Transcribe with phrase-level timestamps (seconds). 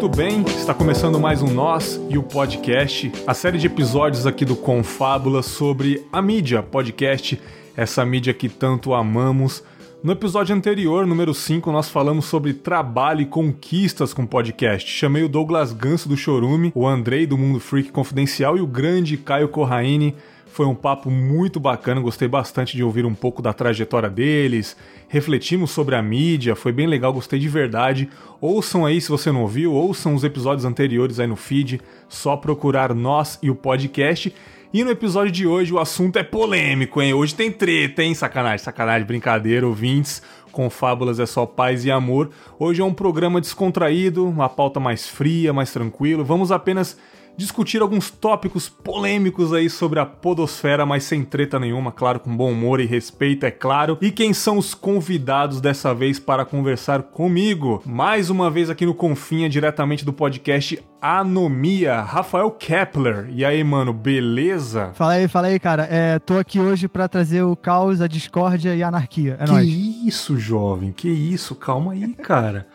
[0.00, 4.44] Muito bem, está começando mais um Nós e o podcast, a série de episódios aqui
[4.44, 7.36] do Confábula sobre a mídia, podcast,
[7.76, 9.64] essa mídia que tanto amamos.
[10.00, 14.88] No episódio anterior, número 5, nós falamos sobre trabalho e conquistas com podcast.
[14.88, 19.16] Chamei o Douglas Ganso do Chorume, o Andrei do Mundo Freak Confidencial e o grande
[19.16, 20.14] Caio Corraine
[20.52, 24.76] foi um papo muito bacana, gostei bastante de ouvir um pouco da trajetória deles.
[25.08, 28.08] Refletimos sobre a mídia, foi bem legal, gostei de verdade.
[28.40, 32.94] Ouçam aí se você não ouviu, ouçam os episódios anteriores aí no feed, só procurar
[32.94, 34.34] nós e o podcast.
[34.72, 37.14] E no episódio de hoje o assunto é polêmico, hein?
[37.14, 38.14] Hoje tem treta, hein?
[38.14, 40.20] Sacanagem, sacanagem, brincadeira, ouvintes.
[40.52, 42.30] Com fábulas é só paz e amor.
[42.58, 46.24] Hoje é um programa descontraído, uma pauta mais fria, mais tranquilo.
[46.24, 46.98] Vamos apenas
[47.38, 52.50] discutir alguns tópicos polêmicos aí sobre a podosfera, mas sem treta nenhuma, claro, com bom
[52.50, 53.96] humor e respeito, é claro.
[54.02, 57.80] E quem são os convidados dessa vez para conversar comigo?
[57.86, 63.28] Mais uma vez aqui no Confinha, diretamente do podcast Anomia, Rafael Kepler.
[63.30, 64.90] E aí, mano, beleza?
[64.94, 65.86] Fala aí, fala aí, cara.
[65.88, 69.36] É, tô aqui hoje para trazer o caos, a discórdia e a anarquia.
[69.38, 69.68] É que nóis.
[69.68, 70.90] isso, jovem?
[70.90, 71.54] Que isso?
[71.54, 72.66] Calma aí, cara.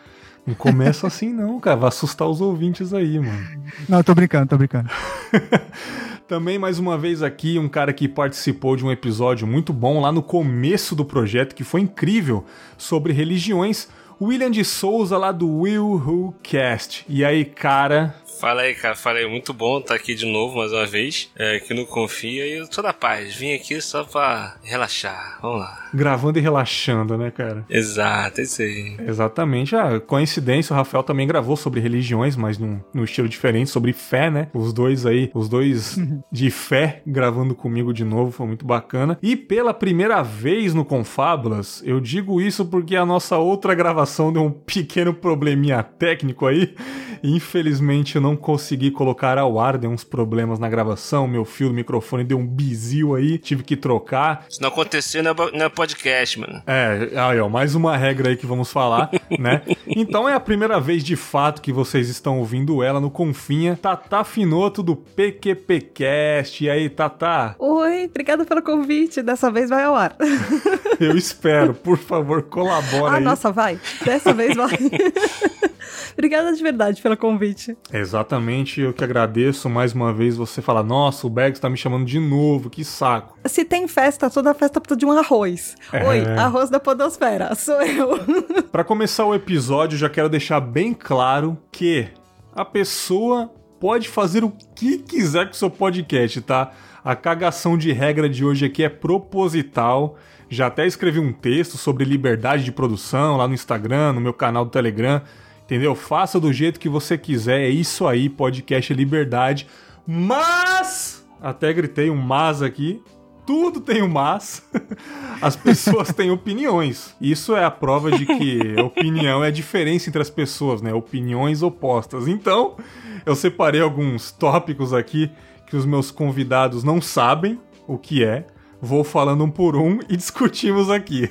[0.46, 1.76] Não começa assim não, cara.
[1.76, 3.62] Vai assustar os ouvintes aí, mano.
[3.88, 4.90] Não, tô brincando, tô brincando.
[6.28, 10.10] Também, mais uma vez aqui, um cara que participou de um episódio muito bom lá
[10.10, 12.44] no começo do projeto, que foi incrível,
[12.78, 13.88] sobre religiões.
[14.20, 17.04] William de Souza, lá do Will Who Cast.
[17.08, 18.94] E aí, cara, Fala aí, cara.
[18.94, 19.28] Fala aí.
[19.28, 21.30] Muito bom estar aqui de novo, mais uma vez.
[21.36, 22.46] É, aqui no Confia.
[22.46, 23.34] E eu tô da paz.
[23.34, 25.38] Vim aqui só pra relaxar.
[25.40, 25.88] Vamos lá.
[25.94, 27.64] Gravando e relaxando, né, cara?
[27.70, 28.96] Exato, é isso aí.
[29.06, 29.76] Exatamente.
[29.76, 34.30] Ah, coincidência, o Rafael também gravou sobre religiões, mas num, num estilo diferente, sobre fé,
[34.30, 34.48] né?
[34.52, 35.96] Os dois aí, os dois
[36.32, 39.18] de fé gravando comigo de novo, foi muito bacana.
[39.22, 44.42] E pela primeira vez no Confábulas, eu digo isso porque a nossa outra gravação deu
[44.42, 46.74] um pequeno probleminha técnico aí.
[47.22, 51.74] Infelizmente eu não consegui colocar ao ar, deu uns problemas na gravação, meu fio do
[51.74, 54.46] microfone deu um bizil aí, tive que trocar.
[54.48, 56.62] Se não acontecer, não é, é podcast, mano.
[56.66, 59.60] É, aí ó, mais uma regra aí que vamos falar, né?
[59.86, 64.24] Então é a primeira vez de fato que vocês estão ouvindo ela no Confinha, Tata
[64.24, 66.64] Finoto do PQPcast.
[66.64, 67.54] E aí, Tata?
[67.58, 69.22] Oi, obrigada pelo convite.
[69.22, 70.16] Dessa vez vai ao ar.
[70.98, 73.24] Eu espero, por favor, colabora ah, aí.
[73.24, 73.78] nossa, vai.
[74.04, 74.78] Dessa vez vai.
[76.12, 77.76] obrigada de verdade pelo convite.
[77.92, 82.04] Exatamente, eu que agradeço mais uma vez você falar, nossa, o Bergs tá me chamando
[82.04, 83.38] de novo, que saco.
[83.46, 85.74] Se tem festa, toda festa precisa de um arroz.
[85.92, 86.06] É.
[86.06, 88.18] Oi, arroz da podosfera, sou eu.
[88.70, 92.08] Pra começar o episódio, já quero deixar bem claro que
[92.54, 93.50] a pessoa
[93.80, 96.72] pode fazer o que quiser com o seu podcast, tá?
[97.04, 100.16] A cagação de regra de hoje aqui é proposital.
[100.48, 104.64] Já até escrevi um texto sobre liberdade de produção lá no Instagram, no meu canal
[104.64, 105.20] do Telegram.
[105.64, 105.94] Entendeu?
[105.94, 107.62] Faça do jeito que você quiser.
[107.62, 109.66] É isso aí, podcast é liberdade.
[110.06, 111.26] Mas.
[111.40, 113.02] Até gritei um mas aqui.
[113.46, 114.62] Tudo tem um mas.
[115.40, 117.14] As pessoas têm opiniões.
[117.20, 120.92] Isso é a prova de que opinião é a diferença entre as pessoas, né?
[120.92, 122.28] Opiniões opostas.
[122.28, 122.76] Então,
[123.24, 125.30] eu separei alguns tópicos aqui
[125.66, 128.46] que os meus convidados não sabem o que é.
[128.80, 131.30] Vou falando um por um e discutimos aqui.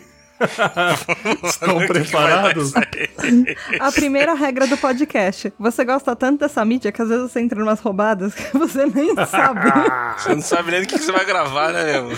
[1.43, 2.73] Estão preparados?
[3.79, 5.53] A primeira regra do podcast.
[5.59, 8.85] Você gosta tanto dessa mídia que às vezes você entra em umas roubadas que você
[8.85, 9.71] nem sabe.
[10.17, 12.11] Você não sabe nem do que você vai gravar, né, meu?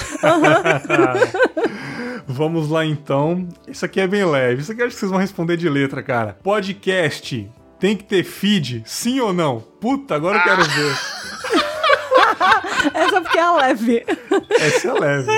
[2.27, 3.47] Vamos lá então.
[3.67, 4.61] Isso aqui é bem leve.
[4.61, 6.37] Isso aqui eu acho que vocês vão responder de letra, cara.
[6.43, 7.49] Podcast
[7.79, 9.59] tem que ter feed, sim ou não?
[9.59, 10.95] Puta, agora eu quero ver.
[12.93, 14.05] Essa porque é leve.
[14.49, 15.31] Essa é leve.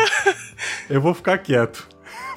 [0.90, 1.88] Eu vou ficar quieto.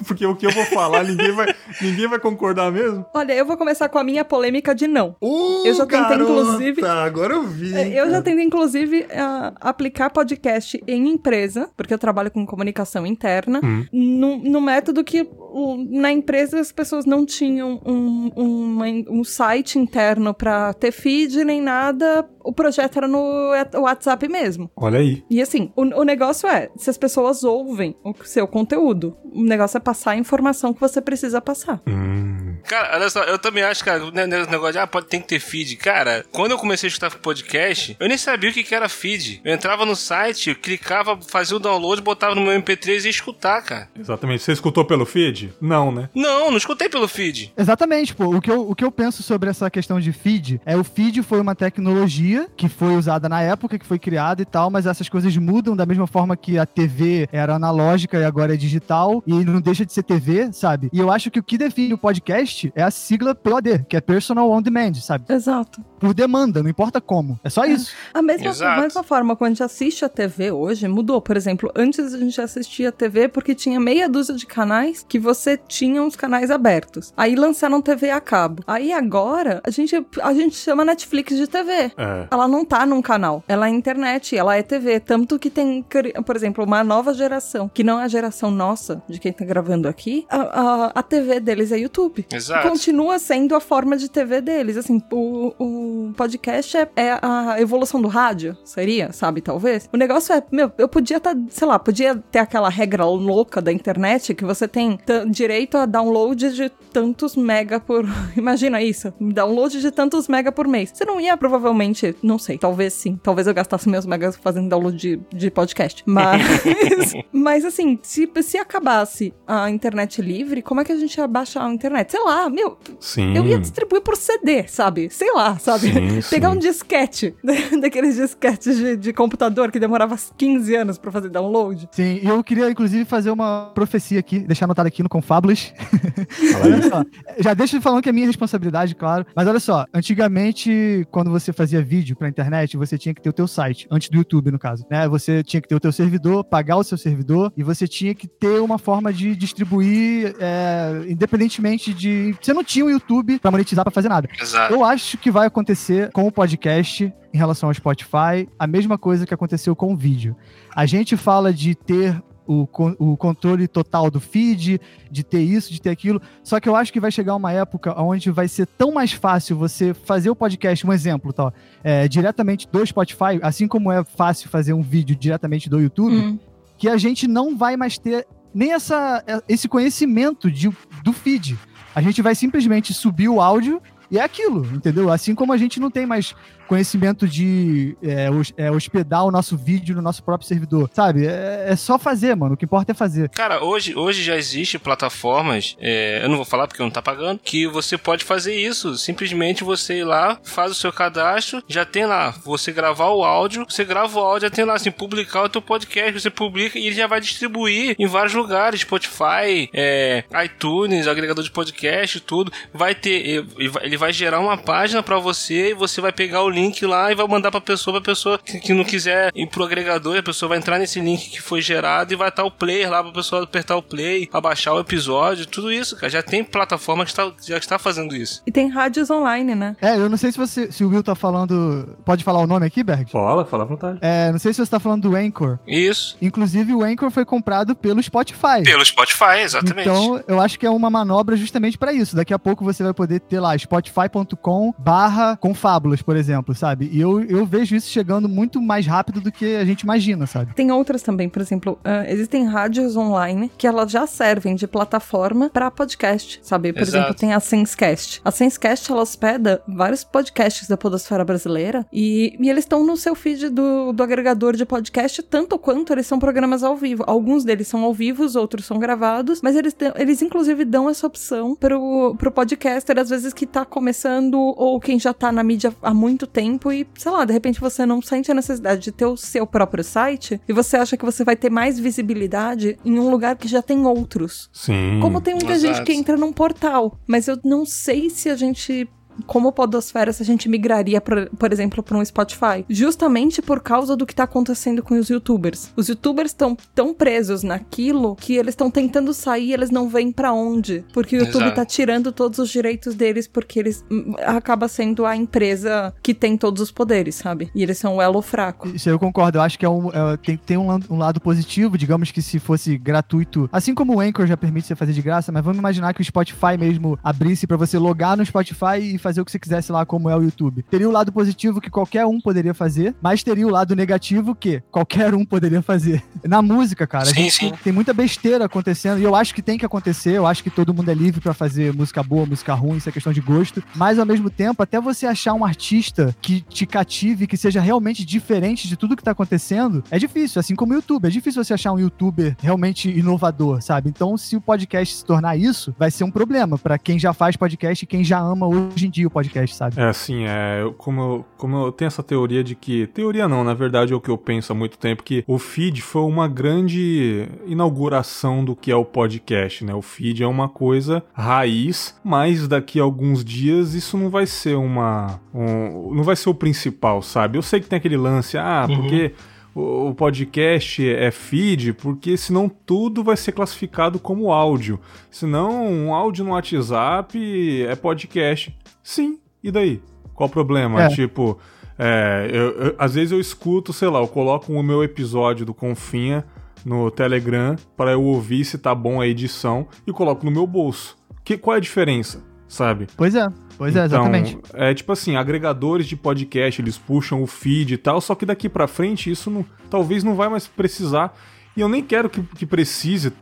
[0.07, 3.05] Porque o que eu vou falar, ninguém vai, ninguém vai concordar mesmo.
[3.13, 5.15] Olha, eu vou começar com a minha polêmica de não.
[5.21, 7.75] Uh, Eu já tentei, inclusive- Agora eu vi.
[7.75, 8.21] hein, Eu já cara.
[8.23, 13.85] tentei, inclusive, ah, aplicar podcast em empresa, porque eu trabalho com comunicação interna, Hum.
[13.91, 15.21] no, no método que
[15.53, 21.43] o- na empresa as pessoas não tinham um, uma- um site interno pra ter feed
[21.43, 24.69] nem nada, o projeto era no WhatsApp mesmo.
[24.75, 25.23] Olha aí.
[25.29, 29.77] E assim, o, o negócio é, se as pessoas ouvem o seu conteúdo, o negócio
[29.77, 31.81] é passar a informação que você precisa passar.
[31.85, 32.50] Hum.
[32.61, 35.21] Cara, olha só, eu também acho, cara, né, né, esse negócio de, ah, pode, tem
[35.21, 35.75] que ter feed.
[35.77, 39.41] Cara, quando eu comecei a escutar podcast, eu nem sabia o que, que era feed.
[39.43, 43.61] Eu entrava no site, clicava, fazia o download, botava no meu MP3 e ia escutar,
[43.61, 43.89] cara.
[43.97, 44.43] Exatamente.
[44.43, 45.53] Você escutou pelo feed?
[45.61, 46.09] Não, né?
[46.15, 47.53] Não, não escutei pelo feed.
[47.57, 48.35] Exatamente, pô.
[48.35, 51.21] O que, eu, o que eu penso sobre essa questão de feed é o feed
[51.23, 55.09] foi uma tecnologia que foi usada na época, que foi criada e tal, mas essas
[55.09, 59.33] coisas mudam da mesma forma que a TV era analógica e agora é digital e
[59.33, 60.89] não deixa de ser TV, sabe?
[60.91, 63.95] E eu acho que o que define o podcast podcast é a sigla POD, que
[63.95, 65.25] é Personal On Demand, sabe?
[65.29, 65.81] Exato.
[65.99, 67.39] Por demanda, não importa como.
[67.43, 67.93] É só isso.
[68.13, 68.81] A mesma, Exato.
[68.81, 71.21] mesma forma, quando a gente assiste a TV hoje, mudou.
[71.21, 75.19] Por exemplo, antes a gente assistia a TV porque tinha meia dúzia de canais que
[75.19, 77.13] você tinha uns canais abertos.
[77.15, 78.63] Aí lançaram TV a cabo.
[78.65, 81.71] Aí agora, a gente, a gente chama Netflix de TV.
[81.71, 82.27] É.
[82.31, 83.43] Ela não tá num canal.
[83.47, 84.99] Ela é internet, ela é TV.
[84.99, 85.85] Tanto que tem,
[86.25, 89.87] por exemplo, uma nova geração, que não é a geração nossa, de quem tá gravando
[89.87, 92.25] aqui, a, a, a TV deles é YouTube.
[92.31, 92.40] Exato.
[92.63, 94.77] Continua sendo a forma de TV deles.
[94.77, 99.89] Assim, o, o podcast é, é a evolução do rádio, seria, sabe, talvez?
[99.91, 103.71] O negócio é, meu, eu podia estar, sei lá, podia ter aquela regra louca da
[103.71, 104.99] internet que você tem
[105.29, 108.05] direito a download de tantos mega por.
[108.35, 110.91] Imagina isso, download de tantos mega por mês.
[110.93, 113.19] Você não ia provavelmente, não sei, talvez sim.
[113.21, 116.03] Talvez eu gastasse meus megas fazendo download de, de podcast.
[116.11, 121.27] Mas, mas assim, se, se acabasse a internet livre, como é que a gente ia
[121.27, 122.11] baixar a internet?
[122.11, 123.35] Sei lá, meu, Sim.
[123.35, 125.09] eu ia distribuir por CD, sabe?
[125.09, 125.91] Sei lá, sabe?
[125.91, 126.55] Sim, Pegar sim.
[126.55, 127.35] um disquete,
[127.81, 131.89] daqueles disquetes de, de computador que demorava 15 anos pra fazer download.
[131.91, 135.73] Sim, e eu queria, inclusive, fazer uma profecia aqui, deixar anotado aqui no Confabulous.
[136.63, 137.03] Olha só,
[137.39, 139.25] já deixo falando que é minha responsabilidade, claro.
[139.35, 143.33] Mas olha só, antigamente, quando você fazia vídeo pra internet, você tinha que ter o
[143.33, 145.07] teu site, antes do YouTube, no caso, né?
[145.07, 148.27] Você tinha que ter o teu servidor, pagar o seu servidor, e você tinha que
[148.27, 152.20] ter uma forma de distribuir, é, independentemente de...
[152.41, 154.27] Você não tinha o YouTube pra monetizar, pra fazer nada.
[154.39, 154.73] Exato.
[154.73, 159.25] Eu acho que vai acontecer com o podcast em relação ao Spotify a mesma coisa
[159.25, 160.35] que aconteceu com o vídeo.
[160.75, 162.67] A gente fala de ter o,
[162.99, 166.21] o controle total do feed, de ter isso, de ter aquilo.
[166.43, 169.55] Só que eu acho que vai chegar uma época onde vai ser tão mais fácil
[169.55, 171.53] você fazer o podcast, um exemplo, tá?
[171.83, 176.39] É, diretamente do Spotify, assim como é fácil fazer um vídeo diretamente do YouTube, Hum.
[176.77, 180.69] que a gente não vai mais ter nem essa, esse conhecimento de,
[181.05, 181.57] do feed.
[181.93, 185.11] A gente vai simplesmente subir o áudio e é aquilo, entendeu?
[185.11, 186.35] Assim como a gente não tem mais
[186.71, 191.27] conhecimento de é, é, hospedar o nosso vídeo no nosso próprio servidor, sabe?
[191.27, 192.53] É, é só fazer, mano.
[192.53, 193.27] O que importa é fazer.
[193.27, 197.41] Cara, hoje, hoje já existe plataformas, é, eu não vou falar porque não tá pagando,
[197.43, 198.97] que você pode fazer isso.
[198.97, 203.65] Simplesmente você ir lá, faz o seu cadastro, já tem lá, você gravar o áudio,
[203.67, 206.87] você grava o áudio, já tem lá assim, publicar o teu podcast, você publica e
[206.87, 212.49] ele já vai distribuir em vários lugares, Spotify, é, iTunes, agregador de podcast, tudo.
[212.73, 216.60] Vai ter, ele vai- gerar uma página pra você e você vai pegar o link
[216.85, 220.17] lá e vai mandar pra pessoa, pra pessoa que, que não quiser ir pro agregador,
[220.17, 223.03] a pessoa vai entrar nesse link que foi gerado e vai estar o player lá
[223.03, 226.09] pra pessoa apertar o play, abaixar o episódio, tudo isso, cara.
[226.09, 228.41] Já tem plataforma que está, já está fazendo isso.
[228.45, 229.75] E tem rádios online, né?
[229.81, 231.97] É, eu não sei se você, se o Will tá falando.
[232.05, 233.09] Pode falar o nome aqui, Berg?
[233.11, 233.99] Fala, fala à vontade.
[234.01, 235.59] É, não sei se você tá falando do Anchor.
[235.67, 236.17] Isso.
[236.21, 238.63] Inclusive, o Anchor foi comprado pelo Spotify.
[238.63, 239.87] Pelo Spotify, exatamente.
[239.87, 242.15] Então, eu acho que é uma manobra justamente pra isso.
[242.15, 246.89] Daqui a pouco você vai poder ter lá spotify.com barra confábulas, por exemplo, sabe?
[246.91, 250.53] E eu, eu vejo isso chegando muito mais rápido do que a gente imagina, sabe?
[250.53, 255.49] Tem outras também, por exemplo, ah, existem rádios online que elas já servem de plataforma
[255.49, 256.73] pra podcast, sabe?
[256.73, 256.97] Por Exato.
[256.97, 258.21] exemplo, tem a Sensecast.
[258.23, 263.15] A Sensecast, ela hospeda vários podcasts da podosfera brasileira e, e eles estão no seu
[263.15, 267.03] feed do, do agregador de podcast, tanto quanto eles são programas ao vivo.
[267.07, 271.07] Alguns deles são ao vivo, os outros são gravados, mas eles, eles inclusive dão essa
[271.07, 275.73] opção pro, pro podcaster, às vezes que tá começando ou quem já tá na mídia
[275.81, 276.40] há muito tempo
[276.71, 279.83] e, sei lá, de repente você não sente a necessidade de ter o seu próprio
[279.83, 283.61] site e você acha que você vai ter mais visibilidade em um lugar que já
[283.61, 284.49] tem outros.
[284.53, 284.99] Sim.
[285.01, 285.75] Como tem muita Exato.
[285.75, 288.89] gente que entra num portal, mas eu não sei se a gente
[289.25, 292.65] como podosfera se a gente migraria, por, por exemplo, para um Spotify.
[292.69, 295.71] Justamente por causa do que tá acontecendo com os youtubers.
[295.75, 300.33] Os youtubers estão tão presos naquilo que eles estão tentando sair, eles não vêm pra
[300.33, 300.83] onde.
[300.93, 301.55] Porque o YouTube Exato.
[301.55, 306.37] tá tirando todos os direitos deles, porque eles hum, acaba sendo a empresa que tem
[306.37, 307.49] todos os poderes, sabe?
[307.53, 308.69] E eles são o elo fraco.
[308.69, 309.37] Isso eu concordo.
[309.37, 312.39] Eu acho que é um, é, tem, tem um, um lado positivo, digamos que se
[312.39, 315.93] fosse gratuito, assim como o Anchor já permite você fazer de graça, mas vamos imaginar
[315.93, 319.39] que o Spotify mesmo abrisse pra você logar no Spotify e fazer o que você
[319.39, 320.63] quisesse lá, como é o YouTube.
[320.69, 324.61] Teria o lado positivo que qualquer um poderia fazer, mas teria o lado negativo que
[324.71, 326.03] qualquer um poderia fazer.
[326.23, 327.53] Na música, cara, a Sim, gente sim.
[327.63, 330.11] tem muita besteira acontecendo e eu acho que tem que acontecer.
[330.11, 332.91] Eu acho que todo mundo é livre pra fazer música boa, música ruim, isso é
[332.91, 333.63] questão de gosto.
[333.75, 338.05] Mas ao mesmo tempo, até você achar um artista que te cative, que seja realmente
[338.05, 340.39] diferente de tudo que tá acontecendo, é difícil.
[340.39, 343.89] Assim como o YouTube, é difícil você achar um youtuber realmente inovador, sabe?
[343.89, 347.35] Então, se o podcast se tornar isso, vai ser um problema pra quem já faz
[347.35, 349.79] podcast e quem já ama hoje em dia o podcast, sabe?
[349.79, 352.85] É assim, é, eu- como, eu- como eu tenho essa teoria de que.
[352.87, 355.81] Teoria não, na verdade é o que eu penso há muito tempo, que o feed
[355.81, 359.73] foi uma grande inauguração do que é o podcast, né?
[359.73, 364.55] O feed é uma coisa raiz, mas daqui a alguns dias isso não vai ser
[364.55, 365.19] uma.
[365.33, 367.37] um- não vai ser o principal, sabe?
[367.37, 369.13] Eu sei que tem aquele lance, ah, porque.
[369.53, 374.79] O o podcast é feed, porque senão tudo vai ser classificado como áudio.
[375.09, 378.57] Senão, um áudio no WhatsApp é podcast.
[378.81, 379.81] Sim, e daí?
[380.15, 380.83] Qual o problema?
[380.83, 380.87] É.
[380.89, 381.37] Tipo,
[381.77, 385.53] é, eu- eu- às vezes eu escuto, sei lá, eu coloco o meu episódio do
[385.53, 386.23] Confinha
[386.65, 390.95] no Telegram para eu ouvir se tá bom a edição e coloco no meu bolso.
[391.23, 392.23] Que, qual é a diferença?
[392.47, 392.87] Sabe?
[392.97, 393.27] Pois é,
[393.61, 394.39] pois é, Então, exatamente.
[394.53, 398.49] É tipo assim, agregadores de podcast, eles puxam o feed e tal, só que daqui
[398.49, 401.15] pra frente isso não, talvez não vai mais precisar.
[401.55, 403.13] E eu nem quero que, que precise.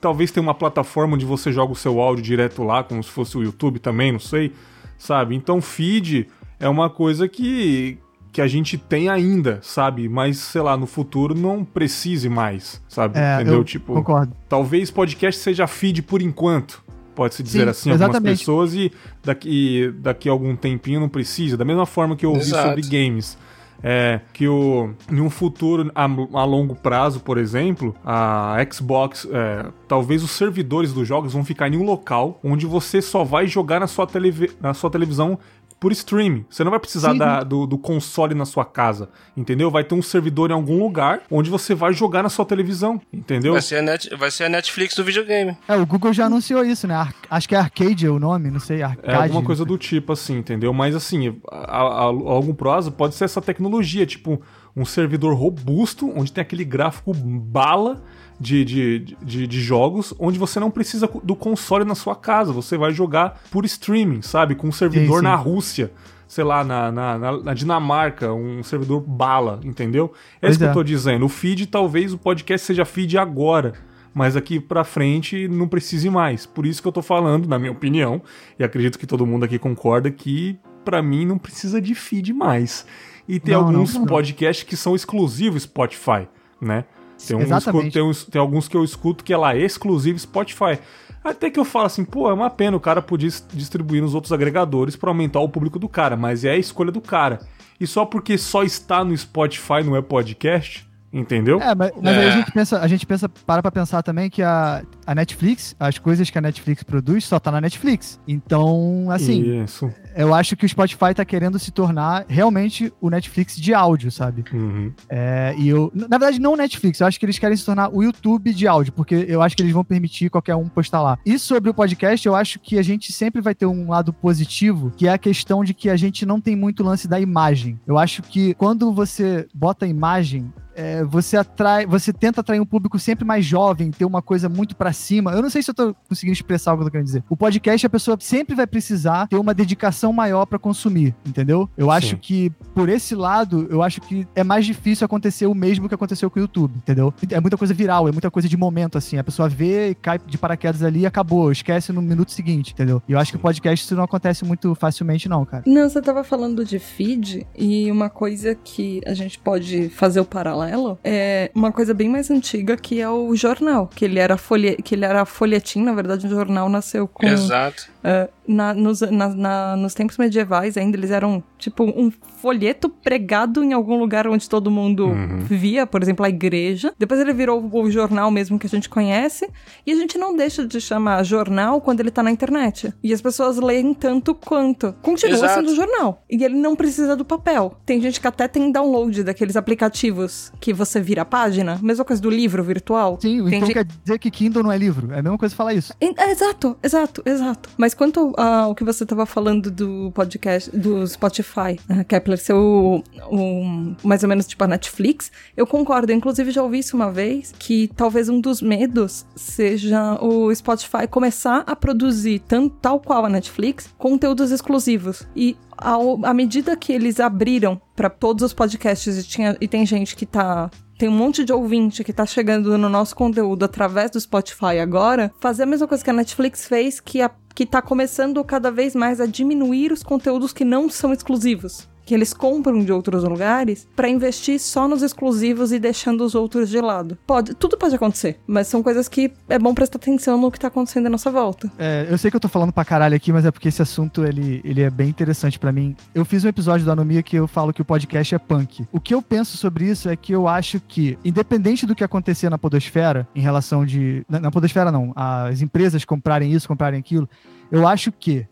[0.00, 3.36] Talvez tenha uma plataforma onde você joga o seu áudio direto lá, como se fosse
[3.36, 4.52] o YouTube também, não sei.
[4.96, 5.34] Sabe?
[5.34, 6.28] Então feed
[6.60, 7.98] é uma coisa que
[8.30, 10.08] que a gente tem ainda, sabe?
[10.08, 13.18] Mas sei lá, no futuro não precise mais, sabe?
[13.18, 13.54] É, Entendeu?
[13.54, 14.32] eu tipo, concordo.
[14.48, 16.84] talvez podcast seja feed por enquanto.
[17.18, 18.38] Pode-se dizer Sim, assim, algumas exatamente.
[18.38, 18.92] pessoas, e
[19.24, 21.56] daqui, daqui a algum tempinho não precisa.
[21.56, 22.68] Da mesma forma que eu ouvi Exato.
[22.68, 23.36] sobre games.
[23.82, 29.66] É, que o, em um futuro a, a longo prazo, por exemplo, a Xbox, é,
[29.88, 33.80] talvez os servidores dos jogos vão ficar em um local onde você só vai jogar
[33.80, 35.38] na sua, televi na sua televisão
[35.80, 36.44] por streaming.
[36.50, 39.70] Você não vai precisar da- do, do console na sua casa, entendeu?
[39.70, 43.52] Vai ter um servidor em algum lugar onde você vai jogar na sua televisão, entendeu?
[43.52, 45.56] Vai ser, a net, vai ser a Netflix do videogame.
[45.68, 46.94] É, o Google já anunciou isso, né?
[46.94, 49.08] Ar- acho que é Arcade é o nome, não sei, Arcade.
[49.08, 50.72] É alguma coisa do tipo, assim, entendeu?
[50.72, 54.40] Mas, assim, a, a, a longo prazo pode ser essa tecnologia, tipo,
[54.76, 58.02] um servidor robusto, onde tem aquele gráfico bala
[58.40, 62.76] de, de, de, de jogos, onde você não precisa do console na sua casa, você
[62.76, 64.54] vai jogar por streaming, sabe?
[64.54, 65.24] Com um servidor sim.
[65.24, 65.90] na Rússia.
[66.26, 70.12] Sei lá, na, na, na- na Dinamarca, um servidor bala, entendeu?
[70.42, 70.68] É isso que é.
[70.68, 71.24] eu tô dizendo.
[71.24, 73.72] O feed, talvez o podcast seja feed agora.
[74.12, 76.44] Mas aqui pra frente não precise mais.
[76.44, 78.20] Por isso que eu tô falando, na minha opinião,
[78.58, 82.84] e acredito que todo mundo aqui concorda que pra mim não precisa de feed mais.
[83.26, 84.06] E tem Não, alguns não, não.
[84.06, 86.26] podcasts que são exclusivos Spotify,
[86.60, 86.84] né?
[87.26, 87.92] Tem, Exatamente.
[87.92, 90.78] tem, uns- tem alguns que eu escuto que é lá exclusivo Spotify.
[91.22, 94.32] Até que eu falo assim, pô, é uma pena o cara podia distribuir nos outros
[94.32, 97.40] agregadores pra aumentar o público do cara, mas é a escolha do cara.
[97.80, 101.60] E só porque só está no Spotify não é podcast, entendeu?
[101.60, 102.28] É, mas, mas aí É.
[102.28, 105.98] a gente pensa, a gente pensa, para pra pensar também que a, a Netflix, as
[105.98, 108.20] coisas que a Netflix produz só tá na Netflix.
[108.26, 109.90] Então, assim, Isso.
[110.16, 114.44] eu acho que o Spotify tá querendo se tornar realmente o Netflix de áudio, sabe?
[114.52, 114.92] Uhum.
[115.08, 117.88] É, e eu, na verdade, não o Netflix, eu acho que eles querem se tornar
[117.94, 121.18] o YouTube de áudio, porque eu acho que eles vão permitir qualquer um postar lá.
[121.24, 124.92] E sobre o podcast, eu acho que a gente sempre vai ter um lado positivo,
[124.96, 127.78] que é a questão de que a gente não tem muito lance da imagem.
[127.86, 132.64] Eu acho que quando você bota a imagem, é, você atrai, você tenta atrair um
[132.64, 135.32] público sempre mais jovem, ter uma coisa muito pra cima.
[135.32, 137.24] Eu não sei se eu tô conseguindo expressar o que eu tô querendo dizer.
[137.28, 141.68] O podcast, a pessoa sempre vai precisar ter uma dedicação maior pra consumir, entendeu?
[141.76, 142.18] Eu acho Sim.
[142.18, 146.30] que por esse lado, eu acho que é mais difícil acontecer o mesmo que aconteceu
[146.30, 147.12] com o YouTube, entendeu?
[147.28, 149.18] É muita coisa viral, é muita coisa de momento, assim.
[149.18, 153.02] A pessoa vê e cai de paraquedas ali e acabou, esquece no minuto seguinte, entendeu?
[153.08, 155.64] E eu acho que o podcast isso não acontece muito facilmente, não, cara.
[155.66, 160.24] Não, você tava falando de feed e uma coisa que a gente pode fazer o
[160.24, 160.67] paralelo
[161.04, 164.76] é uma coisa bem mais antiga que é o jornal, que ele era folhe...
[164.76, 167.88] que ele era folhetim, na verdade o jornal nasceu com Exato.
[168.02, 173.62] É, na- nos, na- na- nos tempos medievais ainda eles eram tipo um folheto pregado
[173.64, 175.38] em algum lugar onde todo mundo Uhum.
[175.40, 176.92] via, por exemplo, a igreja.
[176.98, 179.48] Depois ele virou o jornal mesmo que a gente conhece.
[179.86, 182.92] E a gente não deixa de chamar jornal quando ele tá na internet.
[183.02, 184.94] E as pessoas leem tanto quanto.
[185.02, 185.54] Continua Exato.
[185.54, 186.22] sendo jornal.
[186.30, 187.74] E ele não precisa do papel.
[187.84, 191.78] Tem gente que até tem download daqueles aplicativos que você vira a página.
[191.82, 193.18] Mesma coisa do livro virtual.
[193.20, 195.12] Sim, Tem então gente- quer dizer que Kindle não é livro.
[195.12, 195.92] É a mesma coisa falar isso.
[196.00, 197.68] é, Exato, exato, exato.
[197.76, 203.02] Mas quanto ao que você tava falando do podcast, do Spotify, né, Kepler, ser o,
[203.30, 206.10] o- mais ou menos tipo a Netflix, eu concordo.
[206.12, 211.06] Eu, inclusive, já ouvi isso uma vez, que talvez um dos medos seja o Spotify
[211.10, 215.26] começar a produzir, tanto, tal qual a Netflix, conteúdos exclusivos.
[215.36, 219.84] E ao- à medida que eles abriram para todos os podcasts e, tinha, e tem
[219.86, 224.10] gente que tá tem um monte de ouvinte que tá chegando no nosso conteúdo através
[224.10, 227.80] do Spotify agora, fazer a mesma coisa que a Netflix fez, que, a, que tá
[227.80, 231.88] começando cada vez mais a diminuir os conteúdos que não são exclusivos.
[232.08, 236.70] Que eles compram de outros lugares para investir só nos exclusivos e deixando os outros
[236.70, 237.18] de lado.
[237.26, 240.68] Pode, tudo pode acontecer, mas são coisas que é bom prestar atenção no que tá
[240.68, 241.70] acontecendo à nossa volta.
[241.78, 244.24] É, eu sei que eu tô falando pra caralho aqui, mas é porque esse assunto
[244.24, 245.94] ele, ele é bem interessante para mim.
[246.14, 248.86] Eu fiz um episódio da Anomia que eu falo que o podcast é punk.
[248.90, 252.48] O que eu penso sobre isso é que eu acho que, independente do que acontecer
[252.48, 254.24] na Podosfera, em relação de.
[254.26, 257.28] Na, na Podosfera não, as empresas comprarem isso, comprarem aquilo,
[257.70, 258.46] eu acho que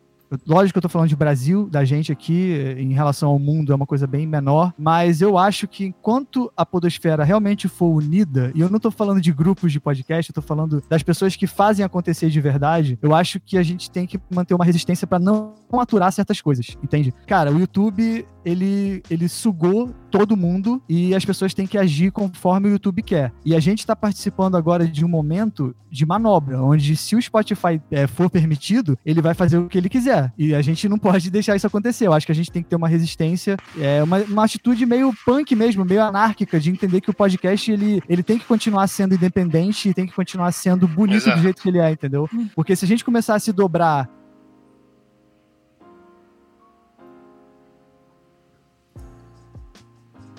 [0.47, 3.76] Lógico que eu tô falando de Brasil, da gente aqui, em relação ao mundo, é
[3.76, 8.61] uma coisa bem menor, mas eu acho que enquanto a podosfera realmente for unida, e
[8.61, 11.85] eu não tô falando de grupos de podcast, eu tô falando das pessoas que fazem
[11.85, 15.54] acontecer de verdade, eu acho que a gente tem que manter uma resistência para não
[15.73, 17.12] aturar certas coisas, entende?
[17.26, 22.68] Cara, o YouTube, ele, ele sugou todo mundo e as pessoas têm que agir conforme
[22.68, 23.32] o YouTube quer.
[23.44, 27.80] E a gente está participando agora de um momento de manobra, onde se o Spotify
[27.90, 30.32] é, for permitido, ele vai fazer o que ele quiser.
[30.37, 32.06] E a gente não pode deixar isso acontecer.
[32.06, 35.12] Eu acho que a gente tem que ter uma resistência, é, uma, uma atitude meio
[35.25, 39.14] punk mesmo, meio anárquica, de entender que o podcast ele, ele tem que continuar sendo
[39.14, 41.38] independente e tem que continuar sendo bonito Exato.
[41.38, 42.28] do jeito que ele é, entendeu?
[42.54, 44.08] Porque se a gente começar a se dobrar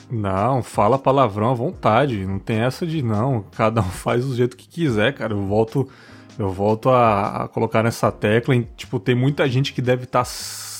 [0.10, 2.26] Não, fala palavrão à vontade.
[2.26, 3.44] Não tem essa de não.
[3.56, 5.34] Cada um faz do jeito que quiser, cara.
[5.34, 5.88] Eu volto,
[6.40, 8.56] eu volto a, a colocar nessa tecla.
[8.56, 10.26] Em, tipo, tem muita gente que deve estar tá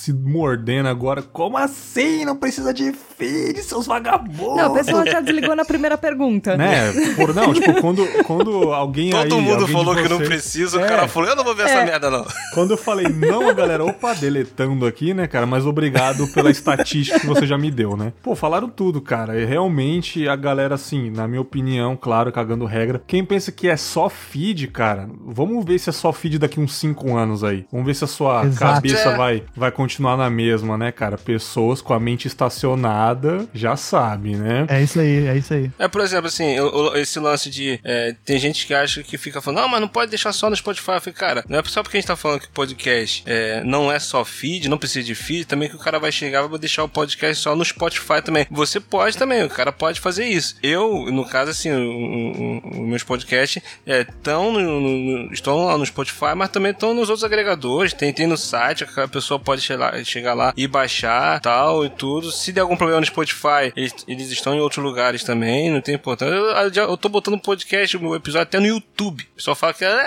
[0.08, 1.22] se mordendo agora.
[1.22, 2.24] Como assim?
[2.24, 4.56] Não precisa de feed, seus vagabundos.
[4.56, 6.56] Não, a pessoa já desligou na primeira pergunta.
[6.56, 6.94] Né?
[7.16, 10.86] Por, não, tipo, quando, quando alguém Todo aí, mundo falou que não precisa, é.
[10.86, 11.66] o cara falou, eu não vou ver é.
[11.66, 12.26] essa merda, não.
[12.54, 15.46] Quando eu falei não, a galera, opa, deletando aqui, né, cara?
[15.46, 18.14] Mas obrigado pela estatística que você já me deu, né?
[18.24, 19.38] Pô, falaram tudo, cara.
[19.40, 23.02] E realmente a galera, assim, na minha opinião, claro, cagando regra.
[23.06, 26.76] Quem pensa que é só feed, cara, vamos ver se é só feed daqui uns
[26.76, 27.66] 5 anos aí.
[27.72, 28.74] Vamos ver se a sua Exato.
[28.74, 29.18] cabeça é.
[29.18, 31.18] vai, vai continuar na mesma, né, cara?
[31.18, 34.66] Pessoas com a mente estacionada já sabe, né?
[34.70, 35.72] É isso aí, é isso aí.
[35.80, 36.56] É, por exemplo, assim,
[36.96, 37.80] esse lance de.
[37.84, 40.56] É, tem gente que acha que fica falando, não, mas não pode deixar só no
[40.56, 40.92] Spotify.
[40.92, 43.64] Eu falei, cara, não é só porque a gente tá falando que o podcast é,
[43.64, 46.48] não é só feed, não precisa de feed, também que o cara vai chegar e
[46.48, 48.46] vai deixar o podcast só no Spotify também.
[48.52, 50.56] Você pode também, o cara pode fazer isso.
[50.62, 56.36] Eu, no caso, assim, os meus podcasts estão é, no, no, estão lá no Spotify,
[56.36, 57.94] mas também estão nos outros agregadores.
[57.94, 62.32] Tem, tem no site, a pessoa pode chegar, chegar lá e baixar tal e tudo.
[62.32, 65.96] Se der algum problema no Spotify, eles, eles, estão em outros lugares também, não tem
[65.96, 66.34] importância.
[66.34, 69.24] Eu, eu, eu tô botando podcast, o episódio até no YouTube.
[69.24, 69.98] O pessoal fala que é,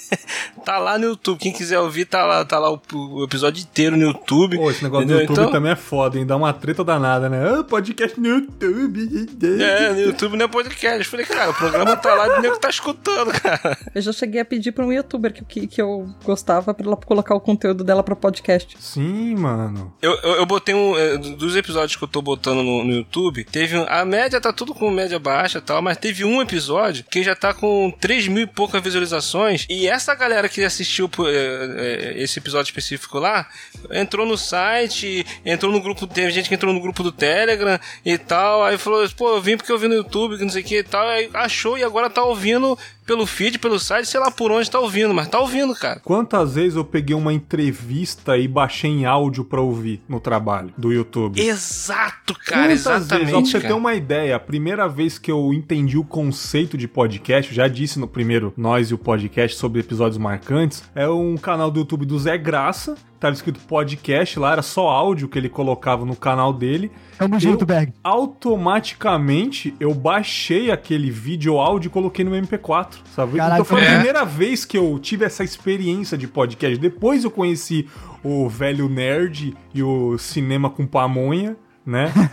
[0.64, 1.38] tá lá no YouTube.
[1.38, 4.56] Quem quiser ouvir, tá lá, tá lá o, o episódio inteiro no YouTube.
[4.56, 5.26] Pô, esse negócio entendeu?
[5.26, 6.26] do YouTube então, também é foda, hein?
[6.26, 7.58] Dá uma treta danada, né?
[7.58, 9.28] Ah, podcast no YouTube.
[9.62, 10.98] É, no YouTube não é podcast.
[10.98, 13.76] Eu falei, cara, o programa tá lá e o nego tá escutando, cara.
[13.94, 16.96] Eu já cheguei a pedir pra um youtuber que, que, que eu gostava pra ela
[16.96, 18.76] colocar o conteúdo dela pra podcast.
[18.94, 19.92] Sim, mano.
[20.00, 20.96] Eu, eu, eu botei um.
[20.96, 24.52] Eh, dos episódios que que eu tô botando no, no YouTube, teve a média tá
[24.52, 28.28] tudo com média baixa e tal, mas teve um episódio que já tá com 3
[28.28, 29.66] mil e poucas visualizações.
[29.68, 33.48] E essa galera que assistiu é, é, esse episódio específico lá
[33.90, 38.18] entrou no site, entrou no grupo, teve gente que entrou no grupo do Telegram e
[38.18, 38.62] tal.
[38.62, 40.78] Aí falou, pô, eu vim porque eu vi no YouTube, que não sei o que
[40.78, 41.06] e tal.
[41.08, 44.80] Aí achou e agora tá ouvindo pelo feed, pelo site, sei lá por onde tá
[44.80, 46.00] ouvindo, mas tá ouvindo, cara.
[46.02, 50.92] Quantas vezes eu peguei uma entrevista e baixei em áudio pra ouvir no trabalho do
[50.92, 51.40] YouTube?
[51.40, 53.26] Exato, cara, Quantas exatamente.
[53.26, 53.34] Vezes?
[53.34, 56.88] Ó, pra você ter uma ideia, a primeira vez que eu entendi o conceito de
[56.88, 61.70] podcast, já disse no primeiro Nós e o Podcast sobre episódios marcantes, é um canal
[61.70, 66.04] do YouTube do Zé Graça, tava escrito podcast lá, era só áudio que ele colocava
[66.04, 66.92] no canal dele.
[67.18, 67.92] É um junto, Berg.
[68.02, 73.38] Automaticamente eu baixei aquele vídeo áudio e coloquei no MP4, sabe?
[73.38, 73.88] Caralho, então foi é.
[73.88, 76.76] a primeira vez que eu tive essa experiência de podcast.
[76.76, 77.88] Depois eu conheci
[78.22, 82.12] o velho nerd e o cinema com pamonha né?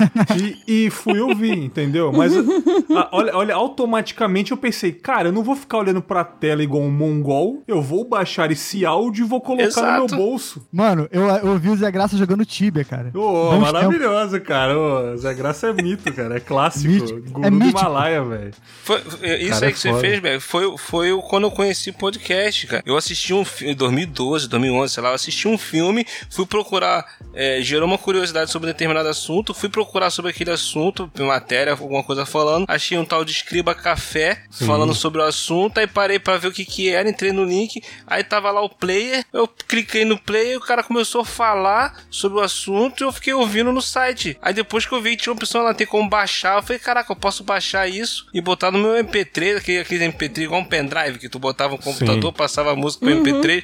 [0.67, 2.11] E, e, fui ouvir, entendeu?
[2.11, 6.63] Mas a, olha, olha, automaticamente eu pensei, cara, eu não vou ficar olhando pra tela
[6.63, 9.91] igual um mongol, eu vou baixar esse áudio e vou colocar Exato.
[9.91, 10.65] no meu bolso.
[10.71, 13.11] Mano, eu, eu ouvi o Zé Graça jogando Tibia, cara.
[13.13, 14.45] Ô, oh, maravilhoso, tempo.
[14.45, 14.77] cara.
[14.77, 16.37] O Zé Graça é mito, cara.
[16.37, 16.87] É clássico.
[16.87, 17.21] Mítico.
[17.31, 18.51] Guru é do Himalaia, velho.
[18.51, 22.83] Isso cara, aí é que você fez, velho, foi, foi quando eu conheci podcast, cara.
[22.85, 27.05] Eu assisti um filme, em 2012, 2011, sei lá, eu assisti um filme, fui procurar,
[27.33, 32.03] é, gerou uma curiosidade sobre determinado assunto assunto, fui procurar sobre aquele assunto, matéria, alguma
[32.03, 32.65] coisa falando.
[32.67, 34.65] Achei um tal de Escriba Café Sim.
[34.65, 35.79] falando sobre o assunto.
[35.79, 37.81] Aí parei para ver o que que era, entrei no link.
[38.05, 39.25] Aí tava lá o player.
[39.33, 43.33] Eu cliquei no player, o cara começou a falar sobre o assunto e eu fiquei
[43.33, 44.37] ouvindo no site.
[44.41, 47.11] Aí depois que eu vi tinha uma opção lá, tem como baixar, eu falei, caraca,
[47.11, 51.19] eu posso baixar isso e botar no meu MP3, aquele, aquele MP3 igual um pendrive
[51.19, 52.37] que tu botava no computador, Sim.
[52.37, 53.23] passava a música pro uhum.
[53.23, 53.63] MP3.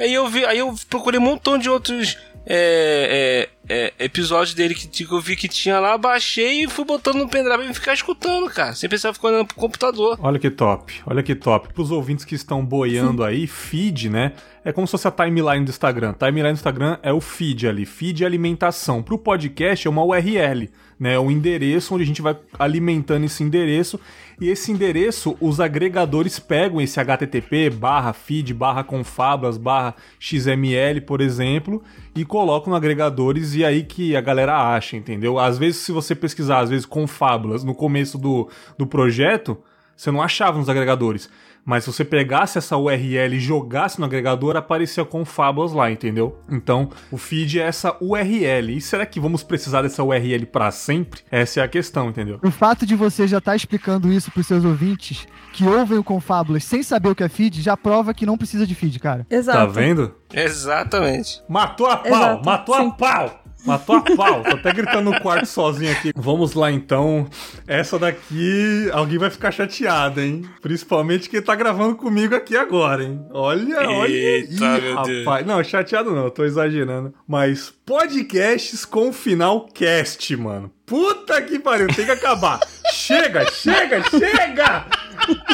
[0.00, 4.74] Aí eu vi, aí eu procurei um montão de outros é, é, é, episódios dele
[4.74, 7.94] que, que eu vi que tinha lá, baixei e fui botando no pendrive e ficar
[7.94, 8.74] escutando, cara.
[8.74, 10.18] Sem precisar ficar olhando pro computador.
[10.20, 11.72] Olha que top, olha que top.
[11.72, 13.28] Pros ouvintes que estão boiando Sim.
[13.28, 14.32] aí, feed, né?
[14.64, 16.14] É como se fosse a timeline do Instagram.
[16.14, 19.02] Timeline do Instagram é o feed ali, feed alimentação.
[19.02, 21.18] Pro podcast é uma URL né?
[21.18, 23.98] O endereço onde a gente vai alimentando esse endereço
[24.40, 31.20] e esse endereço os agregadores pegam esse HTTP barra feed barra confablas barra XML, por
[31.20, 31.82] exemplo,
[32.14, 35.38] e colocam no agregadores e aí que a galera acha, entendeu?
[35.38, 39.58] Às vezes se você pesquisar, às vezes confablas no começo do, do projeto,
[39.96, 41.30] você não achava nos agregadores.
[41.64, 46.38] Mas se você pegasse essa URL e jogasse no agregador, aparecia com fábulas lá, entendeu?
[46.50, 48.76] Então, o feed é essa URL.
[48.76, 51.20] E será que vamos precisar dessa URL para sempre?
[51.30, 52.38] Essa é a questão, entendeu?
[52.42, 56.04] O fato de você já estar tá explicando isso pros seus ouvintes que ouvem o
[56.04, 59.26] Confábulas sem saber o que é feed, já prova que não precisa de feed, cara.
[59.30, 59.58] Exato.
[59.58, 60.14] Tá vendo?
[60.32, 61.42] Exatamente.
[61.48, 62.44] Matou a pau, Exato.
[62.44, 62.88] matou Sim.
[62.88, 63.43] a pau.
[63.64, 66.12] Matou a pau, tô até gritando no quarto sozinho aqui.
[66.14, 67.26] Vamos lá então.
[67.66, 70.44] Essa daqui, alguém vai ficar chateado, hein?
[70.60, 73.24] Principalmente quem tá gravando comigo aqui agora, hein?
[73.30, 74.12] Olha, olha.
[74.12, 75.08] Eita, Ih, meu rapaz.
[75.08, 75.46] Deus.
[75.46, 77.14] Não, chateado não, tô exagerando.
[77.26, 80.70] Mas podcasts com final cast, mano.
[80.84, 82.60] Puta que pariu, tem que acabar.
[82.92, 84.86] chega, chega, chega!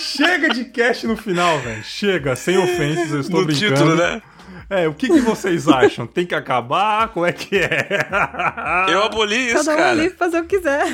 [0.01, 1.83] Chega de cast no final, velho.
[1.85, 3.75] Chega, sem ofensas, eu estou no brincando.
[3.75, 4.21] Título, né?
[4.71, 6.07] É, o que, que vocês acham?
[6.07, 7.09] Tem que acabar?
[7.09, 7.89] Como é que é?
[8.89, 9.95] Eu aboli isso, Cada um cara.
[9.95, 10.85] livre fazer o que quiser.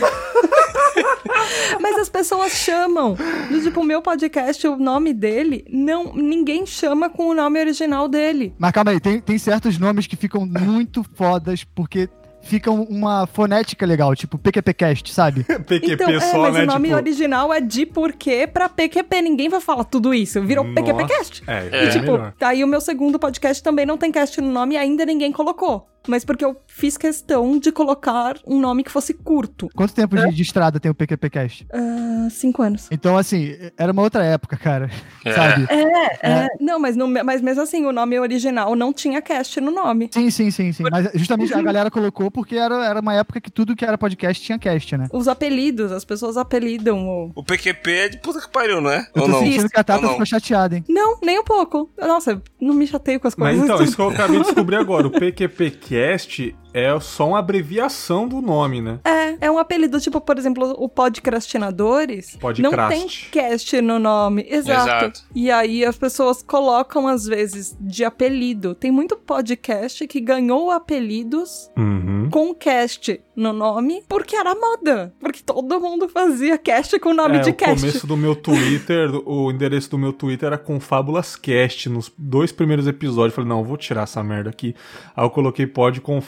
[1.81, 3.15] Mas as pessoas chamam.
[3.63, 8.55] Tipo, o meu podcast, o nome dele, não, ninguém chama com o nome original dele.
[8.59, 12.09] Mas calma aí, tem, tem certos nomes que ficam muito fodas, porque
[12.47, 15.45] fica uma fonética legal, tipo PQPcast, sabe?
[15.67, 16.63] PQP então, é, só, mas né?
[16.63, 16.97] o nome tipo...
[16.97, 19.23] original é de porquê pra PQP.
[19.23, 20.41] Ninguém vai falar tudo isso.
[20.43, 20.83] Virou Nossa.
[20.83, 21.43] PQPcast.
[21.47, 22.33] É, e, é tipo, melhor.
[22.39, 25.33] tá aí o meu segundo podcast também não tem cast no nome e ainda ninguém
[25.33, 29.69] colocou mas porque eu fiz questão de colocar um nome que fosse curto.
[29.75, 31.67] Quanto tempo de, de, estrada tem o PQPcast?
[31.73, 32.89] Uh, cinco anos.
[32.91, 34.91] Então, assim, era uma outra época, cara.
[35.25, 35.33] É.
[35.33, 35.67] Sabe?
[35.69, 36.19] É, é.
[36.23, 36.49] é.
[36.61, 40.11] Não, mas, no, mas mesmo assim, o nome original não tinha cast no nome.
[40.13, 40.85] Sim, sim, sim, sim.
[40.91, 44.43] Mas justamente a galera colocou porque era, era uma época que tudo que era podcast
[44.43, 45.09] tinha cast, né?
[45.13, 47.33] Os apelidos, as pessoas apelidam o.
[47.35, 49.07] O PQP é de puta que pariu, não é?
[49.15, 49.69] Eu tô Ou sentindo não?
[49.69, 50.85] que a Tata ficou chateada, hein?
[50.89, 51.91] Não, nem um pouco.
[51.99, 53.59] Nossa, não me chateio com as coisas.
[53.59, 55.07] Mas então, isso que eu acabei de descobrir agora.
[55.07, 58.99] O PQPcast podcast é só uma abreviação do nome, né?
[59.03, 62.37] É, é um apelido, tipo, por exemplo, o Podcrastinadores.
[62.37, 62.77] Podcrast.
[62.77, 64.47] Não tem cast no nome.
[64.47, 64.87] Exato.
[64.87, 65.25] Exato.
[65.35, 68.75] E aí as pessoas colocam, às vezes, de apelido.
[68.75, 72.29] Tem muito podcast que ganhou apelidos uhum.
[72.31, 75.15] com cast no nome porque era moda.
[75.21, 77.75] Porque todo mundo fazia cast com nome é, de cast.
[77.75, 81.89] No começo do meu Twitter, o endereço do meu Twitter era com Fábulas Cast.
[81.89, 84.75] Nos dois primeiros episódios, eu falei, não, vou tirar essa merda aqui.
[85.17, 86.21] Aí eu coloquei pod com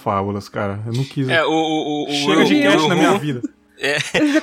[0.47, 0.81] Cara.
[0.87, 1.29] Eu não quis.
[1.29, 3.43] É, o, o, o Chega de cast na minha vida.
[3.81, 3.97] É,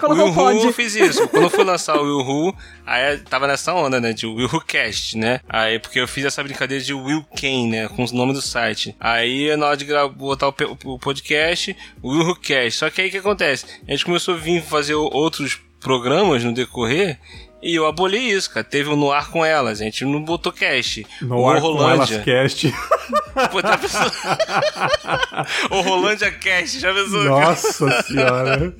[0.07, 1.27] o Will Who fiz isso.
[1.27, 2.55] Quando eu fui lançar o Will Who,
[2.85, 5.41] aí tava nessa onda, né, de Will Who Cast, né?
[5.47, 8.95] Aí, porque eu fiz essa brincadeira de Will Kane, né, com os nomes do site.
[8.99, 10.55] Aí, na hora de gravar, botar o,
[10.85, 12.79] o podcast, Will Who Cast.
[12.79, 13.65] Só que aí, o que acontece?
[13.85, 17.19] A gente começou a vir fazer outros programas no decorrer,
[17.65, 18.63] e eu aboli isso, cara.
[18.63, 21.05] Teve um no ar com elas, a gente não botou cast.
[21.19, 22.23] No o ar Rolândia.
[22.23, 22.73] com elas cast.
[23.51, 24.01] Pô, já pensou?
[25.71, 27.23] o Rolândia Cast, já pensou?
[27.23, 28.73] Nossa senhora.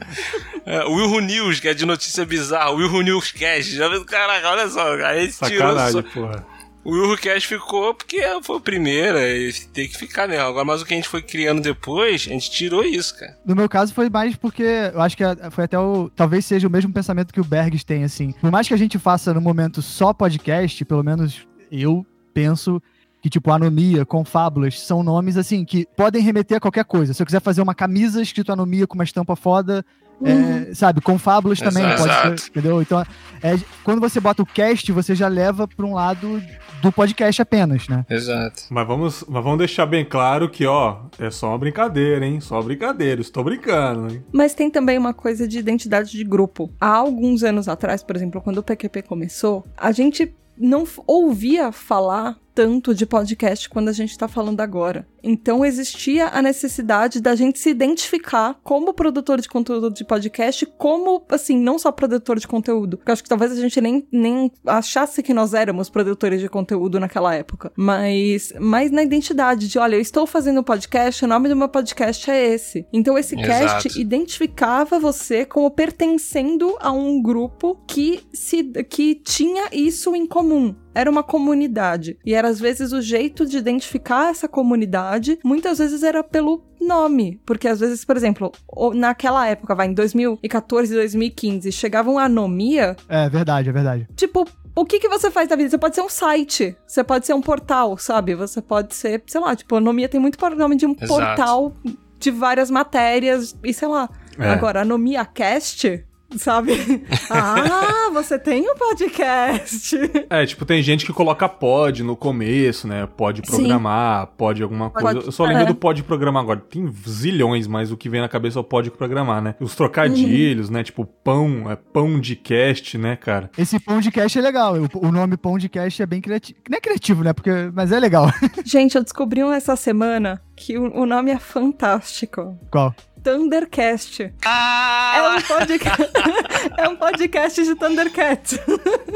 [0.65, 2.71] É, o Will News, que é de notícia bizarra.
[2.71, 4.05] O Will News Cast, já pensou?
[4.05, 4.93] Caraca, olha só.
[5.03, 6.27] Aí Sacanagem, tirou...
[6.27, 6.54] porra.
[6.85, 10.45] O Willcast ficou porque foi o primeiro, e tem que ficar mesmo.
[10.45, 13.35] Agora, mas o que a gente foi criando depois, a gente tirou isso, cara.
[13.43, 16.11] No meu caso foi mais porque eu acho que foi até o.
[16.15, 18.33] Talvez seja o mesmo pensamento que o Bergs tem, assim.
[18.33, 22.79] Por mais que a gente faça no momento só podcast, pelo menos eu penso
[23.19, 27.11] que, tipo, Anomia, Confábulas, são nomes, assim, que podem remeter a qualquer coisa.
[27.11, 29.83] Se eu quiser fazer uma camisa escrito Anomia com uma estampa foda,
[30.23, 30.75] é, uhum.
[30.75, 32.23] sabe, com fábulas também Exato.
[32.23, 32.81] pode ser, entendeu?
[32.81, 33.05] Então,
[33.41, 36.41] é, quando você bota o cast, você já leva para um lado
[36.81, 38.05] do podcast apenas, né?
[38.09, 38.63] Exato.
[38.69, 42.39] Mas vamos, mas vamos deixar bem claro que, ó, é só uma brincadeira, hein?
[42.39, 44.23] Só uma brincadeira, estou brincando, hein?
[44.31, 46.71] Mas tem também uma coisa de identidade de grupo.
[46.79, 52.37] Há alguns anos atrás, por exemplo, quando o PQP começou, a gente não ouvia falar
[52.55, 55.05] tanto de podcast quando a gente está falando agora.
[55.21, 61.23] Então existia a necessidade da gente se identificar como produtor de conteúdo de podcast, como,
[61.29, 62.97] assim, não só produtor de conteúdo.
[62.97, 66.99] Porque acho que talvez a gente nem, nem achasse que nós éramos produtores de conteúdo
[66.99, 67.71] naquela época.
[67.75, 71.67] Mas, mas na identidade de, olha, eu estou fazendo um podcast, o nome do meu
[71.67, 72.85] podcast é esse.
[72.93, 73.83] Então esse Exato.
[73.83, 80.73] cast identificava você como pertencendo a um grupo que, se, que tinha isso em comum
[80.95, 82.17] era uma comunidade.
[82.25, 87.39] E era às vezes o jeito de identificar essa comunidade muitas vezes era pelo nome.
[87.45, 88.51] Porque às vezes, por exemplo,
[88.93, 94.07] naquela época, vai, em 2014, 2015, chegava uma anomia, É verdade, é verdade.
[94.15, 94.47] tipo.
[94.77, 95.69] O que, que você faz da vida?
[95.69, 98.35] Você pode ser um site, você pode ser um portal, sabe?
[98.35, 101.07] Você pode ser, sei lá, tipo, anomia tem muito nome de um Exato.
[101.07, 101.73] portal
[102.19, 104.09] de várias matérias e sei lá.
[104.37, 104.49] É.
[104.49, 106.03] Agora, anomia cast,
[106.37, 106.73] sabe?
[107.29, 109.97] ah, você tem um podcast.
[110.29, 113.07] É, tipo, tem gente que coloca pod no começo, né?
[113.17, 115.13] Pode programar, pode alguma coisa.
[115.15, 115.65] Pode- Eu só lembro é.
[115.65, 116.59] do pode programar agora.
[116.59, 119.55] Tem zilhões, mas o que vem na cabeça é o pode programar, né?
[119.59, 120.83] Os trocadilhos, né?
[120.83, 123.49] Tipo, pão, é pão de cast, né, cara?
[123.57, 124.75] Esse podcast é legal.
[124.75, 126.59] O, o nome podcast é bem criativo.
[126.69, 127.33] Não é criativo, né?
[127.33, 128.27] Porque, mas é legal.
[128.65, 132.57] Gente, eu descobri um essa semana que o, o nome é fantástico.
[132.71, 132.93] Qual?
[133.25, 134.21] Thundercast.
[134.21, 135.35] É Ah!
[135.39, 136.03] um podcast,
[136.77, 138.59] é um podcast de Thundercats.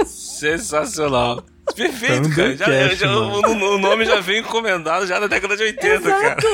[0.07, 1.43] Sensacional.
[1.75, 2.55] Perfeito, cara.
[2.57, 6.37] Já, já- o, o nome já vem encomendado já na década de 80, cara.
[6.39, 6.47] Exato.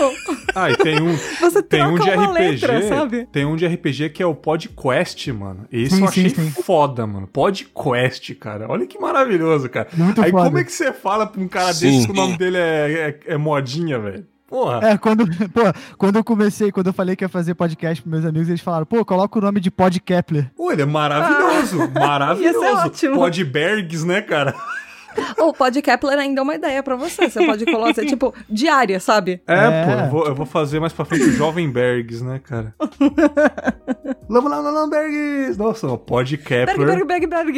[0.53, 1.15] Ah, e tem um.
[1.39, 2.33] Você Tem um de RPG.
[2.33, 3.25] letra, sabe?
[3.31, 5.65] Tem um de RPG que é o PodQuest, mano.
[5.71, 6.61] Esse Sim, eu achei sim, sim.
[6.61, 7.27] foda, mano.
[7.27, 8.65] PodQuest, cara.
[8.69, 9.87] Olha que maravilhoso, cara.
[9.93, 10.43] Muito Aí foda.
[10.43, 11.91] como é que você fala pra um cara Sim.
[11.91, 14.27] desse que o nome dele é, é, é modinha, velho?
[14.47, 14.89] Porra.
[14.89, 15.61] É, quando, pô,
[15.97, 18.85] quando eu comecei, quando eu falei que ia fazer podcast pros meus amigos, eles falaram,
[18.85, 20.51] pô, coloca o nome de Pod Kepler.
[20.55, 21.89] Pô, ele é maravilhoso.
[21.91, 22.59] maravilhoso.
[22.63, 23.15] Ia ser ótimo.
[23.15, 24.55] Podbergs, né, cara?
[25.39, 27.29] O Pod Kepler ainda é uma ideia pra você.
[27.29, 29.41] Você pode colocar, tipo, diária, sabe?
[29.47, 29.85] É, É.
[29.85, 32.73] pô, eu vou, eu vou fazer mais pra frente o Jovem Bergs, né, cara?
[34.27, 35.57] Vamos lá, Lama Bergs!
[35.57, 37.05] Nossa, o Pod Berg, Kepler.
[37.05, 37.55] berg, berg, berg.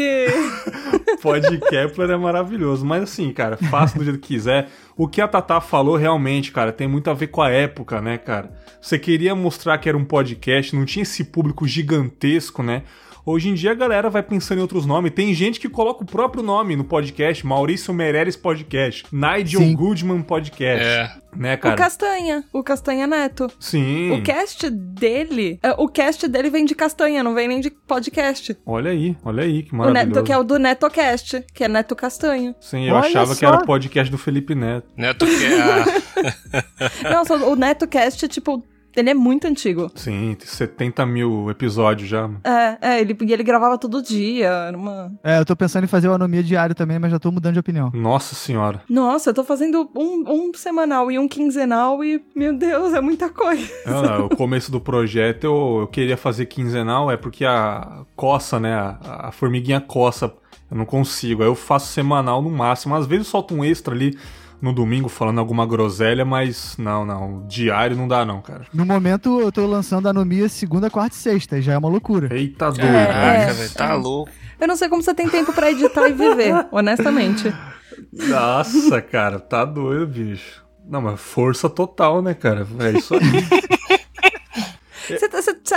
[1.21, 2.85] Pod Kepler é maravilhoso.
[2.85, 4.67] Mas assim, cara, faça do jeito que quiser.
[4.97, 8.17] O que a Tatá falou realmente, cara, tem muito a ver com a época, né,
[8.17, 8.51] cara?
[8.81, 12.83] Você queria mostrar que era um podcast, não tinha esse público gigantesco, né?
[13.29, 15.11] Hoje em dia a galera vai pensando em outros nomes.
[15.11, 17.45] Tem gente que coloca o próprio nome no podcast.
[17.45, 19.03] Maurício Meirelles Podcast.
[19.11, 19.75] Nigel Sim.
[19.75, 20.85] Goodman Podcast.
[20.87, 21.11] É.
[21.35, 21.75] Né, O cara?
[21.75, 22.45] Castanha.
[22.53, 23.51] O Castanha Neto.
[23.59, 24.11] Sim.
[24.13, 25.59] O cast dele.
[25.61, 28.57] é, O cast dele vem de Castanha, não vem nem de podcast.
[28.65, 30.07] Olha aí, olha aí, que O maravilhoso.
[30.09, 32.55] Neto, que é o do NetoCast, que é Neto Castanho.
[32.61, 33.47] Sim, eu Olha achava que só.
[33.47, 34.87] era o podcast do Felipe Neto.
[34.95, 35.45] Neto que
[37.03, 37.11] é.
[37.11, 38.63] Nossa, o NetoCast, tipo,
[38.99, 39.91] ele é muito antigo.
[39.95, 42.29] Sim, tem 70 mil episódios já.
[42.43, 44.47] É, é, ele, e ele gravava todo dia.
[44.47, 45.11] Era uma...
[45.23, 47.59] É, eu tô pensando em fazer o Anomia diário também, mas já tô mudando de
[47.59, 47.91] opinião.
[47.93, 48.81] Nossa senhora.
[48.89, 53.29] Nossa, eu tô fazendo um, um semanal e um quinzenal e, meu Deus, é muita
[53.29, 53.67] coisa.
[53.85, 58.59] Não, não, o começo do projeto eu, eu queria fazer quinzenal, é porque a coça,
[58.59, 58.73] né?
[58.73, 60.33] A, a formiguinha coça.
[60.69, 61.43] Eu não consigo.
[61.43, 62.93] Aí eu faço semanal no máximo.
[62.95, 64.17] Às vezes eu solto um extra ali
[64.61, 67.45] no domingo falando alguma groselha, mas não, não.
[67.47, 68.65] Diário não dá, não, cara.
[68.73, 72.35] No momento, eu tô lançando a Anomia segunda, quarta e sexta, já é uma loucura.
[72.35, 72.85] Eita doido.
[72.85, 73.53] É, Caraca, é.
[73.53, 74.31] velho, tá louco.
[74.59, 77.53] Eu não sei como você tem tempo pra editar e viver, honestamente.
[78.11, 80.65] Nossa, cara, tá doido, bicho.
[80.89, 82.65] Não, mas força total, né, cara?
[82.79, 83.21] É isso aí.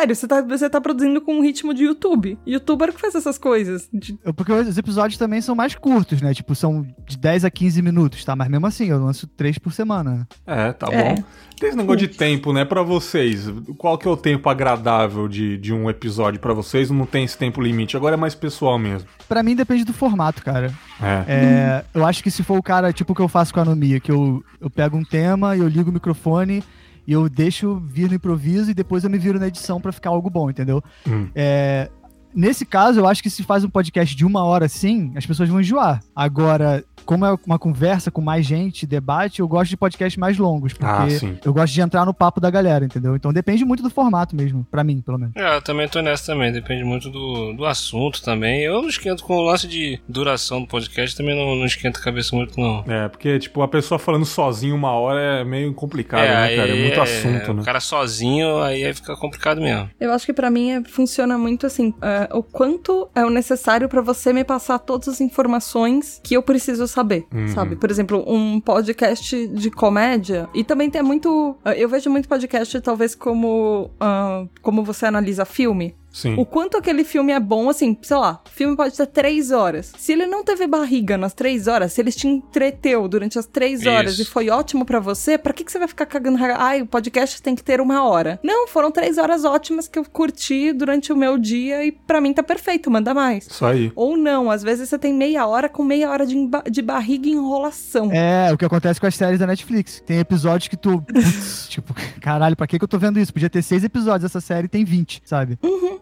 [0.01, 2.39] Sério, você tá, você tá produzindo com um ritmo de YouTube.
[2.47, 3.87] Youtuber que faz essas coisas.
[3.93, 6.33] De- Porque os episódios também são mais curtos, né?
[6.33, 8.35] Tipo, são de 10 a 15 minutos, tá?
[8.35, 10.27] Mas mesmo assim, eu lanço três por semana.
[10.47, 11.15] É, tá É.
[11.15, 11.23] bom.
[11.59, 12.65] Tem esse negócio de tempo, né?
[12.65, 16.91] Pra vocês, qual que é o tempo agradável de, de um episódio pra vocês?
[16.91, 19.07] Não tem esse tempo limite, agora é mais pessoal mesmo.
[19.29, 20.73] Pra mim depende do formato, cara.
[21.03, 21.25] É.
[21.29, 23.65] É, eu acho que se for o cara, tipo o que eu faço com a
[23.65, 26.65] Anomia, que eu, eu pego um tema e eu ligo o microfone
[27.11, 30.11] e eu deixo vir no improviso e depois eu me viro na edição pra ficar
[30.11, 30.81] algo bom, entendeu?
[31.05, 31.27] Hum.
[31.35, 31.91] É,
[32.33, 35.49] nesse caso, eu acho que se faz um podcast de uma hora assim, as pessoas
[35.49, 36.01] vão enjoar.
[36.15, 40.73] Agora, como é uma conversa com mais gente, debate, eu gosto de podcasts mais longos,
[40.73, 41.09] porque Ah,
[41.45, 43.17] eu gosto de entrar no papo da galera, entendeu?
[43.17, 45.35] Então depende muito do formato mesmo, pra mim, pelo menos.
[45.35, 48.61] É, eu também tô nessa também, depende muito do, do assunto também.
[48.63, 52.03] Eu não esquento com o lance de duração do podcast, também não, não esquento a
[52.05, 52.85] cabeça muito, não.
[52.87, 56.69] É, porque, tipo, a pessoa falando sozinho uma hora é meio complicado, né, cara?
[56.69, 57.63] É muito assunto, né?
[57.63, 59.91] O cara sozinho, aí aí fica complicado mesmo.
[59.99, 63.89] Eu acho que pra mim é- funciona muito assim, é, o quanto é o necessário
[63.89, 67.00] pra você me passar todas as informações que eu preciso saber,
[67.33, 67.49] Uhum.
[67.49, 67.77] sabe?
[67.77, 73.15] Por exemplo, um podcast de comédia e também tem muito, eu vejo muito podcast talvez
[73.15, 75.95] como ah, como você analisa filme.
[76.13, 76.35] Sim.
[76.37, 79.93] O quanto aquele filme é bom, assim, sei lá, o filme pode ter três horas.
[79.97, 83.87] Se ele não teve barriga nas três horas, se ele te entreteu durante as três
[83.87, 84.23] horas Isso.
[84.23, 86.39] e foi ótimo pra você, pra que, que você vai ficar cagando?
[86.57, 88.39] Ai, o podcast tem que ter uma hora.
[88.43, 92.33] Não, foram três horas ótimas que eu curti durante o meu dia e pra mim
[92.33, 93.47] tá perfeito, manda mais.
[93.47, 93.93] Isso aí.
[93.95, 96.37] Ou não, às vezes você tem meia hora com meia hora de,
[96.71, 98.11] de barriga e enrolação.
[98.13, 100.03] É, o que acontece com as séries da Netflix.
[100.05, 101.01] Tem episódios que tu.
[101.07, 103.33] Putz, tipo, caralho, pra que, que eu tô vendo isso?
[103.33, 105.59] Podia ter seis episódios, essa série tem 20, sabe?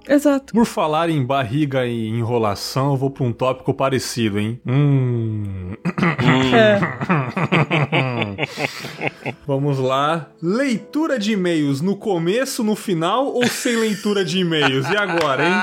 [0.06, 0.52] Exato.
[0.52, 4.60] Por falar em barriga e enrolação, eu vou pra um tópico parecido, hein?
[4.66, 5.72] Hum.
[6.54, 6.78] É.
[9.46, 10.28] Vamos lá.
[10.42, 14.88] Leitura de e-mails no começo, no final ou sem leitura de e-mails?
[14.88, 15.54] E agora, hein?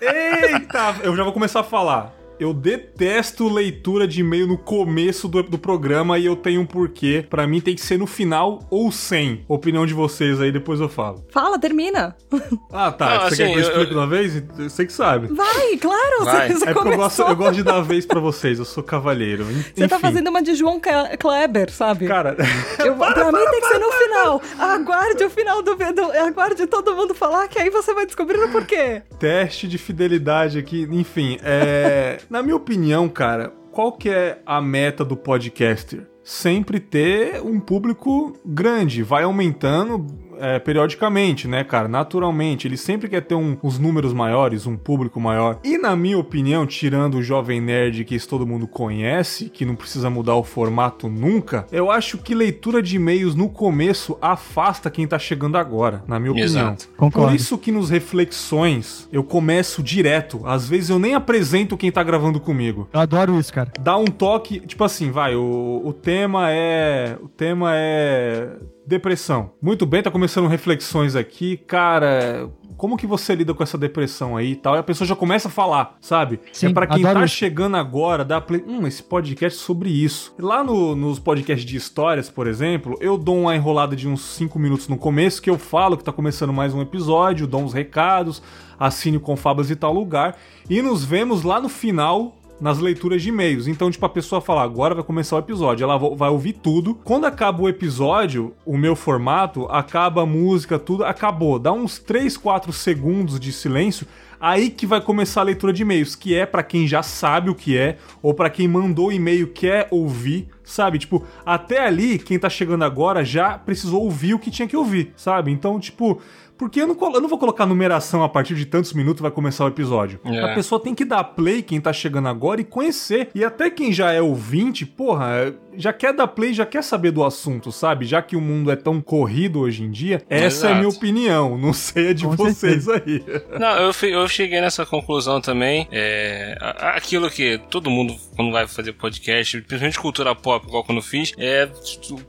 [0.00, 0.96] Eita!
[1.02, 2.15] Eu já vou começar a falar.
[2.38, 7.24] Eu detesto leitura de e-mail no começo do, do programa e eu tenho um porquê.
[7.28, 9.44] Pra mim tem que ser no final ou sem.
[9.48, 11.24] Opinião de vocês aí, depois eu falo.
[11.30, 12.14] Fala, termina.
[12.72, 13.06] Ah, tá.
[13.08, 14.42] Não, você assim, quer que eu eu- explique de uma vez?
[14.58, 15.28] Você que sabe.
[15.28, 16.48] Vai, claro, Vai.
[16.48, 18.64] você, você É porque eu gosto, eu gosto de dar a vez pra vocês, eu
[18.64, 19.44] sou cavalheiro.
[19.50, 19.98] En- Você tá enfim.
[20.06, 20.80] fazendo uma de João
[21.18, 22.06] Kleber, sabe?
[22.06, 22.36] Cara,
[22.84, 24.42] Eu, pra mim tem que ser no final.
[24.58, 26.02] Aguarde o final do, do.
[26.12, 29.02] Aguarde todo mundo falar, que aí você vai descobrir o porquê.
[29.18, 35.04] teste de fidelidade aqui, enfim, é, na minha opinião, cara, qual que é a meta
[35.04, 36.08] do podcaster?
[36.24, 40.06] Sempre ter um público grande, vai aumentando
[40.40, 41.88] é, periodicamente, né, cara?
[41.88, 45.58] Naturalmente, ele sempre quer ter um- uns números maiores, um público maior.
[45.64, 49.74] E na minha opinião, tirando o Jovem Nerd que isso todo mundo conhece, que não
[49.74, 55.06] precisa mudar o formato nunca, eu acho que leitura de e-mails no começo afasta quem
[55.06, 56.48] tá chegando agora, na minha opinião.
[56.48, 56.88] Exato.
[56.96, 57.28] Concordo.
[57.28, 60.40] Por isso que nos reflexões eu começo direto.
[60.44, 62.88] Às vezes eu nem apresento quem tá gravando comigo.
[62.92, 63.72] Eu adoro isso, cara.
[63.80, 67.16] Dá um toque, tipo assim, vai, o, o tema é.
[67.22, 68.48] O tema é.
[68.86, 69.52] Depressão.
[69.60, 71.56] Muito bem, tá começando reflexões aqui.
[71.56, 74.76] Cara, como que você lida com essa depressão aí e tal?
[74.76, 76.38] E a pessoa já começa a falar, sabe?
[76.52, 77.34] Sim, é pra quem tá isso.
[77.34, 78.62] chegando agora, dá play.
[78.66, 80.34] Hum, esse podcast é sobre isso.
[80.38, 84.58] Lá no- nos podcasts de histórias, por exemplo, eu dou uma enrolada de uns 5
[84.58, 88.40] minutos no começo, que eu falo que tá começando mais um episódio, dou uns recados,
[88.78, 90.36] assine o Confabas e tal lugar.
[90.70, 93.66] E nos vemos lá no final nas leituras de e-mails.
[93.66, 95.84] Então, tipo, a pessoa fala, agora vai começar o episódio.
[95.84, 96.94] Ela vai ouvir tudo.
[96.94, 101.58] Quando acaba o episódio, o meu formato, acaba a música, tudo, acabou.
[101.58, 104.06] Dá uns 3, 4 segundos de silêncio.
[104.38, 107.54] Aí que vai começar a leitura de e-mails, que é pra quem já sabe o
[107.54, 110.98] que é, ou pra quem mandou e-mail quer ouvir, sabe?
[110.98, 115.12] Tipo, até ali, quem tá chegando agora já precisou ouvir o que tinha que ouvir,
[115.16, 115.50] sabe?
[115.50, 116.20] Então, tipo,
[116.56, 119.64] porque eu não, eu não vou colocar numeração a partir de tantos minutos vai começar
[119.64, 120.20] o episódio.
[120.24, 120.40] É.
[120.40, 123.30] A pessoa tem que dar play, quem tá chegando agora, e conhecer.
[123.34, 127.24] E até quem já é ouvinte, porra, já quer dar play, já quer saber do
[127.24, 128.04] assunto, sabe?
[128.04, 130.96] Já que o mundo é tão corrido hoje em dia, essa é a minha Exato.
[130.98, 131.58] opinião.
[131.58, 133.24] Não sei a de Com vocês aí.
[133.58, 135.88] Não, eu, eu cheguei nessa conclusão também.
[135.90, 141.02] É, aquilo que todo mundo, quando vai fazer podcast, principalmente cultura pop, igual quando eu
[141.02, 141.68] fiz, é,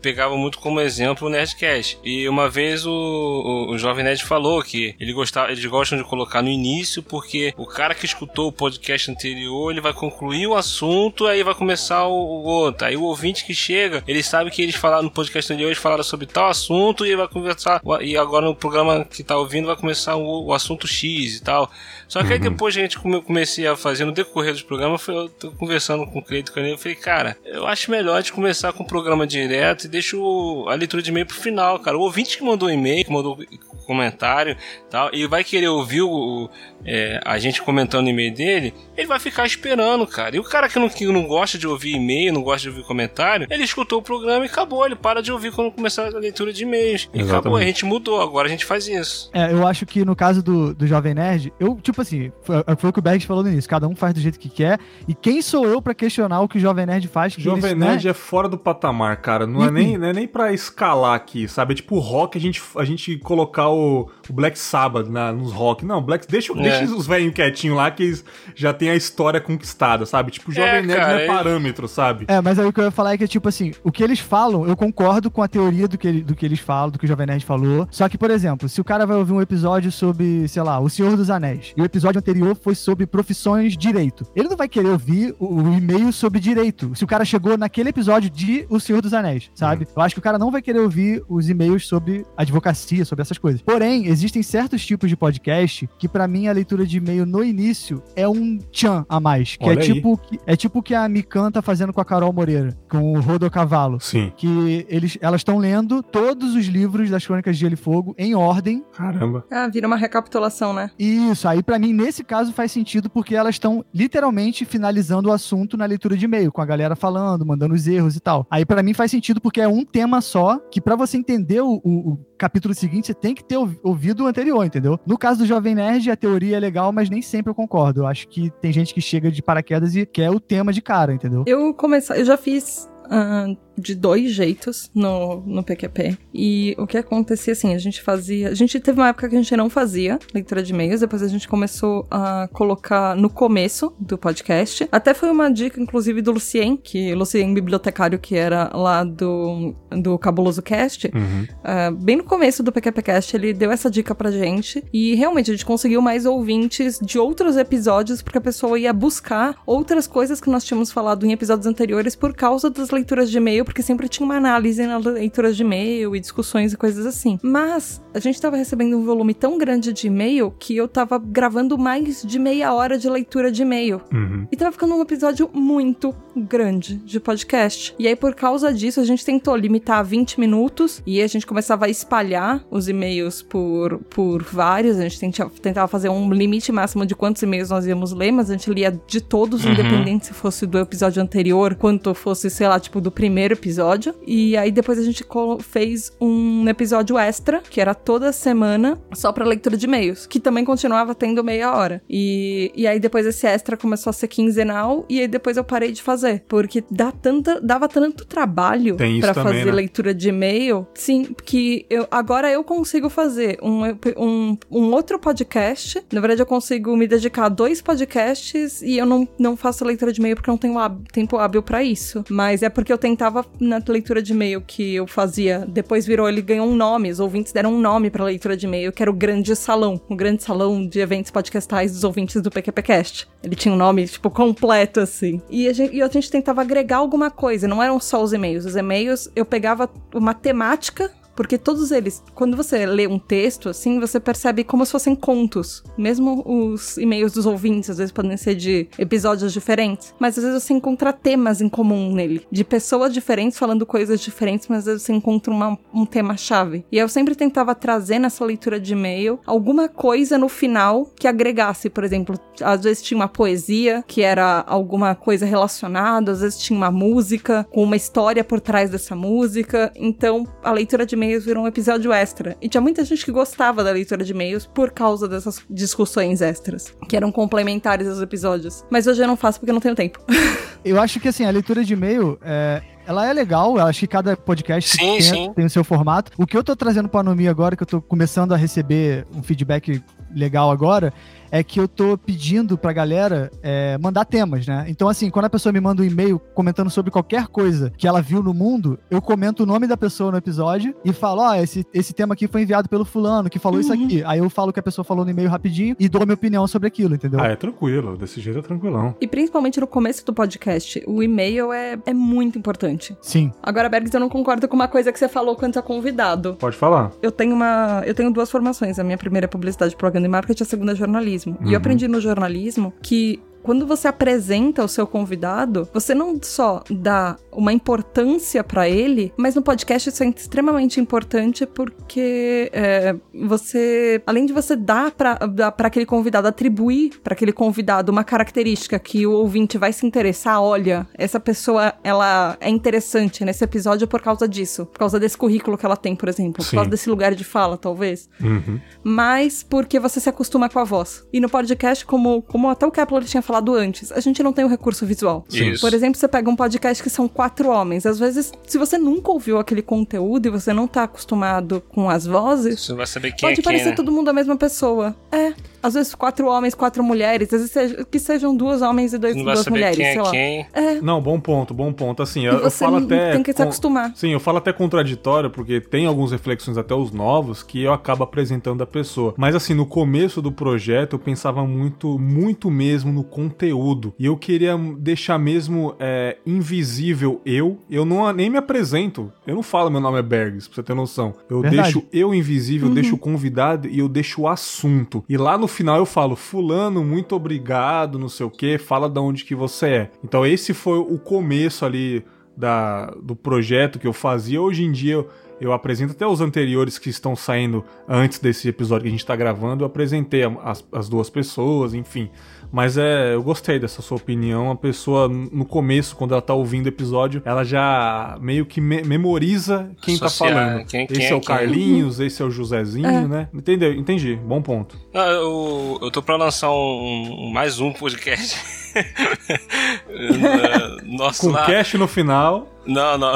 [0.01, 1.99] pegava muito como exemplo o Nerdcast.
[2.03, 6.03] E uma vez o, o, o Jovem Nerd falou que ele gostava, eles gostam de
[6.03, 10.55] colocar no início, porque o cara que escutou o podcast anterior, ele vai concluir o
[10.55, 12.87] assunto, aí vai começar o, o outro.
[12.87, 16.03] Aí o ouvinte que chega, ele sabe que eles falaram no podcast anterior, eles falaram
[16.03, 17.81] sobre tal assunto, e vai conversar.
[18.01, 21.71] E agora no programa que tá ouvindo vai começar o, o assunto X e tal.
[22.07, 25.15] Só que aí depois a gente come- comecei a fazer no decorrer dos programas, foi-
[25.15, 28.71] eu tô conversando com o Cleito Caneiro, eu falei, cara, eu acho melhor de começar
[28.73, 31.97] com o programa direto e deixa o- a leitura de e-mail pro final, cara.
[31.97, 33.37] O ouvinte que mandou e-mail, que mandou
[33.85, 36.49] comentário e tal, e vai querer ouvir o, o-
[36.85, 40.35] é, a gente comentando o e-mail dele, ele vai ficar esperando, cara.
[40.35, 42.83] E o cara que não, que não gosta de ouvir e-mail, não gosta de ouvir
[42.83, 44.85] comentário, ele escutou o programa e acabou.
[44.85, 47.09] Ele para de ouvir quando começar a leitura de e-mails.
[47.13, 49.29] E acabou, a gente mudou, agora a gente faz isso.
[49.33, 52.89] É, eu acho que no caso do, do Jovem Nerd, eu, tipo assim, foi, foi
[52.89, 55.13] o que o Bergs falou no início, cada um faz do jeito que quer, e
[55.13, 57.35] quem sou eu pra questionar o que o Jovem Nerd faz?
[57.35, 57.89] Que Jovem eles, né?
[57.91, 59.45] Nerd é fora do patamar, cara.
[59.47, 61.73] Não é, nem, não é nem pra escalar aqui, sabe?
[61.73, 65.85] É tipo rock, a gente, a gente colocar o, o Black Sabbath na, nos rock.
[65.85, 66.55] Não, Black, deixa, É.
[66.61, 70.31] deixa os velhinhos quietinhos lá que eles já tem a história conquistada, sabe?
[70.31, 72.25] Tipo, Jovem É, Nerd cara, não é é- parâmetro, sabe?
[72.27, 74.19] É, mas aí o que eu ia falar é que, tipo assim, o que eles
[74.19, 77.05] falam, eu concordo com a teoria do que, ele- do que eles falam, do que
[77.05, 77.87] o Jovem Nerd falou.
[77.91, 80.89] Só que, por exemplo, se o cara vai ouvir um episódio sobre, sei lá, O
[80.89, 84.89] Senhor dos Anéis, e o episódio anterior foi sobre profissões direito, ele não vai querer
[84.89, 89.01] ouvir o, o e-mail sobre direito, se o cara chegou naquele episódio de O Senhor
[89.01, 89.87] dos Anéis, sabe?
[89.95, 93.37] Eu acho que o cara não vai querer ouvir os e-mails sobre advocacia, sobre essas
[93.37, 93.61] coisas.
[93.61, 98.01] Porém, existem certos tipos de podcast que, pra mim, a leitura de e-mail no início
[98.15, 99.93] é um tchan a mais, que Olha é aí.
[99.93, 103.13] tipo o que- é tipo que a Mikan tá fazendo com a Carol Moreira, com
[103.13, 103.99] o Rodo Cavalo.
[103.99, 104.31] Sim.
[104.37, 108.35] Que eles, elas estão lendo todos os livros das Crônicas de Gelo e Fogo em
[108.35, 108.83] ordem.
[108.95, 109.45] Caramba.
[109.51, 110.89] Ah, vira uma recapitulação, né?
[110.99, 115.77] Isso, aí pra mim, nesse caso, faz sentido porque elas estão literalmente finalizando o assunto
[115.77, 118.45] na leitura de e-mail, com a galera falando, mandando os erros e tal.
[118.49, 121.81] Aí pra mim faz sentido porque é um tema só, que pra você entender o,
[121.83, 124.99] o- capítulo seguinte, você tem que ter ouvi- ouvido o anterior, entendeu?
[125.07, 128.01] No caso do Jovem Nerd, a teoria é legal, mas nem sempre eu concordo.
[128.01, 131.13] Eu acho que tem gente que chega de paraquedas e quer o tema de cara,
[131.13, 131.43] entendeu?
[131.47, 133.47] Eu comecei, eu já fiz ah,
[133.77, 136.17] de dois jeitos no, no PQP.
[136.33, 138.49] E o que acontecia assim, a gente fazia.
[138.49, 141.27] A gente teve uma época que a gente não fazia leitura de e-mails, depois a
[141.27, 144.87] gente começou a colocar no começo do podcast.
[144.91, 150.17] Até foi uma dica, inclusive, do Lucien, que Lucien, bibliotecário que era lá do, do
[150.17, 151.11] Cabuloso Cast.
[151.13, 151.43] Uhum.
[151.43, 154.83] Uh, bem no começo do PQPcast, ele deu essa dica pra gente.
[154.91, 159.55] E realmente a gente conseguiu mais ouvintes de outros episódios, porque a pessoa ia buscar
[159.65, 163.65] outras coisas que nós tínhamos falado em episódios anteriores por causa das leituras de e-mail,
[163.67, 167.37] porque sempre tinha uma análise nas leituras de e-mail e discussões e coisas assim.
[167.43, 171.77] Mas a gente tava recebendo um volume tão grande de e-mail que eu tava gravando
[171.77, 174.01] mais de meia hora de leitura de e-mail.
[174.13, 174.47] Uhum.
[174.49, 177.93] E tava ficando um episódio muito grande de podcast.
[177.99, 181.45] E aí, por causa disso, a gente tentou limitar a 20 minutos e a gente
[181.45, 184.97] começava a espalhar os e-mails por, por vários.
[184.97, 188.49] A gente tentava, tentava fazer um limite máximo de quantos e-mails nós íamos ler, mas
[188.49, 189.71] a gente lia de todos, Uhum.
[189.73, 194.13] independente se fosse do episódio anterior, quanto fosse, sei lá, tipo, do primeiro episódio.
[194.25, 195.25] E aí depois a gente
[195.59, 200.63] fez um episódio extra, que era toda semana, só pra leitura de e-mails, que também
[200.63, 202.01] continuava tendo meia hora.
[202.09, 205.91] E, e aí depois esse extra começou a ser quinzenal, e aí depois eu parei
[205.91, 209.71] de fazer, porque dá tanta, dava tanto trabalho também, fazer né?
[209.71, 213.81] leitura de e-mail, sim, que eu, agora eu consigo fazer um,
[214.17, 216.03] um, um outro podcast.
[216.11, 220.11] Na verdade, eu consigo me dedicar a dois podcasts e eu não, não faço leitura
[220.11, 220.77] de e-mail porque eu não tenho
[221.11, 222.23] tempo hábil pra isso.
[222.29, 226.41] Mas é porque eu tentava na leitura de e-mail que eu fazia, depois virou, ele
[226.41, 229.13] ganhou um nome, os ouvintes deram um nome pra leitura de e-mail, que era o
[229.13, 233.27] Grande Salão, o Grande Salão de Eventos Podcastais dos ouvintes do PQPcast.
[233.43, 235.41] Ele tinha um nome, tipo, completo, assim.
[235.49, 238.65] E a gente, e a gente tentava agregar alguma coisa, não eram só os e-mails.
[238.65, 243.99] Os e-mails, eu pegava uma temática porque todos eles, quando você lê um texto, assim,
[243.99, 245.83] você percebe como se fossem contos.
[245.97, 250.13] Mesmo os e-mails dos ouvintes, às vezes podem ser de episódios diferentes.
[250.19, 252.45] Mas às vezes você encontra temas em comum nele.
[252.51, 256.83] De pessoas diferentes falando coisas diferentes, mas às vezes você encontra uma- um tema-chave.
[256.91, 261.89] E eu sempre tentava trazer nessa leitura de e-mail alguma coisa no final que agregasse.
[261.89, 266.75] Por exemplo, às vezes tinha uma poesia, que era alguma coisa relacionada, às vezes tinha
[266.75, 269.91] uma música, com uma história por trás dessa música.
[269.95, 272.55] Então, a leitura de e-mails virou um episódio extra.
[272.61, 276.93] E tinha muita gente que gostava da leitura de e-mails por causa dessas discussões extras,
[277.09, 278.85] que eram complementares aos episódios.
[278.89, 280.19] Mas hoje eu não faço porque eu não tenho tempo.
[280.85, 284.07] Eu acho que assim, a leitura de e-mail, é, ela é legal, eu acho que
[284.07, 285.53] cada podcast Sim, tem, sim.
[285.53, 286.31] tem o seu formato.
[286.37, 289.43] O que eu tô trazendo pra Anomia agora, que eu tô começando a receber um
[289.43, 290.01] feedback
[290.33, 291.11] legal agora,
[291.51, 294.85] é que eu tô pedindo pra galera é, mandar temas, né?
[294.87, 298.21] Então, assim, quando a pessoa me manda um e-mail comentando sobre qualquer coisa que ela
[298.21, 301.85] viu no mundo, eu comento o nome da pessoa no episódio e falo, ó, esse,
[301.93, 304.05] esse tema aqui foi enviado pelo fulano, que falou isso Uhum.
[304.05, 304.23] aqui.
[304.25, 306.33] Aí eu falo o que a pessoa falou no e-mail rapidinho e dou a minha
[306.35, 307.39] opinião sobre aquilo, entendeu?
[307.39, 308.17] Ah, é tranquilo.
[308.17, 309.15] Desse jeito é tranquilão.
[309.21, 313.15] E principalmente no começo do podcast, o e-mail é, é muito importante.
[313.21, 313.51] Sim.
[313.63, 316.55] Agora, Bergs, eu não concordo com uma coisa que você falou quanto a convidado.
[316.59, 317.11] Pode falar.
[317.21, 318.03] Eu tenho uma.
[318.05, 318.99] Eu tenho duas formações.
[318.99, 321.36] A minha primeira é publicidade, propaganda e marketing, a segunda é jornalismo.
[321.45, 321.71] E Uhum.
[321.71, 323.39] eu aprendi no jornalismo que.
[323.67, 329.55] Quando você apresenta o seu convidado, você não só dá uma importância pra ele, mas
[329.55, 333.13] no podcast isso é extremamente importante porque é,
[333.45, 335.37] você, além de você dar pra
[335.79, 341.05] aquele convidado, atribuir pra aquele convidado uma característica que o ouvinte vai se interessar, olha,
[341.13, 345.85] essa pessoa ela é interessante nesse episódio por causa disso, por causa desse currículo que
[345.85, 346.77] ela tem, por exemplo, por Sim.
[346.77, 348.79] causa desse lugar de fala, talvez Uhum.
[349.03, 351.27] mas porque você se acostuma com a voz.
[351.33, 354.65] E no podcast, como, como até o Kepler tinha falado antes, a gente não tem
[354.65, 355.45] o recurso visual.
[355.51, 355.81] Isso.
[355.81, 358.05] Por exemplo, você pega um podcast que são quatro homens.
[358.05, 362.25] Às vezes, se você nunca ouviu aquele conteúdo e você não tá acostumado com as
[362.25, 363.95] vozes, Você vai saber quem pode é quem, parecer né?
[363.95, 365.15] todo mundo a mesma pessoa.
[365.31, 365.53] É.
[365.81, 367.47] Às vezes quatro homens, quatro mulheres.
[367.53, 370.05] Às vezes seja- que sejam duas homens e dois, Não vai duas saber mulheres, quem
[370.05, 370.31] sei é lá.
[370.31, 370.65] quem.
[370.73, 371.01] É.
[371.01, 372.21] Não, bom ponto, bom ponto.
[372.23, 373.31] Assim, eu, E eu você falo até.
[373.33, 374.11] tem que se com- acostumar.
[374.15, 378.23] Sim, eu falo até contraditório, porque tem algumas reflexões, até os novos, que eu acabo
[378.23, 379.33] apresentando a pessoa.
[379.37, 384.13] Mas assim, no começo do projeto, eu pensava muito, muito mesmo no conteúdo.
[384.19, 387.77] E eu queria deixar mesmo é, invisível eu.
[387.89, 389.31] Eu não nem me apresento.
[389.45, 391.33] Eu não falo meu nome é Bergs, pra você ter noção.
[391.49, 391.83] Eu Verdade.
[391.83, 395.23] deixo eu invisível, eu deixo o convidado e eu deixo o assunto.
[395.29, 399.19] E lá no final eu falo, fulano, muito obrigado, não sei o que, fala de
[399.19, 400.11] onde que você é.
[400.23, 404.61] Então esse foi o começo ali da, do projeto que eu fazia.
[404.61, 405.29] Hoje em dia eu,
[405.59, 409.35] eu apresento até os anteriores que estão saindo antes desse episódio que a gente tá
[409.35, 409.83] gravando.
[409.83, 412.29] Eu apresentei as, as duas pessoas, enfim.
[412.69, 414.69] Mas é, eu gostei dessa sua opinião.
[414.69, 419.03] A pessoa, no começo, quando ela tá ouvindo o episódio, ela já meio que me-
[419.03, 420.85] memoriza quem Associar tá falando.
[420.85, 421.47] quem- quem esse é é o quem.
[421.55, 423.25] Carlinhos, esse é o Josézinho, É.
[423.27, 423.49] né?
[423.53, 423.93] Entendeu?
[423.93, 424.35] Entendi.
[424.35, 424.97] Bom ponto.
[425.13, 428.57] Não, eu, eu tô pra lançar um, um- mais um podcast.
[431.03, 431.65] Nosso Com lá.
[431.65, 432.77] cash no final.
[432.87, 433.35] Não, não.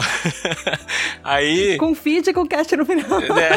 [1.24, 1.78] Aí.
[1.78, 3.20] Com feed e com cast no final.
[3.22, 3.52] É.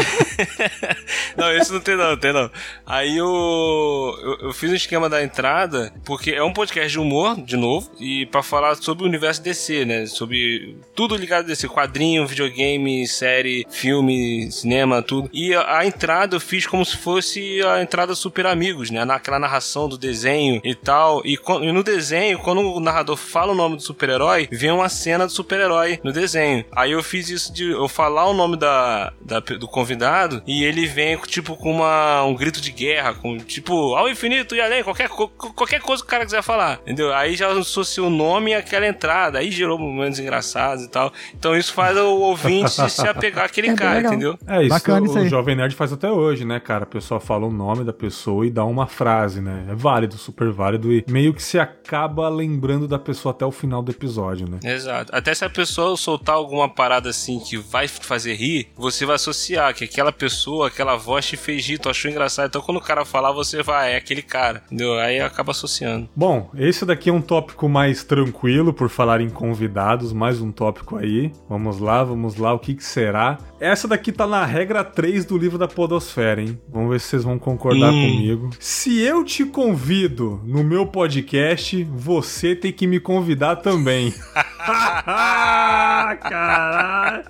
[1.36, 2.50] não, isso não tem não, tem não.
[2.84, 7.40] Aí eu, eu, eu, fiz um esquema da entrada, porque é um podcast de humor,
[7.40, 10.06] de novo, e para falar sobre o universo DC, né?
[10.06, 15.30] Sobre tudo ligado a DC, quadrinho, videogame, série, filme, cinema, tudo.
[15.32, 19.04] E a, a entrada eu fiz como se fosse a entrada Super Amigos, né?
[19.04, 21.22] Naquela narração do desenho e tal.
[21.24, 25.26] E, e no desenho, quando o narrador fala o nome do super-herói, vem uma cena
[25.26, 26.64] do super-herói no desenho.
[26.72, 30.86] Aí eu fiz isso de eu falar o nome da, da do convidado e ele
[30.86, 35.08] vem, tipo, com uma, um grito de guerra, com tipo, ao infinito e além, qualquer,
[35.08, 37.12] qualquer coisa que o cara quiser falar, entendeu?
[37.14, 41.12] Aí já associou o nome e aquela entrada, aí gerou momentos engraçados e tal.
[41.34, 44.12] Então isso faz o ouvinte se apegar àquele É cara, legal.
[44.12, 44.38] entendeu?
[44.46, 45.28] É, isso Bacana isso o aí.
[45.28, 46.84] Jovem Nerd faz até hoje, né, cara?
[46.84, 49.66] A pessoa fala o nome da pessoa e dá uma frase, né?
[49.70, 51.83] É válido, super válido e meio que se acaba
[52.30, 54.58] lembrando da pessoa até o final do episódio, né?
[54.64, 55.14] Exato.
[55.14, 59.74] Até se a pessoa soltar alguma parada assim que vai fazer rir, você vai associar
[59.74, 62.46] que aquela pessoa, aquela voz te fez rir, tu achou engraçado.
[62.48, 64.62] Então quando o cara falar, você vai, é aquele cara.
[64.66, 64.94] Entendeu?
[64.98, 66.08] Aí acaba associando.
[66.14, 70.96] Bom, esse daqui é um tópico mais tranquilo, por falar em convidados, mais um tópico
[70.96, 71.32] aí.
[71.48, 73.38] Vamos lá, vamos lá, o que, que será?
[73.60, 76.58] Essa daqui tá na regra 3 do livro da Podosfera, hein?
[76.68, 78.10] Vamos ver se vocês vão concordar Hum.
[78.10, 78.50] comigo.
[78.58, 84.14] Se eu te convido no meu podcast, você tem que me convidar também.
[86.20, 87.24] Caralho!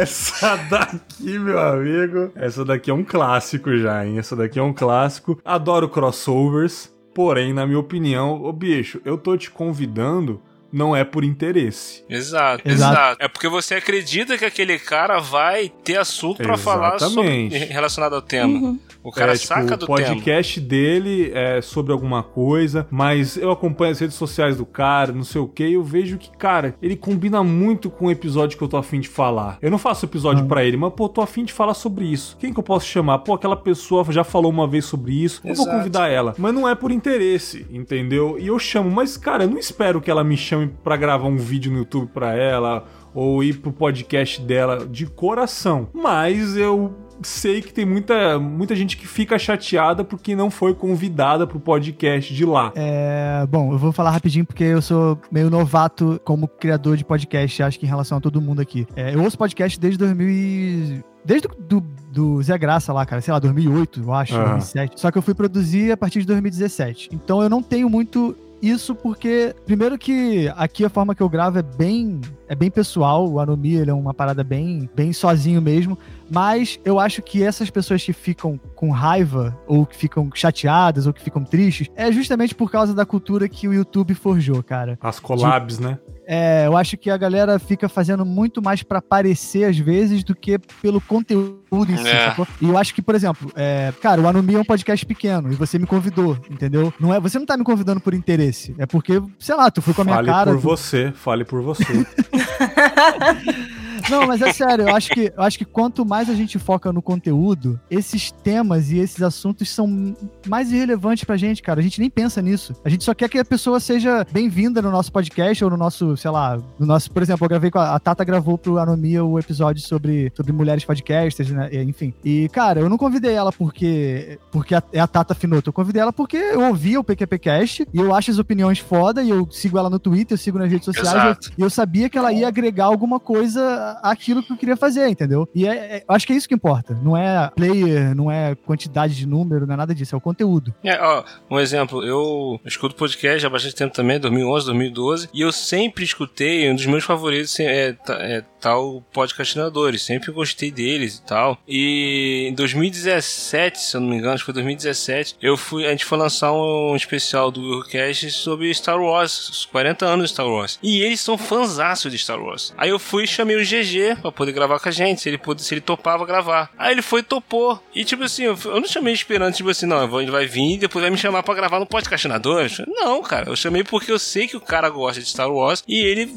[0.00, 2.30] Essa daqui, meu amigo.
[2.34, 4.18] Essa daqui é um clássico já, hein?
[4.18, 5.40] Essa daqui é um clássico.
[5.44, 6.92] Adoro crossovers.
[7.14, 10.40] Porém, na minha opinião, ô bicho, eu tô te convidando,
[10.72, 12.02] não é por interesse.
[12.08, 12.94] Exato, Exato.
[12.94, 13.16] exato.
[13.22, 18.22] É porque você acredita que aquele cara vai ter assunto pra falar sobre, relacionado ao
[18.22, 18.78] tema.
[19.02, 19.98] O cara é, tipo, saca o do tema.
[19.98, 25.24] podcast dele é sobre alguma coisa, mas eu acompanho as redes sociais do cara, não
[25.24, 28.62] sei o que, e eu vejo que, cara, ele combina muito com o episódio que
[28.62, 29.58] eu tô afim de falar.
[29.60, 32.36] Eu não faço episódio pra ele, mas, pô, tô afim de falar sobre isso.
[32.38, 33.18] Quem que eu posso chamar?
[33.20, 35.78] Pô, aquela pessoa já falou uma vez sobre isso, eu vou Exato.
[35.78, 36.34] convidar ela.
[36.38, 38.36] Mas não é por interesse, entendeu?
[38.38, 41.36] E eu chamo, mas, cara, eu não espero que ela me chame pra gravar um
[41.36, 42.84] vídeo no YouTube pra ela,
[43.14, 45.88] ou ir pro podcast dela de coração.
[45.92, 51.46] Mas eu sei que tem muita, muita gente que fica chateada porque não foi convidada
[51.46, 52.72] pro podcast de lá.
[52.74, 57.62] É, bom, eu vou falar rapidinho porque eu sou meio novato como criador de podcast,
[57.62, 58.86] acho que em relação a todo mundo aqui.
[58.96, 61.04] É, eu ouço podcast desde 2000 e...
[61.24, 64.56] Desde do, do, Zé Graça lá, cara, sei lá, 2008, eu acho, Aham.
[64.58, 65.00] 2007.
[65.00, 67.10] Só que eu fui produzir a partir de 2017.
[67.12, 71.58] Então eu não tenho muito isso porque, primeiro que aqui a forma que eu gravo
[71.58, 75.98] é bem, é bem pessoal, o Anomia ele é uma parada bem, bem sozinho mesmo,
[76.32, 81.12] mas eu acho que essas pessoas que ficam com raiva, ou que ficam chateadas, ou
[81.12, 84.98] que ficam tristes, é justamente por causa da cultura que o YouTube forjou, cara.
[85.00, 85.98] As collabs, né?
[86.26, 90.34] É, eu acho que a galera fica fazendo muito mais pra aparecer às vezes do
[90.36, 91.60] que pelo conteúdo
[91.92, 92.28] em si, É.
[92.30, 92.46] sacou?
[92.60, 95.56] E eu acho que, por exemplo, é, cara, o Anumi é um podcast pequeno e
[95.56, 96.94] você me convidou, entendeu?
[96.98, 99.92] Não é, você não tá me convidando por interesse, é porque, sei lá, tu foi
[99.94, 100.52] com a minha Fale cara.
[100.52, 101.84] por tu- você, fale por você.
[104.10, 106.92] Não, mas é sério, eu acho que eu acho que quanto mais a gente foca
[106.92, 110.14] no conteúdo, esses temas e esses assuntos são
[110.46, 111.80] mais irrelevantes pra gente, cara.
[111.80, 112.74] A gente nem pensa nisso.
[112.84, 116.16] A gente só quer que a pessoa seja bem-vinda no nosso podcast ou no nosso,
[116.16, 119.24] sei lá, no nosso, por exemplo, eu gravei com a, a Tata gravou pro Anomia
[119.24, 121.70] o episódio sobre, sobre mulheres podcasters, né?
[121.82, 122.12] Enfim.
[122.24, 125.70] E, cara, eu não convidei ela porque porque é a Tata Finoto.
[125.70, 129.30] Eu convidei ela porque eu ouvi o PQPcast e eu acho as opiniões foda e
[129.30, 131.38] eu sigo ela no Twitter, eu sigo nas redes sociais.
[131.56, 135.48] E eu sabia que ela ia agregar alguma coisa àquilo que eu queria fazer, entendeu?
[135.54, 136.94] E é, é- acho que é isso que importa.
[137.02, 140.74] Não é player, não é quantidade de número, não é nada disso, é o conteúdo.
[140.84, 145.52] É, ó, um exemplo, eu escuto podcast há bastante tempo também, 2011, 2012, e eu
[145.52, 151.22] sempre escutei, um dos meus favoritos é, tá- é tal podcastinadores, sempre gostei deles e
[151.24, 151.58] tal.
[151.66, 155.90] E em 2017, se eu não me engano, acho que foi 2017, eu fui, a
[155.90, 160.46] gente foi lançar um especial do Eurocast sobre Star Wars, os 40 anos de Star
[160.48, 160.78] Wars.
[160.82, 162.72] E eles são fãzaço de Star Wars.
[162.76, 163.81] Aí eu fui e chamei o GG
[164.20, 166.70] pra poder gravar com a gente, se ele, pôde, se ele topava gravar.
[166.78, 167.82] Aí ele foi e topou.
[167.94, 170.78] E tipo assim, eu, eu não chamei esperando, tipo assim, não, ele vai vir e
[170.78, 172.70] depois vai me chamar pra gravar no podcastinador.
[172.86, 175.98] Não, cara, eu chamei porque eu sei que o cara gosta de Star Wars e
[175.98, 176.32] ele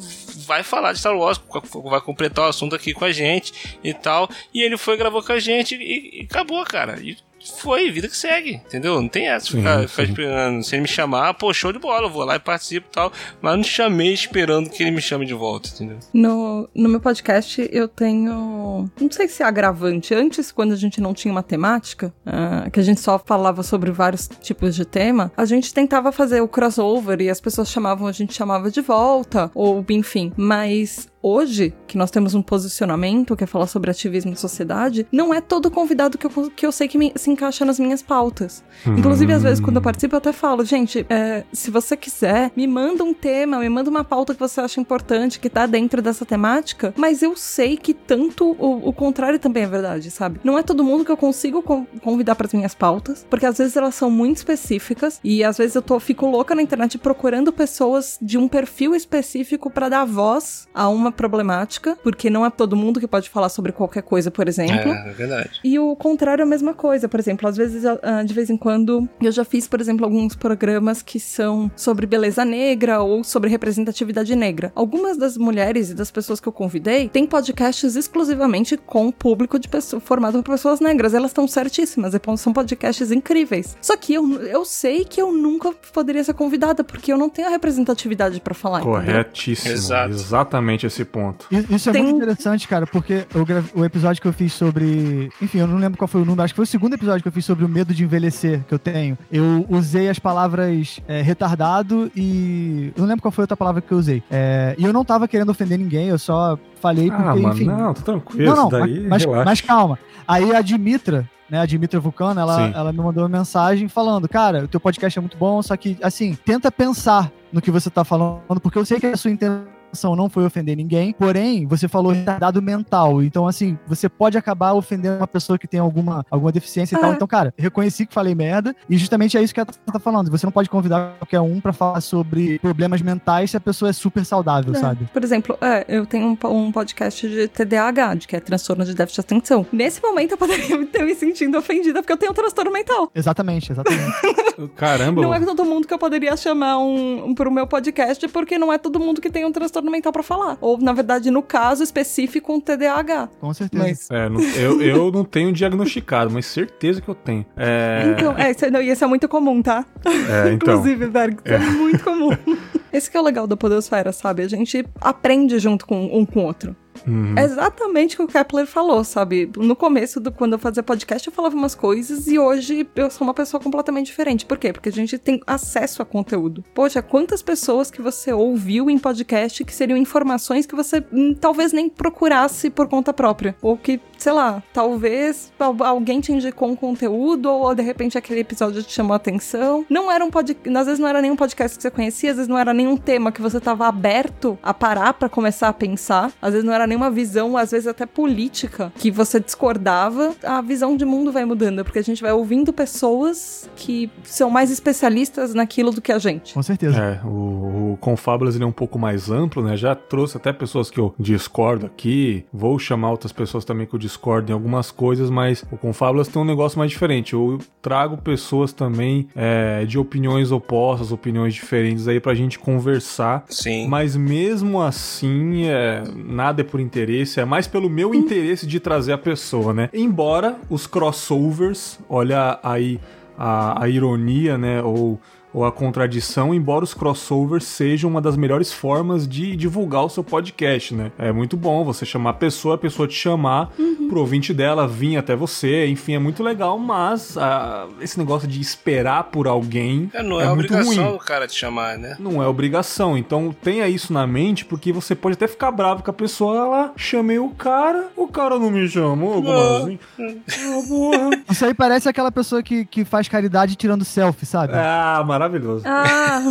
[0.45, 1.41] vai falar de Star Wars,
[1.83, 4.29] vai completar o assunto aqui com a gente e tal.
[4.53, 6.99] E ele foi, gravou com a gente e, e acabou, cara.
[7.01, 7.17] E
[7.53, 9.01] foi, vida que segue, entendeu?
[9.01, 10.09] Não tem essa, Sim, ficar, ficar sim.
[10.09, 10.63] esperando.
[10.63, 13.11] Se ele me chamar, pô, show de bola, eu vou lá e participo e tal.
[13.41, 15.97] Mas não chamei esperando que ele me chame de volta, entendeu?
[16.13, 18.89] No, no meu podcast eu tenho.
[18.99, 20.13] Não sei se é agravante.
[20.13, 23.91] Antes, quando a gente não tinha uma temática, ah, que a gente só falava sobre
[23.91, 28.11] vários tipos de tema, a gente tentava fazer o crossover e as pessoas chamavam, a
[28.11, 30.31] gente chamava de volta, ou enfim.
[30.35, 35.33] Mas hoje, que nós temos um posicionamento que é falar sobre ativismo em sociedade, não
[35.33, 38.63] é todo convidado que eu, que eu sei que me, se encaixa nas minhas pautas.
[38.85, 38.99] Uhum.
[38.99, 42.67] Inclusive, às vezes, quando eu participo, eu até falo, gente, é, se você quiser, me
[42.67, 46.25] manda um tema, me manda uma pauta que você acha importante, que tá dentro dessa
[46.25, 50.39] temática, mas eu sei que tanto o, o contrário também é verdade, sabe?
[50.43, 51.63] Não é todo mundo que eu consigo
[52.03, 55.75] convidar para as minhas pautas, porque às vezes elas são muito específicas e às vezes
[55.75, 60.67] eu tô, fico louca na internet procurando pessoas de um perfil específico para dar voz
[60.71, 64.47] a uma problemática, porque não é todo mundo que pode falar sobre qualquer coisa, por
[64.47, 64.91] exemplo.
[64.91, 65.59] É, é verdade.
[65.63, 67.07] E o contrário é a mesma coisa.
[67.07, 70.35] Por exemplo, às vezes, ah, de vez em quando, eu já fiz, por exemplo, alguns
[70.35, 74.71] programas que são sobre beleza negra ou sobre representatividade negra.
[74.75, 79.67] Algumas das mulheres e das pessoas que eu convidei têm podcasts exclusivamente com público de
[79.67, 81.13] pessoa, formado por pessoas negras.
[81.13, 83.77] Elas estão certíssimas, são podcasts incríveis.
[83.81, 87.47] Só que eu, eu sei que eu nunca poderia ser convidada, porque eu não tenho
[87.47, 88.81] a representatividade para falar.
[88.81, 89.73] Corretíssimo.
[89.73, 90.13] Exato.
[90.13, 91.47] Exatamente esse ponto.
[91.51, 92.03] Isso é Tem...
[92.03, 95.29] muito interessante, cara, porque o, o episódio que eu fiz sobre.
[95.41, 97.27] Enfim, eu não lembro qual foi o número, acho que foi o segundo episódio que
[97.27, 99.17] eu fiz sobre o medo de envelhecer que eu tenho.
[99.31, 102.91] Eu usei as palavras é, retardado e.
[102.95, 104.23] Eu não lembro qual foi a outra palavra que eu usei.
[104.29, 107.65] É, e eu não tava querendo ofender ninguém, eu só falei porque, ah, mano, enfim.
[107.65, 109.97] Não, tô tranquilo, não, não, daí, mas, mas, calma.
[110.27, 114.63] Aí a Dimitra, né, a Dimitra Vulcano, ela, ela me mandou uma mensagem falando, cara,
[114.63, 118.03] o teu podcast é muito bom, só que, assim, tenta pensar no que você tá
[118.03, 119.65] falando, porque eu sei que a sua intenção
[119.95, 123.23] intenção não foi ofender ninguém, porém, você falou retardado mental.
[123.23, 127.11] Então, assim, você pode acabar ofendendo uma pessoa que tem alguma, alguma deficiência e tal.
[127.11, 127.15] É.
[127.15, 128.75] Então, cara, reconheci que falei merda.
[128.89, 130.29] E justamente é isso que ela tá falando.
[130.29, 133.93] Você não pode convidar qualquer um para falar sobre problemas mentais se a pessoa é
[133.93, 134.77] super saudável, é.
[134.77, 135.09] sabe?
[135.11, 138.93] Por exemplo, é, eu tenho um, um, podcast de TDAH, de que é transtorno de
[138.93, 139.65] déficit de atenção.
[139.71, 143.09] Nesse momento eu poderia ter me sentindo ofendida porque eu tenho um transtorno mental.
[143.15, 144.13] Exatamente, exatamente.
[144.75, 145.21] Caramba.
[145.21, 148.73] Não é todo mundo que eu poderia chamar um, um pro meu podcast, porque não
[148.73, 150.57] é todo mundo que tem um transtorno transtorno mental para falar.
[150.59, 153.29] Ou, na verdade, no caso específico, um TDAH.
[153.39, 153.83] Com certeza.
[153.83, 154.09] Mas...
[154.11, 157.45] É, não, eu, eu não tenho diagnosticado, mas certeza que eu tenho.
[157.55, 158.13] É...
[158.15, 159.85] Então, é, isso, não, e esse é muito comum, tá?
[160.05, 160.75] É, então.
[160.75, 161.53] Inclusive, Berg, é.
[161.53, 162.31] é muito comum.
[162.91, 164.43] Esse que é o legal da Podosfera, sabe?
[164.43, 166.73] A gente aprende junto com um com o outro.
[167.07, 167.35] Uhum.
[167.37, 169.49] É exatamente o que o Kepler falou, sabe?
[169.57, 173.25] No começo, do, quando eu fazia podcast, eu falava umas coisas e hoje eu sou
[173.25, 174.45] uma pessoa completamente diferente.
[174.45, 174.73] Por quê?
[174.73, 176.63] Porque a gente tem acesso a conteúdo.
[176.73, 181.71] Poxa, quantas pessoas que você ouviu em podcast que seriam informações que você hum, talvez
[181.71, 183.55] nem procurasse por conta própria.
[183.61, 188.83] Ou que, sei lá, talvez alguém te indicou um conteúdo ou de repente aquele episódio
[188.83, 189.85] te chamou a atenção.
[189.89, 192.47] Não era um podcast, às vezes não era nenhum podcast que você conhecia, às vezes
[192.47, 196.31] não era nenhum tema que você estava aberto a parar para começar a pensar.
[196.41, 200.95] Às vezes não era nenhuma visão, às vezes até política, que você discordava, a visão
[200.97, 205.91] de mundo vai mudando, porque a gente vai ouvindo pessoas que são mais especialistas naquilo
[205.91, 206.53] do que a gente.
[206.53, 206.97] Com certeza.
[206.97, 209.77] É, o, o Confábulas ele é um pouco mais amplo, né?
[209.77, 213.99] Já trouxe até pessoas que eu discordo aqui, vou chamar outras pessoas também que eu
[214.05, 217.33] discordo em algumas coisas, mas o Confábulas tem um negócio mais diferente.
[217.33, 223.43] Eu trago pessoas também é, de opiniões opostas, opiniões diferentes aí pra gente conversar.
[223.49, 223.87] Sim.
[223.87, 229.13] Mas mesmo assim, é, nada é por interesse, é mais pelo meu interesse de trazer
[229.13, 229.89] a pessoa, né?
[229.93, 232.99] Embora os crossovers, olha aí
[233.37, 234.81] a, a ironia, né?
[234.81, 235.19] Ou
[235.55, 240.21] ou a contradição, embora os crossovers sejam uma das melhores formas de divulgar o seu
[240.21, 241.13] podcast, né?
[241.17, 244.09] É muito bom você chamar a pessoa, a pessoa te chamar uhum.
[244.09, 248.59] pro ouvinte dela vir até você, enfim, é muito legal, mas uh, esse negócio de
[248.59, 250.11] esperar por alguém.
[250.13, 251.15] É, não é, é obrigação ruim.
[251.15, 252.17] o cara te chamar, né?
[252.19, 253.17] Não é obrigação.
[253.17, 256.91] Então tenha isso na mente, porque você pode até ficar bravo com a pessoa lá,
[256.97, 259.37] chamei o cara, o cara não me chamou,
[259.77, 259.99] assim?
[260.19, 264.73] Ah, Isso aí parece aquela pessoa que, que faz caridade tirando selfie, sabe?
[264.75, 265.83] Ah, maravilhoso maravilhoso.
[265.87, 266.41] Ah.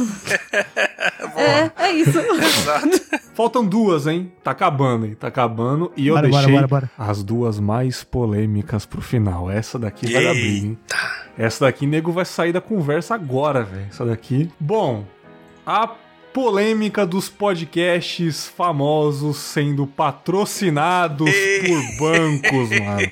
[1.36, 2.18] é, é isso.
[2.18, 2.88] Exato.
[3.34, 4.32] Faltam duas, hein?
[4.42, 5.14] Tá acabando, hein?
[5.14, 5.92] Tá acabando.
[5.96, 9.50] E eu bora, deixei bora, bora, as duas mais polêmicas pro final.
[9.50, 10.78] Essa daqui vai abrir, hein?
[11.36, 13.86] Essa daqui, nego, vai sair da conversa agora, velho.
[13.90, 14.50] Essa daqui.
[14.58, 15.04] Bom,
[15.66, 15.88] a
[16.34, 21.30] polêmica dos podcasts famosos sendo patrocinados
[21.64, 23.08] por bancos, mano.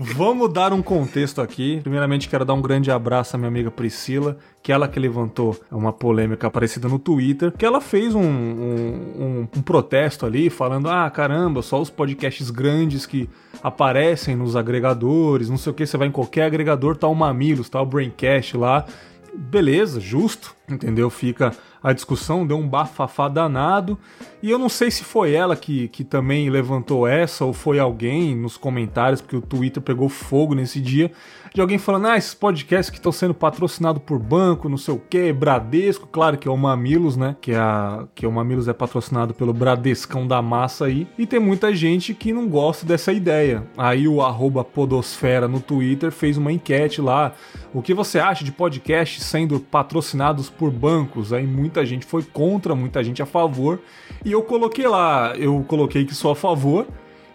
[0.00, 1.78] Vamos dar um contexto aqui.
[1.80, 5.92] Primeiramente, quero dar um grande abraço à minha amiga Priscila, que ela que levantou uma
[5.92, 11.08] polêmica aparecida no Twitter, que ela fez um, um, um, um protesto ali, falando: ah,
[11.08, 13.30] caramba, só os podcasts grandes que
[13.62, 17.68] aparecem nos agregadores, não sei o que, você vai em qualquer agregador, tá o Mamilos,
[17.68, 18.84] tá o Braincast lá.
[19.32, 21.10] Beleza, justo, entendeu?
[21.10, 21.52] Fica
[21.86, 23.96] a discussão, deu um bafafá danado.
[24.42, 28.34] E eu não sei se foi ela que, que também levantou essa ou foi alguém
[28.34, 31.12] nos comentários, porque o Twitter pegou fogo nesse dia,
[31.56, 34.98] de alguém falando: ah, esses podcasts que estão sendo patrocinados por banco, não sei o
[34.98, 37.34] que, Bradesco, claro que é o Mamilos, né?
[37.40, 41.08] Que, é a, que o Mamilos é patrocinado pelo Bradescão da massa aí.
[41.16, 43.66] E tem muita gente que não gosta dessa ideia.
[43.74, 44.18] Aí o
[44.64, 47.32] Podosfera no Twitter fez uma enquete lá.
[47.72, 51.32] O que você acha de podcasts sendo patrocinados por bancos?
[51.32, 53.80] Aí muita gente foi contra, muita gente a favor.
[54.22, 56.86] E eu coloquei lá, eu coloquei que sou a favor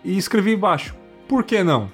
[0.06, 0.96] e escrevi embaixo.
[1.28, 1.90] Por que não?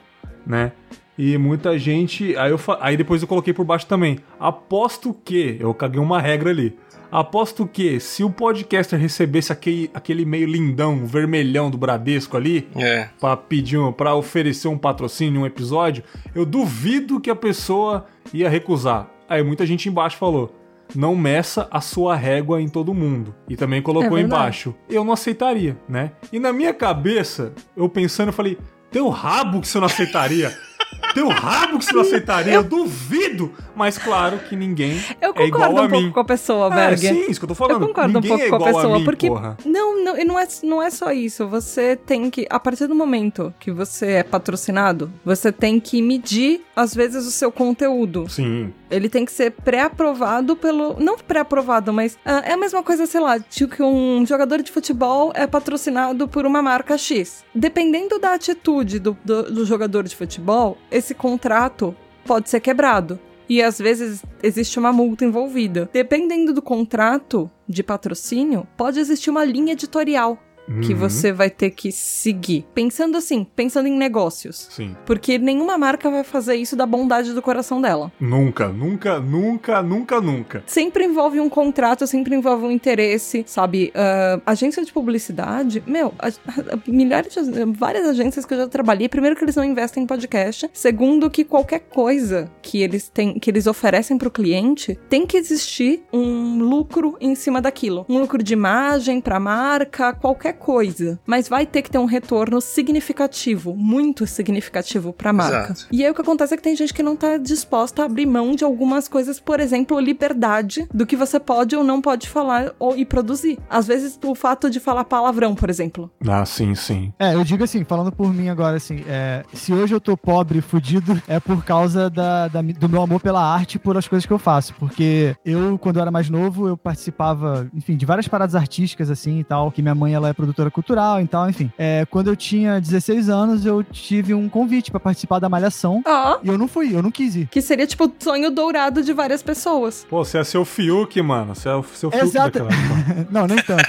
[0.46, 0.74] Né?
[1.18, 2.36] E muita gente.
[2.38, 4.20] Aí, eu, aí depois eu coloquei por baixo também.
[4.40, 5.58] Aposto que.
[5.60, 6.78] Eu caguei uma regra ali.
[7.12, 13.08] Aposto que se o podcaster recebesse aquele, aquele meio lindão, vermelhão do Bradesco ali, É.
[13.20, 16.04] pra pedir, um- pra oferecer um patrocínio, um episódio,
[16.36, 19.10] eu duvido que a pessoa ia recusar.
[19.30, 20.54] Aí muita gente embaixo falou:
[20.94, 23.34] não meça a sua régua em todo mundo.
[23.50, 26.12] E também colocou É embaixo: eu não aceitaria, né?
[26.32, 28.58] E na minha cabeça, eu pensando, eu falei:
[28.92, 30.54] teu rabo que você não aceitaria.
[31.14, 33.52] Teu rabo que você não aceitaria, eu duvido!
[33.76, 36.12] Mas claro que ninguém Eu é igual concordo a um pouco mim.
[36.12, 36.98] com a pessoa, É, Berg.
[37.08, 37.82] sim, isso que eu tô falando.
[37.82, 39.28] Eu concordo Ninguém um pouco é com a pessoa, mim, porque.
[39.28, 39.58] porra.
[39.66, 41.48] Não, não, e não é, não é só isso.
[41.48, 42.46] Você tem que.
[42.50, 47.32] A partir do momento que você é patrocinado, você tem que medir, às vezes, o
[47.32, 48.28] seu conteúdo.
[48.30, 48.74] Sim.
[48.90, 51.00] Ele tem que ser pré-aprovado pelo.
[51.00, 54.72] Não pré-aprovado, mas ah, é a mesma coisa, sei lá, tipo que um jogador de
[54.72, 57.44] futebol é patrocinado por uma marca X.
[57.54, 63.20] Dependendo da atitude do, do, do jogador de futebol, esse contrato pode ser quebrado.
[63.50, 65.90] E às vezes existe uma multa envolvida.
[65.94, 70.38] Dependendo do contrato de patrocínio, pode existir uma linha editorial
[70.82, 71.00] que Uhum.
[71.00, 72.66] você vai ter que seguir.
[72.74, 74.68] Pensando assim, pensando em negócios.
[74.72, 74.96] Sim.
[75.06, 78.12] Porque nenhuma marca vai fazer isso da bondade do coração dela.
[78.20, 80.64] Nunca, nunca, nunca, nunca, nunca.
[80.68, 83.92] Sempre envolve um contrato, sempre envolve um interesse, sabe?
[83.96, 89.08] Ah, agência de publicidade, meu, a- a- milhares de, várias agências que eu já trabalhei,
[89.08, 93.50] primeiro que eles não investem em podcast, segundo que qualquer coisa que eles têm, que
[93.50, 98.06] eles oferecem pro cliente, tem que existir um lucro em cima daquilo.
[98.10, 101.20] Um lucro de imagem pra marca, qualquer coisa.
[101.26, 105.74] Mas vai ter que ter um retorno significativo, muito significativo pra marca.
[105.74, 105.88] Exato.
[105.92, 108.26] E aí o que acontece é que tem gente que não tá disposta a abrir
[108.26, 112.74] mão de algumas coisas, por exemplo, liberdade do que você pode ou não pode falar
[112.80, 113.58] ou, e produzir.
[113.70, 116.12] Às vezes o fato de falar palavrão, por exemplo.
[116.28, 117.14] Ah, sim, sim.
[117.20, 120.62] É, eu digo assim, falando por mim agora, assim, é, se hoje eu tô pobre,
[120.62, 124.26] fudido, é por causa da, da do meu amor pela arte e por as coisas
[124.26, 124.74] que eu faço.
[124.76, 129.40] Porque eu, quando eu era mais novo, eu participava, enfim, de várias paradas artísticas, assim,
[129.40, 131.72] e tal, que minha mãe, ela é produtora cultural e tal, enfim.
[131.78, 136.02] É, quando eu tinha 16 anos, eu tive um convite pra participar da Malhação.
[136.06, 136.40] Ó.
[136.44, 137.48] E eu não fui, eu não quis ir.
[137.48, 140.06] Que seria tipo o sonho dourado de várias pessoas.
[140.10, 141.54] Pô, você é seu Fiuk, mano.
[141.54, 142.60] Você é o seu Fiuk Exato.
[142.60, 143.84] daquela não, nem tanto.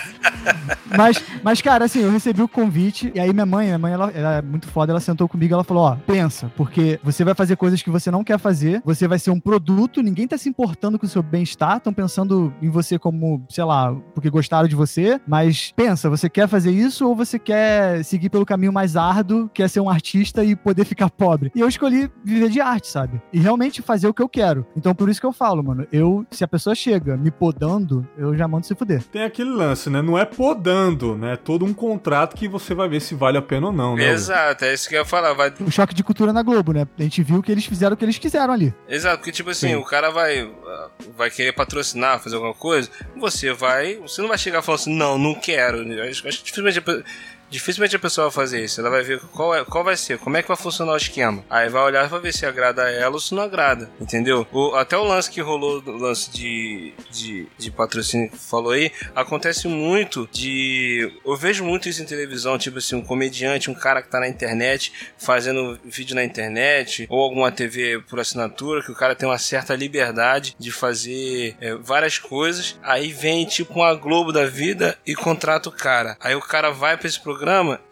[0.97, 4.11] mas, mas, cara, assim, eu recebi o convite, e aí minha mãe, minha mãe, ela,
[4.11, 7.35] ela é muito foda, ela sentou comigo e ela falou, ó, pensa, porque você vai
[7.35, 10.49] fazer coisas que você não quer fazer, você vai ser um produto, ninguém tá se
[10.49, 14.75] importando com o seu bem-estar, estão pensando em você como, sei lá, porque gostaram de
[14.75, 19.49] você, mas pensa, você quer fazer isso ou você quer seguir pelo caminho mais árduo,
[19.53, 21.51] que é ser um artista e poder ficar pobre?
[21.55, 23.21] E eu escolhi viver de arte, sabe?
[23.33, 24.67] E realmente fazer o que eu quero.
[24.77, 28.37] Então por isso que eu falo, mano, eu, se a pessoa chega me podando, eu
[28.37, 29.03] já mando se fuder.
[29.05, 30.03] Tem aquele lance, né?
[30.03, 31.35] Não é podando, né?
[31.35, 34.11] É todo um contrato que você vai ver se vale a pena ou não, né?
[34.11, 35.35] Exato, é isso que eu ia falar.
[35.35, 35.53] Vai...
[35.61, 36.87] o choque de cultura na Globo, né?
[36.99, 38.75] A gente viu que eles fizeram o que eles quiseram ali.
[38.89, 39.77] Exato, porque tipo assim, Sim.
[39.77, 43.97] o cara vai, ah, vai querer patrocinar, fazer alguma coisa, você vai.
[43.97, 45.79] Você não vai chegar falando assim, não, não quero.
[45.79, 47.05] Eu Acho, acho que
[47.51, 48.81] dificilmente a pessoa vai fazer isso.
[48.81, 51.45] Ela vai ver qual, é, qual vai ser, como é que vai funcionar o esquema.
[51.49, 53.91] Aí vai olhar vai ver se agrada a ela ou se não agrada.
[54.01, 54.47] Entendeu?
[54.53, 58.91] O- até o lance que rolou, o lance de, de, de patrocínio que falou aí,
[59.15, 61.13] acontece muito de.
[61.25, 64.29] Eu vejo muito isso em televisão, tipo assim, um comediante, um cara que tá na
[64.29, 69.39] internet, fazendo vídeo na internet, ou alguma TV por assinatura, que o cara tem uma
[69.39, 72.79] certa liberdade de fazer é, várias coisas.
[72.83, 76.17] Aí vem tipo uma Globo da vida e contrata o cara.
[76.21, 77.38] Aí o cara vai pra esse programa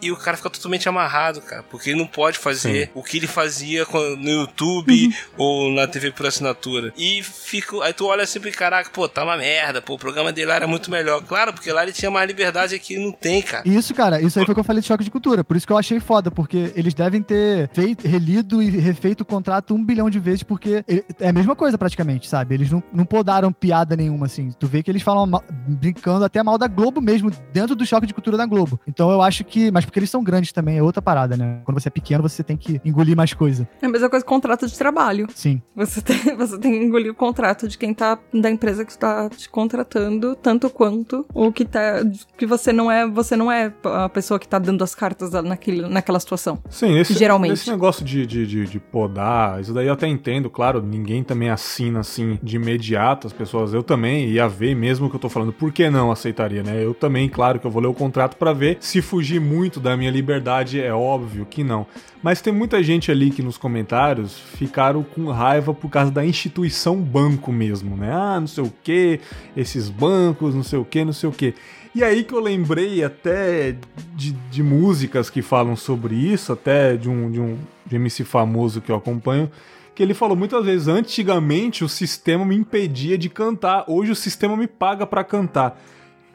[0.00, 3.26] e o cara fica totalmente amarrado, cara, porque ele não pode fazer o que ele
[3.26, 3.86] fazia
[4.18, 6.92] no YouTube ou na TV por assinatura.
[6.96, 7.82] E fica.
[7.84, 10.66] Aí tu olha sempre, caraca, pô, tá uma merda, pô, o programa dele lá era
[10.66, 11.22] muito melhor.
[11.22, 13.62] Claro, porque lá ele tinha mais liberdade aqui ele não tem, cara.
[13.66, 15.44] E Isso, cara, isso aí foi o que eu falei de choque de cultura.
[15.44, 19.24] Por isso que eu achei foda, porque eles devem ter feito, relido e refeito o
[19.24, 20.84] contrato um bilhão de vezes, porque
[21.20, 22.54] é a mesma coisa praticamente, sabe?
[22.54, 24.50] Eles não, não podaram piada nenhuma, assim.
[24.58, 28.06] Tu vê que eles falam mal- brincando até mal da Globo mesmo, dentro do choque
[28.06, 28.80] de cultura da Globo.
[28.86, 29.70] Então eu acho acho que.
[29.70, 31.60] Mas porque eles são grandes também, é outra parada, né?
[31.64, 33.68] Quando você é pequeno, você tem que engolir mais coisa.
[33.82, 35.26] É a mesma coisa que contrato de trabalho.
[35.34, 35.60] Sim.
[35.74, 38.18] Você tem, você tem que engolir o contrato de quem tá.
[38.32, 42.02] da empresa que está te contratando, tanto quanto o que tá.
[42.36, 43.06] que você não é.
[43.06, 46.62] Você não é a pessoa que tá dando as cartas naquele, naquela situação.
[46.70, 47.54] Sim, esse, Geralmente.
[47.54, 51.50] esse negócio de, de, de, de podar, isso daí eu até entendo, claro, ninguém também
[51.50, 55.52] assina assim de imediato, as pessoas, eu também ia ver mesmo que eu tô falando,
[55.52, 56.84] por que não aceitaria, né?
[56.84, 59.96] Eu também, claro que eu vou ler o contrato para ver se fugir muito da
[59.96, 61.86] minha liberdade, é óbvio que não.
[62.22, 66.96] Mas tem muita gente ali que nos comentários ficaram com raiva por causa da instituição
[66.96, 68.12] banco mesmo, né?
[68.12, 69.20] Ah, não sei o que,
[69.56, 71.54] esses bancos, não sei o que, não sei o que.
[71.94, 73.74] E aí que eu lembrei até
[74.14, 78.80] de, de músicas que falam sobre isso, até de um, de um de MC famoso
[78.80, 79.50] que eu acompanho,
[79.94, 84.56] que ele falou muitas vezes, antigamente o sistema me impedia de cantar, hoje o sistema
[84.56, 85.80] me paga para cantar.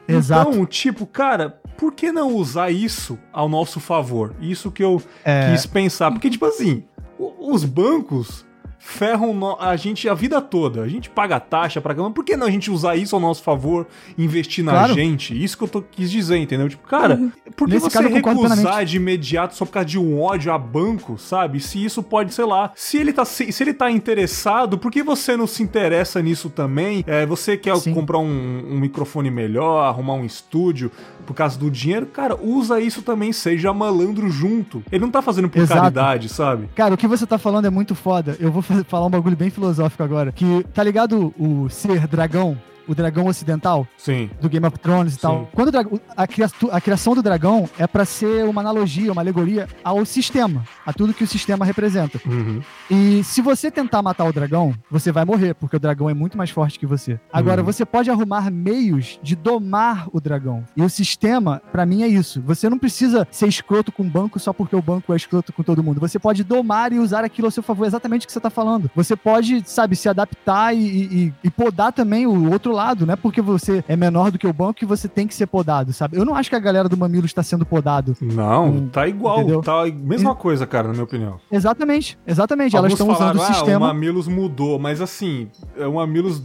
[0.08, 0.50] Exato.
[0.50, 4.34] Então, tipo, cara, por que não usar isso ao nosso favor?
[4.40, 5.50] Isso que eu É.
[5.52, 6.10] quis pensar.
[6.10, 6.84] Porque, tipo assim,
[7.18, 8.44] os bancos
[8.84, 10.82] ferram a gente a vida toda.
[10.82, 12.12] A gente paga taxa pra caramba.
[12.12, 13.86] Por que não a gente usar isso ao nosso favor,
[14.18, 14.94] investir na Claro.
[14.94, 15.40] gente?
[15.40, 16.68] Isso que eu tô, quis dizer, entendeu?
[16.68, 20.52] Tipo, cara, por que Nesse você recusar de imediato só por causa de um ódio
[20.52, 21.60] a banco, sabe?
[21.60, 25.00] Se isso pode, sei lá, se ele tá, se, se ele tá interessado, por que
[25.02, 27.04] você não se interessa nisso também?
[27.06, 27.94] É, você quer Sim.
[27.94, 30.90] comprar um, um microfone melhor, arrumar um estúdio
[31.24, 32.06] por causa do dinheiro?
[32.06, 34.82] Cara, usa isso também, seja malandro junto.
[34.90, 35.80] Ele não tá fazendo por Exato.
[35.80, 36.68] caridade, sabe?
[36.74, 38.36] Cara, o que você tá falando é muito foda.
[38.40, 40.32] Eu vou falar um bagulho bem filosófico agora.
[40.32, 42.56] Que, tá ligado o ser dragão?
[42.88, 43.86] O dragão ocidental?
[43.96, 44.30] Sim.
[44.40, 45.22] do Game of Thrones e Sim.
[45.22, 45.48] tal.
[45.52, 50.04] Quando o a, a criação do dragão é pra ser uma analogia, uma alegoria ao
[50.04, 52.20] sistema, a tudo que o sistema representa.
[52.26, 52.60] Uhum.
[52.90, 56.36] E se você tentar matar o dragão, você vai morrer, porque o dragão é muito
[56.36, 57.18] mais forte que você.
[57.32, 57.66] Agora, Uhum.
[57.66, 60.64] você pode arrumar meios de domar o dragão.
[60.76, 62.42] E o sistema, pra mim, é isso.
[62.46, 65.62] Você não precisa ser escroto com o banco só porque o banco é escroto com
[65.62, 66.00] todo mundo.
[66.00, 68.90] Você pode domar e usar aquilo a seu favor, exatamente o que você tá falando.
[68.94, 73.16] Você pode, sabe, se adaptar e, e- e podar também o outro lado, não é
[73.16, 76.16] porque você é menor do que o banco que você tem que ser podado, sabe?
[76.16, 78.16] Eu não acho que a galera do Mamilo está sendo podado.
[78.20, 79.38] Não, Hum, tá igual.
[79.40, 79.60] entendeu?
[79.60, 81.38] Tá a mesma coisa, cara, na minha opinião.
[81.50, 82.74] Exatamente, exatamente.
[82.76, 83.86] Elas Alguns estão usando o ah, sistema.
[83.86, 86.42] o Mamilos mudou, mas assim, é, o Mamilos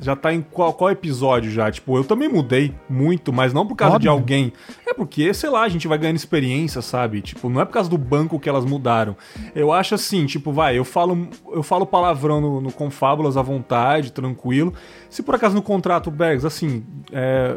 [0.00, 1.70] já tá em qual, qual episódio já?
[1.70, 4.20] Tipo, eu também mudei muito, mas não por causa de Óbvio.
[4.20, 4.52] alguém.
[4.86, 7.20] É porque, sei lá, a gente vai ganhando experiência, sabe?
[7.20, 9.16] Tipo, não é por causa do banco que elas mudaram.
[9.54, 14.12] Eu acho assim, tipo, vai, eu falo, eu falo palavrão no, no Confábulas à vontade,
[14.12, 14.72] tranquilo.
[15.10, 17.56] Se por acaso no contrato, Bergs, assim, é,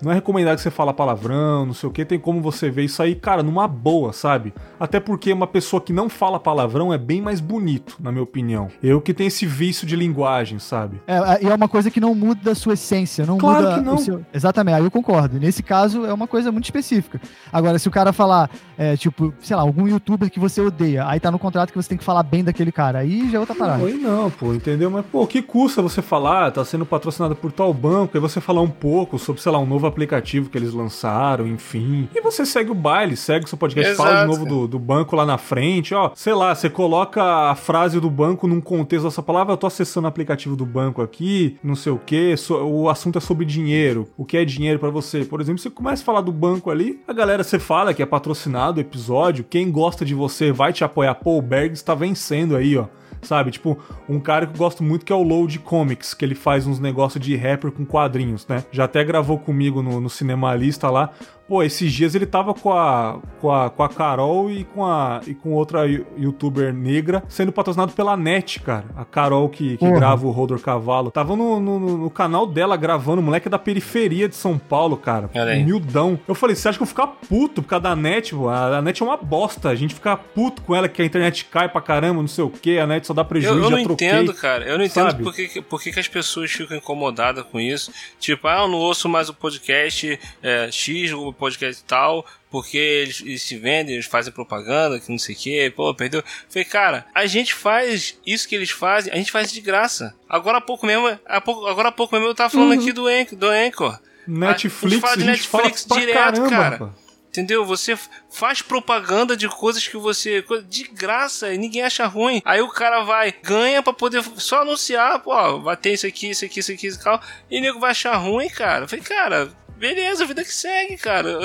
[0.00, 2.84] não é recomendado que você fala palavrão, não sei o que, tem como você ver
[2.84, 4.52] isso aí, cara, numa boa, sabe?
[4.78, 8.68] Até porque uma pessoa que não fala palavrão é bem mais bonito, na minha opinião.
[8.82, 11.00] Eu que tenho esse vício de linguagem, sabe?
[11.06, 13.84] É, e é uma coisa que não muda a sua essência, não Claro muda que
[13.84, 13.98] não.
[13.98, 14.24] seu...
[14.32, 15.38] Exatamente, aí eu concordo.
[15.38, 17.20] Nesse caso, é uma coisa muito específica.
[17.52, 21.20] Agora, se o cara falar, é, tipo, sei lá, algum youtuber que você odeia, aí
[21.20, 23.54] tá no contrato que você tem que falar bem daquele cara, aí já é outra
[23.54, 23.82] parada.
[23.82, 24.90] Oi, não, pô, entendeu?
[24.90, 28.40] Mas, pô, o que custa você falar, tá sendo patrocinado por tal banco, aí você
[28.40, 32.08] falar um pouco sobre, sei lá, um novo aplicativo que eles lançaram, enfim.
[32.14, 34.78] E você segue o baile, segue o seu podcast, fala de Exato, novo do, do
[34.78, 36.12] banco lá na frente, ó.
[36.14, 40.06] Sei lá, você coloca a frase do banco num contexto dessa palavra, eu tô acessando
[40.06, 44.24] o aplicativo do banco aqui, não sei o que, o assunto é sobre dinheiro, o
[44.24, 45.24] que é dinheiro pra você.
[45.24, 48.06] Por exemplo, você começa a falar do banco ali, a galera, você fala que é
[48.06, 51.16] patrocinado o episódio, quem gosta de você vai te apoiar.
[51.16, 52.86] Pô, o Bergs tá vencendo aí, ó.
[53.26, 53.76] Sabe, tipo,
[54.08, 56.78] um cara que eu gosto muito que é o Load Comics, que ele faz uns
[56.78, 58.64] negócios de rapper com quadrinhos, né?
[58.70, 61.10] Já até gravou comigo no, no Cinemalista lá.
[61.48, 65.20] Pô, esses dias ele tava com a, com a, com a Carol e com, a,
[65.26, 68.86] e com outra youtuber negra sendo patrocinado pela NET, cara.
[68.96, 69.92] A Carol que, que Porra.
[69.92, 71.10] grava o Rodor Cavalo.
[71.10, 74.96] Tava no, no, no- canal dela gravando, o moleque é da periferia de São Paulo,
[74.96, 75.30] cara.
[75.62, 76.18] Humildão.
[76.26, 78.34] Eu falei, você acha que eu vou ficar puto por causa da NET?
[78.34, 78.48] pô?
[78.48, 79.68] A, a NET é uma bosta.
[79.68, 82.50] A gente fica puto com ela que a internet cai pra caramba, não sei o
[82.50, 82.78] que.
[82.78, 84.08] A NET só dá prejuízo, Eu, eu não troquei.
[84.08, 84.64] entendo, cara.
[84.64, 85.22] Eu não entendo sabe?
[85.22, 87.92] por que, por que, que as pessoas ficam incomodadas com isso.
[88.18, 93.20] Tipo, ah, eu não ouço mais o podcast é, X, o podcast tal, porque eles,
[93.20, 96.22] eles se vendem, eles fazem propaganda, que não sei o que, pô, perdeu.
[96.48, 100.14] Falei, cara, a gente faz isso que eles fazem, a gente faz de graça.
[100.28, 103.06] Agora há pouco mesmo, há pouco, agora há pouco mesmo eu tava falando aqui do
[103.06, 103.38] Anchor.
[103.38, 103.98] Do Anchor.
[104.26, 106.76] Netflix, a gente fala de fala Netflix pra direto, caramba, cara.
[106.76, 107.06] rapaz.
[107.36, 107.66] Entendeu?
[107.66, 107.98] Você
[108.30, 110.42] faz propaganda de coisas que você.
[110.66, 112.40] de graça e ninguém acha ruim.
[112.46, 116.46] Aí o cara vai, ganha pra poder só anunciar, pô, vai ter isso aqui, isso
[116.46, 117.20] aqui, isso aqui, isso tal.
[117.50, 118.84] E o nego vai achar ruim, cara.
[118.84, 119.52] Eu falei, cara.
[119.76, 121.38] Beleza, vida que segue, cara.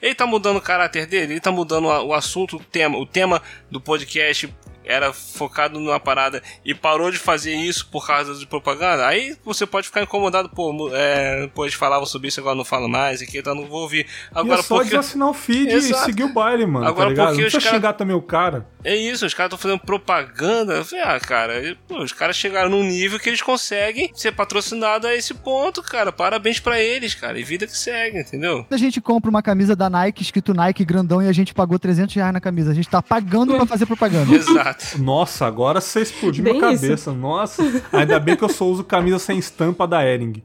[0.00, 3.42] Ele tá mudando o caráter dele, ele tá mudando o assunto, o tema, o tema
[3.70, 4.52] do podcast
[4.84, 9.66] era focado numa parada e parou de fazer isso por causa de propaganda, aí você
[9.66, 13.38] pode ficar incomodado, pô, é, depois falavam sobre isso, agora não falo mais, e que
[13.38, 14.06] então não vou ouvir.
[14.34, 14.90] Agora, e é só porque...
[14.90, 16.02] desassinar o feed Exato.
[16.02, 16.86] e seguir o baile, mano.
[16.86, 18.66] Agora, tá porque não os precisa cara- xingar também o cara.
[18.84, 20.74] É isso, os caras estão fazendo propaganda.
[20.74, 24.32] Eu falei, ah, cara, e, pô, os caras chegaram num nível que eles conseguem ser
[24.32, 26.12] patrocinados a esse ponto, cara.
[26.12, 27.38] Parabéns pra eles, cara.
[27.38, 28.66] E vida que segue, entendeu?
[28.70, 32.14] A gente compra uma camisa da Nike, escrito Nike grandão, e a gente pagou 300
[32.14, 32.70] reais na camisa.
[32.70, 34.34] A gente tá pagando pra fazer propaganda.
[34.34, 34.73] Exato.
[34.98, 36.82] Nossa, agora você explodiu Bem minha isso.
[36.82, 37.12] cabeça.
[37.12, 37.62] Nossa,
[37.92, 40.42] ainda bem que eu só uso camisa sem estampa da Ering.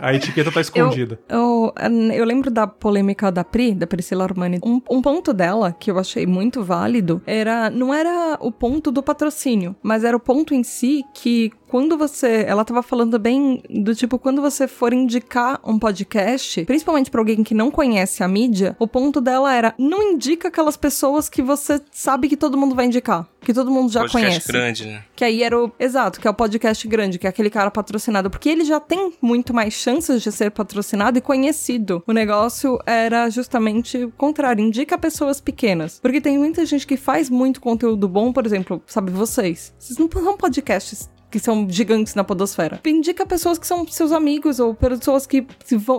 [0.00, 1.18] A etiqueta tá escondida.
[1.28, 1.72] Eu,
[2.14, 4.58] eu lembro da polêmica da Pri, da Priscila Armani.
[4.64, 7.70] Um, um ponto dela que eu achei muito válido era.
[7.70, 12.44] Não era o ponto do patrocínio, mas era o ponto em si que quando você.
[12.46, 17.44] Ela tava falando bem do tipo, quando você for indicar um podcast, principalmente pra alguém
[17.44, 21.80] que não conhece a mídia, o ponto dela era: não indica aquelas pessoas que você
[21.92, 23.26] sabe que todo mundo vai indicar.
[23.40, 24.52] Que todo mundo já Podcast conhece.
[24.52, 25.04] grande, né?
[25.16, 25.72] Que aí era o.
[25.78, 28.28] Exato, que é o podcast grande, que é aquele cara patrocinado.
[28.28, 32.02] Porque ele já tem muito mais chances de ser patrocinado e conhecido.
[32.06, 34.62] O negócio era justamente o contrário.
[34.62, 36.00] Indica pessoas pequenas.
[36.00, 39.72] Porque tem muita gente que faz muito conteúdo bom, por exemplo, sabe, vocês.
[39.78, 42.80] Vocês não são podcasts que são gigantes na podosfera.
[42.84, 45.46] Indica pessoas que são seus amigos ou pessoas que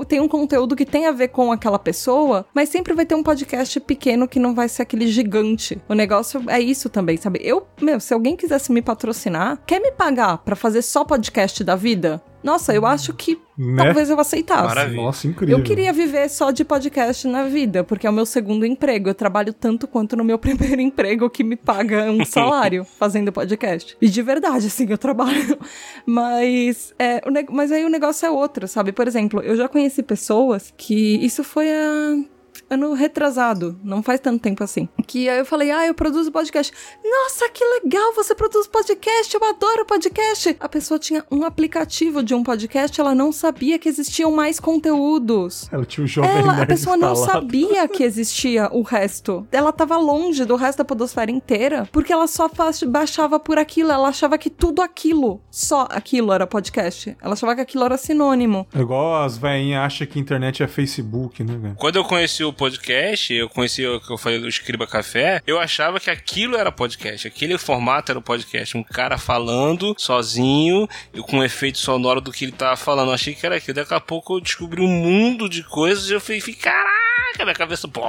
[0.07, 3.23] têm um conteúdo que tem a ver com aquela pessoa, mas sempre vai ter um
[3.23, 5.81] podcast pequeno que não vai ser aquele gigante.
[5.87, 7.39] O negócio é isso também, sabe?
[7.43, 11.75] Eu, meu, se alguém quisesse me patrocinar, quer me pagar pra fazer só podcast da
[11.75, 12.21] vida?
[12.43, 13.83] Nossa, eu acho que Né?
[13.83, 14.67] talvez eu aceitasse.
[14.67, 15.01] Maravilha.
[15.01, 15.57] Nossa, incrível.
[15.57, 19.09] Eu queria viver só de podcast na vida, porque é o meu segundo emprego.
[19.09, 23.95] Eu trabalho tanto quanto no meu primeiro emprego que me paga um salário fazendo podcast.
[24.01, 25.57] E de verdade, assim, eu trabalho.
[26.05, 28.91] Mas, é, mas aí o negócio é outro, sabe?
[28.91, 31.23] Por exemplo, eu já conheci pessoas que.
[31.23, 32.23] Isso foi a.
[32.71, 34.87] Ano retrasado, não faz tanto tempo assim.
[35.05, 36.71] Que aí eu falei, ah, eu produzo podcast.
[37.03, 40.55] Nossa, que legal, você produz podcast, eu adoro podcast.
[40.57, 45.67] A pessoa tinha um aplicativo de um podcast, ela não sabia que existiam mais conteúdos.
[45.71, 47.41] Ela tinha o jovem Ela, a pessoa não instalado.
[47.45, 49.45] sabia que existia o resto.
[49.51, 53.91] Ela tava longe do resto da podosfera inteira, porque ela só faz- baixava por aquilo,
[53.91, 57.17] ela achava que tudo aquilo, só aquilo era podcast.
[57.21, 58.65] Ela achava que aquilo era sinônimo.
[58.73, 61.75] É igual as veinhas acham que internet é Facebook, né, velho?
[61.75, 65.59] Quando eu conheci o podcast, eu conheci o que eu falei do Escriba Café, eu
[65.59, 71.21] achava que aquilo era podcast, aquele formato era o podcast, um cara falando sozinho e
[71.21, 73.07] com um efeito sonoro do que ele tava falando.
[73.07, 73.73] Eu achei que era aquilo.
[73.73, 77.87] Daqui a pouco eu descobri um mundo de coisas e eu falei, caraca, minha cabeça,
[77.87, 78.07] pô,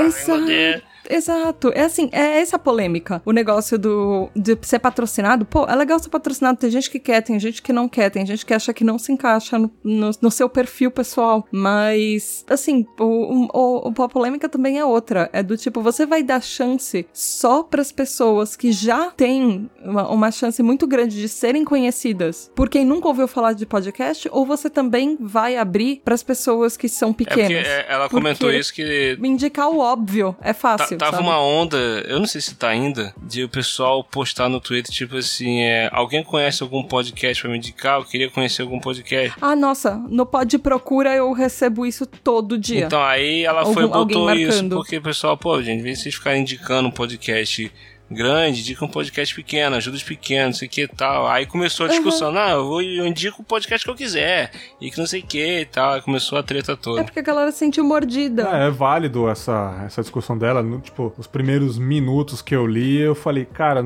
[0.00, 0.93] Exato.
[1.08, 1.70] Exato.
[1.74, 3.20] É assim, é essa a polêmica.
[3.24, 5.44] O negócio do de ser patrocinado.
[5.44, 6.58] Pô, é legal ser patrocinado.
[6.58, 8.98] Tem gente que quer, tem gente que não quer, tem gente que acha que não
[8.98, 11.46] se encaixa no, no, no seu perfil pessoal.
[11.50, 15.28] Mas, assim, o, o, o- a polêmica também é outra.
[15.32, 20.30] É do tipo, você vai dar chance só pras pessoas que já têm uma, uma
[20.30, 24.28] chance muito grande de serem conhecidas por quem nunca ouviu falar de podcast?
[24.32, 27.66] Ou você também vai abrir pras pessoas que são É porque pequenas?
[27.66, 30.58] é, ela Porque comentou isso que Me indicar o óbvio é Ta-
[30.98, 31.28] tava sabe?
[31.28, 31.76] uma onda,
[32.08, 35.88] eu não sei se tá ainda, de o pessoal postar no Twitter, tipo assim, é,
[35.92, 37.98] alguém conhece algum podcast pra me indicar?
[38.00, 39.36] Eu queria conhecer algum podcast.
[39.40, 42.86] Ah, nossa, no Pod Procura eu recebo isso todo dia.
[42.86, 45.98] Então aí ela Algum- foi e botou isso, porque o pessoal, pô, gente, em vez
[45.98, 47.70] de vocês ficarem indicando um podcast
[48.10, 51.26] grande, indica um podcast pequeno, ajuda os pequenos, não sei o que e tal.
[51.26, 54.50] Aí começou a discussão, não, eu, vou, eu indico o podcast que eu quiser,
[54.80, 55.94] e que não sei o que e tal.
[55.94, 57.04] Aí começou a treta É toda.
[57.04, 58.48] porque a galera se sentiu mordida.
[58.52, 60.62] É, é válido essa, essa discussão dela.
[60.62, 63.84] No, tipo, os primeiros minutos que eu li, eu falei, cara,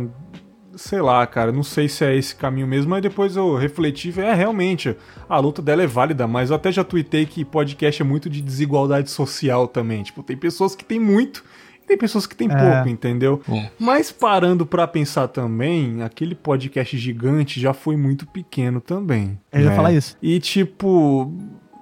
[0.77, 4.13] sei lá, cara, não sei se é esse caminho mesmo, mas depois eu refleti e
[4.13, 4.97] falei, é, realmente,
[5.29, 8.41] a luta dela é válida, mas eu até já tuitei que podcast é muito de
[8.41, 10.03] desigualdade social também.
[10.03, 11.43] Tipo, tem pessoas que têm muito
[11.89, 12.55] tem pessoas que têm É.
[12.55, 13.43] pouco, entendeu?
[13.51, 13.71] É.
[13.79, 19.39] Mas parando pra pensar também, aquele podcast gigante já foi muito pequeno também.
[19.51, 19.75] Eu ia né?
[19.77, 20.17] falar isso.
[20.23, 21.33] E tipo,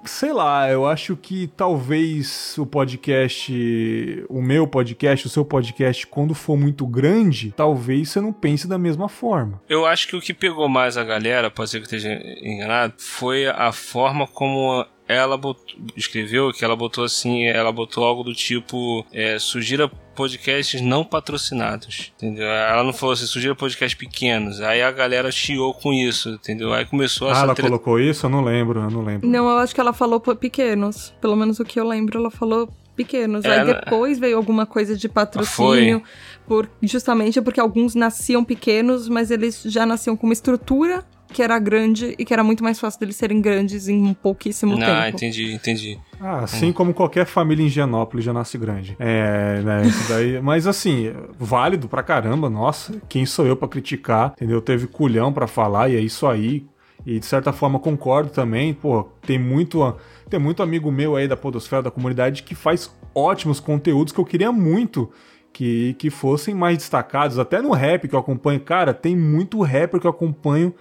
[0.05, 6.33] sei lá, eu acho que talvez o podcast, o meu podcast, o seu podcast, quando
[6.33, 9.61] for muito grande, talvez você não pense da mesma forma.
[9.67, 12.93] Eu acho que o que pegou mais a galera, pode ser que eu esteja enganado,
[12.97, 18.33] foi a forma como ela botou- escreveu, que ela botou assim, ela botou algo do
[18.33, 22.45] tipo, é, sugira podcasts não patrocinados, entendeu?
[22.47, 26.73] Ela não falou assim, sugira podcasts pequenos, aí a galera chiou com isso, entendeu?
[26.73, 27.69] Aí começou Ah, essa ela treta.
[27.69, 28.25] colocou isso?
[28.25, 29.27] Eu não lembro, eu não lembro.
[29.27, 31.13] Não, eu acho que ela falou por pequenos.
[31.21, 33.45] Pelo menos o que eu lembro, ela falou pequenos.
[33.45, 36.01] É, Aí depois veio alguma coisa de patrocínio,
[36.47, 41.05] por, justamente porque alguns nasciam pequenos, mas eles já nasciam com uma estrutura
[41.37, 45.03] que era grande e que era muito mais fácil deles serem grandes em pouquíssimo Ah,
[45.03, 45.17] tempo.
[45.17, 45.99] entendi, entendi.
[46.19, 48.95] Ah, assim como qualquer família em Higienópolis já nasce grande.
[48.97, 50.41] É, né, isso daí.
[50.41, 52.99] Mas assim, válido pra caramba, nossa.
[53.07, 54.59] Quem sou eu pra criticar, entendeu?
[54.59, 56.65] Teve culhão pra falar e é isso aí.
[57.05, 59.95] E de certa forma concordo também, pô, tem muito,
[60.31, 64.25] tem muito amigo meu aí da podosfera, da comunidade, que faz ótimos conteúdos que eu
[64.25, 65.11] queria muito
[65.53, 67.37] que, que fossem mais destacados.
[67.37, 70.73] Até no rap que eu acompanho, cara, tem muito rapper que eu acompanho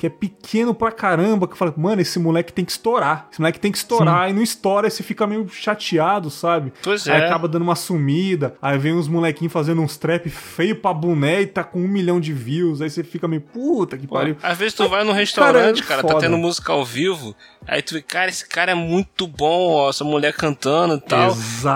[0.00, 3.28] que é pequeno pra caramba, que fala, mano, esse moleque tem que estourar.
[3.30, 6.72] Esse moleque tem que estourar, e não estoura, aí você fica meio chateado, sabe?
[6.82, 7.26] Pois Aí é.
[7.26, 11.46] acaba dando uma sumida, aí vem uns molequinhos fazendo uns trap feio pra boné e
[11.46, 14.38] tá com um milhão de views, aí você fica meio, puta que pariu.
[14.42, 17.36] Às vezes tu vai num restaurante, cara, é cara, tá tendo música ao vivo,
[17.68, 21.32] aí tu vê, cara, esse cara é muito bom, ó, essa mulher cantando e tal.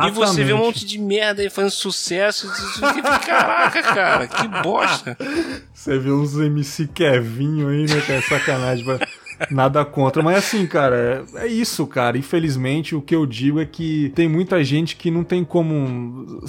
[0.07, 0.67] E você vê um Exatamente.
[0.67, 2.51] monte de merda aí fazendo sucesso.
[2.79, 5.15] e Caraca, cara, que bosta.
[5.75, 8.85] Você vê uns MC Kevinho aí, né, que é sacanagem,
[9.51, 10.23] nada contra.
[10.23, 12.17] Mas assim, cara, é, é isso, cara.
[12.17, 16.43] Infelizmente, o que eu digo é que tem muita gente que não tem como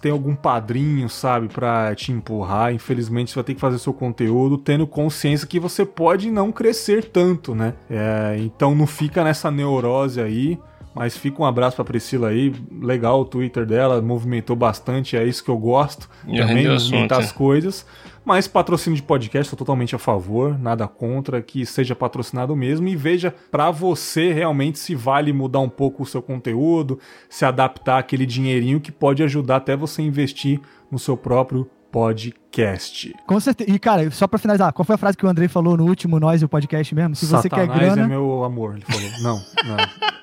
[0.00, 2.72] ter algum padrinho, sabe, pra te empurrar.
[2.72, 7.04] Infelizmente, você vai ter que fazer seu conteúdo tendo consciência que você pode não crescer
[7.04, 7.74] tanto, né?
[7.90, 10.58] É, então não fica nessa neurose aí.
[10.94, 12.52] Mas fica um abraço pra Priscila aí.
[12.70, 16.06] Legal o Twitter dela, movimentou bastante, é isso que eu gosto.
[16.28, 17.86] Já também movimentar assunto, as coisas.
[18.24, 22.86] Mas patrocínio de podcast, estou totalmente a favor, nada contra que seja patrocinado mesmo.
[22.88, 26.98] E veja pra você realmente se vale mudar um pouco o seu conteúdo,
[27.28, 30.60] se adaptar aquele dinheirinho que pode ajudar até você investir
[30.90, 33.14] no seu próprio podcast.
[33.26, 33.70] Com certeza.
[33.70, 36.18] E, cara, só pra finalizar, qual foi a frase que o Andrei falou no último
[36.18, 37.14] Nós e o podcast mesmo?
[37.14, 39.10] Se você Satanás quer grana, é meu amor, ele falou.
[39.20, 39.76] Não, não.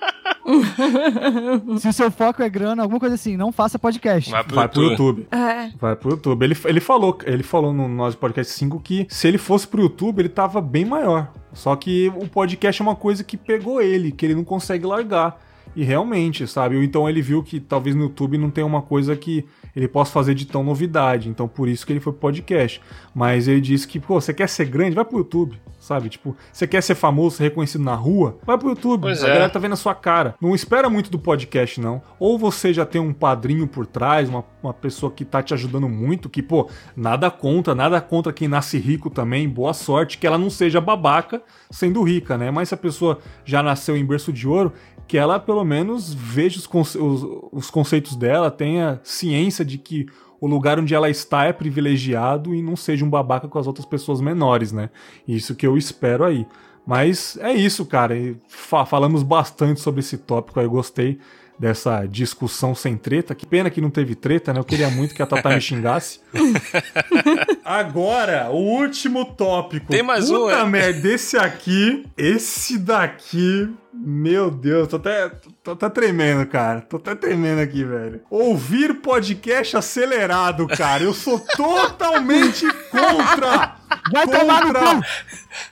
[1.80, 4.32] se o seu foco é grana, alguma coisa assim, não faça podcast.
[4.32, 5.22] Vai pro Vai pro YouTube.
[5.22, 5.28] YouTube.
[5.32, 5.72] É.
[5.80, 6.44] Vai pro YouTube.
[6.44, 10.20] Ele, ele falou, ele falou no nosso podcast 5 que se ele fosse pro YouTube,
[10.20, 11.32] ele tava bem maior.
[11.54, 15.40] Só que o podcast é uma coisa que pegou ele, que ele não consegue largar.
[15.76, 16.76] E realmente, sabe?
[16.76, 19.46] Ou Então ele viu que talvez no YouTube não tenha uma coisa que
[19.80, 21.30] ele possa fazer de tão novidade.
[21.30, 22.82] Então por isso que ele foi pro podcast.
[23.16, 24.96] Mas ele disse que, pô, você quer ser grande?
[24.96, 25.60] Vai pro YouTube.
[25.80, 26.10] Sabe?
[26.10, 28.38] Tipo, você quer ser famoso, ser reconhecido na rua?
[28.46, 29.02] Vai pro YouTube.
[29.02, 29.30] Pois a é.
[29.30, 30.36] galera tá vendo a sua cara.
[30.42, 32.02] Não espera muito do podcast, não.
[32.20, 35.88] Ou você já tem um padrinho por trás, uma, uma pessoa que tá te ajudando
[35.88, 40.38] muito, que, pô, nada contra, nada contra quem nasce rico também, boa sorte, que ela
[40.38, 42.52] não seja babaca sendo rica, né?
[42.52, 44.74] Mas se a pessoa já nasceu em berço de ouro,
[45.10, 50.06] que ela pelo menos veja os, conce- os- os conceitos dela, tenha ciência de que
[50.40, 53.86] o lugar onde ela está é privilegiado e não seja um babaca com as outras
[53.88, 54.92] pessoas menores, né?
[55.28, 56.46] Isso que eu espero aí.
[56.90, 58.16] Mas é isso, cara.
[58.48, 60.66] Fa- falamos bastante sobre esse tópico aí.
[60.66, 61.20] Eu gostei
[61.60, 63.36] dessa discussão sem treta.
[63.36, 64.60] Que pena que não teve treta, né?
[64.60, 66.20] Eu queria muito que a Tata me xingasse.
[67.64, 69.92] Agora, o último tópico.
[69.92, 70.66] Tem mais um, Puta é?
[70.66, 73.70] merda, esse aqui, esse daqui.
[74.02, 75.30] Meu Deus, tô até,
[75.62, 76.80] tô até tremendo, cara.
[76.80, 78.22] Tô até tremendo aqui, velho.
[78.30, 81.04] Ouvir podcast acelerado, cara.
[81.04, 83.76] Eu sou totalmente contra.
[84.14, 85.02] Vai tomar no contra, cu!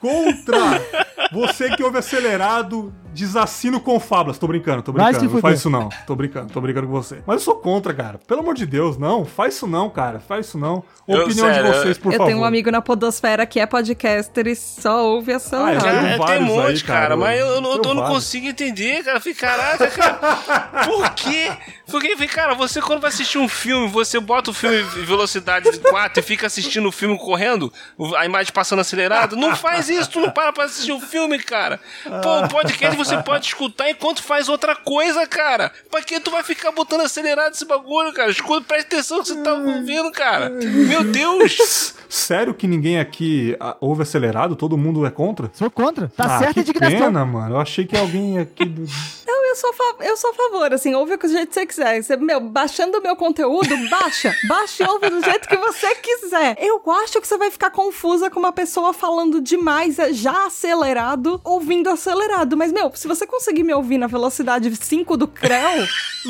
[0.01, 1.05] contra.
[1.31, 4.37] Você que ouve acelerado, desassino com fábulas.
[4.37, 5.23] Tô brincando, tô brincando.
[5.29, 5.89] Não faz isso não.
[6.05, 7.19] Tô brincando, tô brincando com você.
[7.25, 8.19] Mas eu sou contra, cara.
[8.27, 9.25] Pelo amor de Deus, não.
[9.25, 10.19] Faz isso não, cara.
[10.19, 10.83] Faz isso não.
[11.07, 12.27] Eu- Opinião sério, de vocês, por eu favor.
[12.29, 15.75] tenho um amigo na podosfera que é podcaster e só ouve Ah, acelerado.
[15.75, 16.99] eu- Cara, tem um monte, aí, cara.
[17.01, 19.17] cara, mas eu, eu não- eu consigo entender, cara.
[19.17, 20.83] Eu fico, caraca, cara.
[20.85, 21.51] Por quê?
[21.89, 26.19] Porque, cara, você quando vai assistir um filme, você bota o filme em velocidade 4
[26.19, 27.71] e fica assistindo o filme correndo,
[28.17, 29.37] a imagem passando acelerado.
[29.37, 31.79] Não faz isso, tu não para pra assistir um filme, cara.
[32.21, 35.71] Pô, o podcast você pode escutar enquanto faz outra coisa, cara.
[35.89, 38.29] Pra que tu vai ficar botando acelerado esse bagulho, cara?
[38.29, 40.49] Escuta, presta atenção que você tá ouvindo, cara.
[40.49, 41.95] Meu Deus!
[42.09, 44.55] Sério que ninguém aqui ah, ouve acelerado?
[44.55, 45.49] Todo mundo é contra?
[45.53, 46.11] Sou contra.
[46.15, 46.99] Tá ah, certa a que indignação.
[46.99, 47.55] pena, mano.
[47.55, 48.65] Eu achei que alguém aqui...
[48.65, 48.87] do-
[49.25, 52.01] Não, eu sou, eu sou a favor, assim, ouve do jeito que você quiser.
[52.01, 54.33] Você, meu, baixando o meu conteúdo, baixa.
[54.47, 56.55] baixa e ouve do jeito que você quiser.
[56.59, 61.41] Eu acho que você vai ficar confusa com uma pessoa falando demais, é, já acelerado,
[61.43, 62.55] ouvindo acelerado.
[62.55, 65.87] Mas, meu, se você conseguir me ouvir na velocidade 5 do Creu,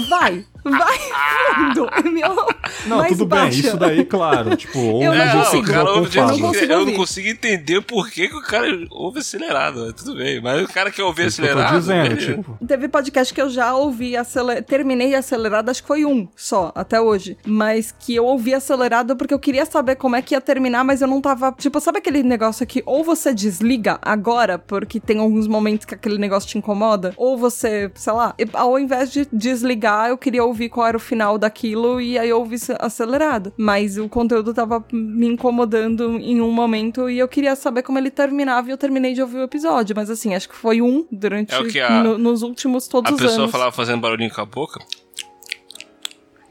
[0.10, 0.46] vai.
[0.64, 0.98] Vai
[1.56, 1.90] fundo.
[2.12, 2.36] Meu,
[2.88, 3.40] Não, mas tudo bem.
[3.40, 3.60] baixa.
[3.60, 4.56] Isso daí, claro.
[4.56, 5.68] Tipo, ouve Eu não que consigo.
[5.68, 8.68] cara ouve jeito Não que consigo eu não consigo entender por que, que o cara
[8.92, 9.86] ouve acelerado.
[9.86, 11.74] mas Tudo bem, mas o cara quer ouvir Isso que eu acelerado.
[11.74, 12.66] tô dizendo, tipo...
[12.68, 17.00] Teve podcast que eu já ouvi acelerado, terminei acelerado, acho que foi um só, até
[17.00, 17.38] hoje.
[17.46, 21.02] Mas que eu ouvi acelerado porque eu queria saber como é que ia terminar, mas
[21.02, 21.54] eu não tava.
[21.58, 26.18] Tipo, sabe aquele negócio que ou você desliga agora, porque tem alguns momentos que aquele
[26.18, 30.70] negócio te incomoda, ou você, sei lá, ao invés de desligar, eu queria ouvir ouvi
[30.70, 33.54] qual era o final daquilo e aí eu ouvi acelerado.
[33.58, 38.10] Mas o conteúdo tava me incomodando em um momento e eu queria saber como ele
[38.10, 39.96] terminava e eu terminei de ouvir o episódio.
[39.96, 43.12] Mas assim, acho que foi um durante É o que a- no- nos últimos todos
[43.12, 43.52] A os pessoa anos.
[43.52, 44.80] falava fazendo barulhinho com a boca.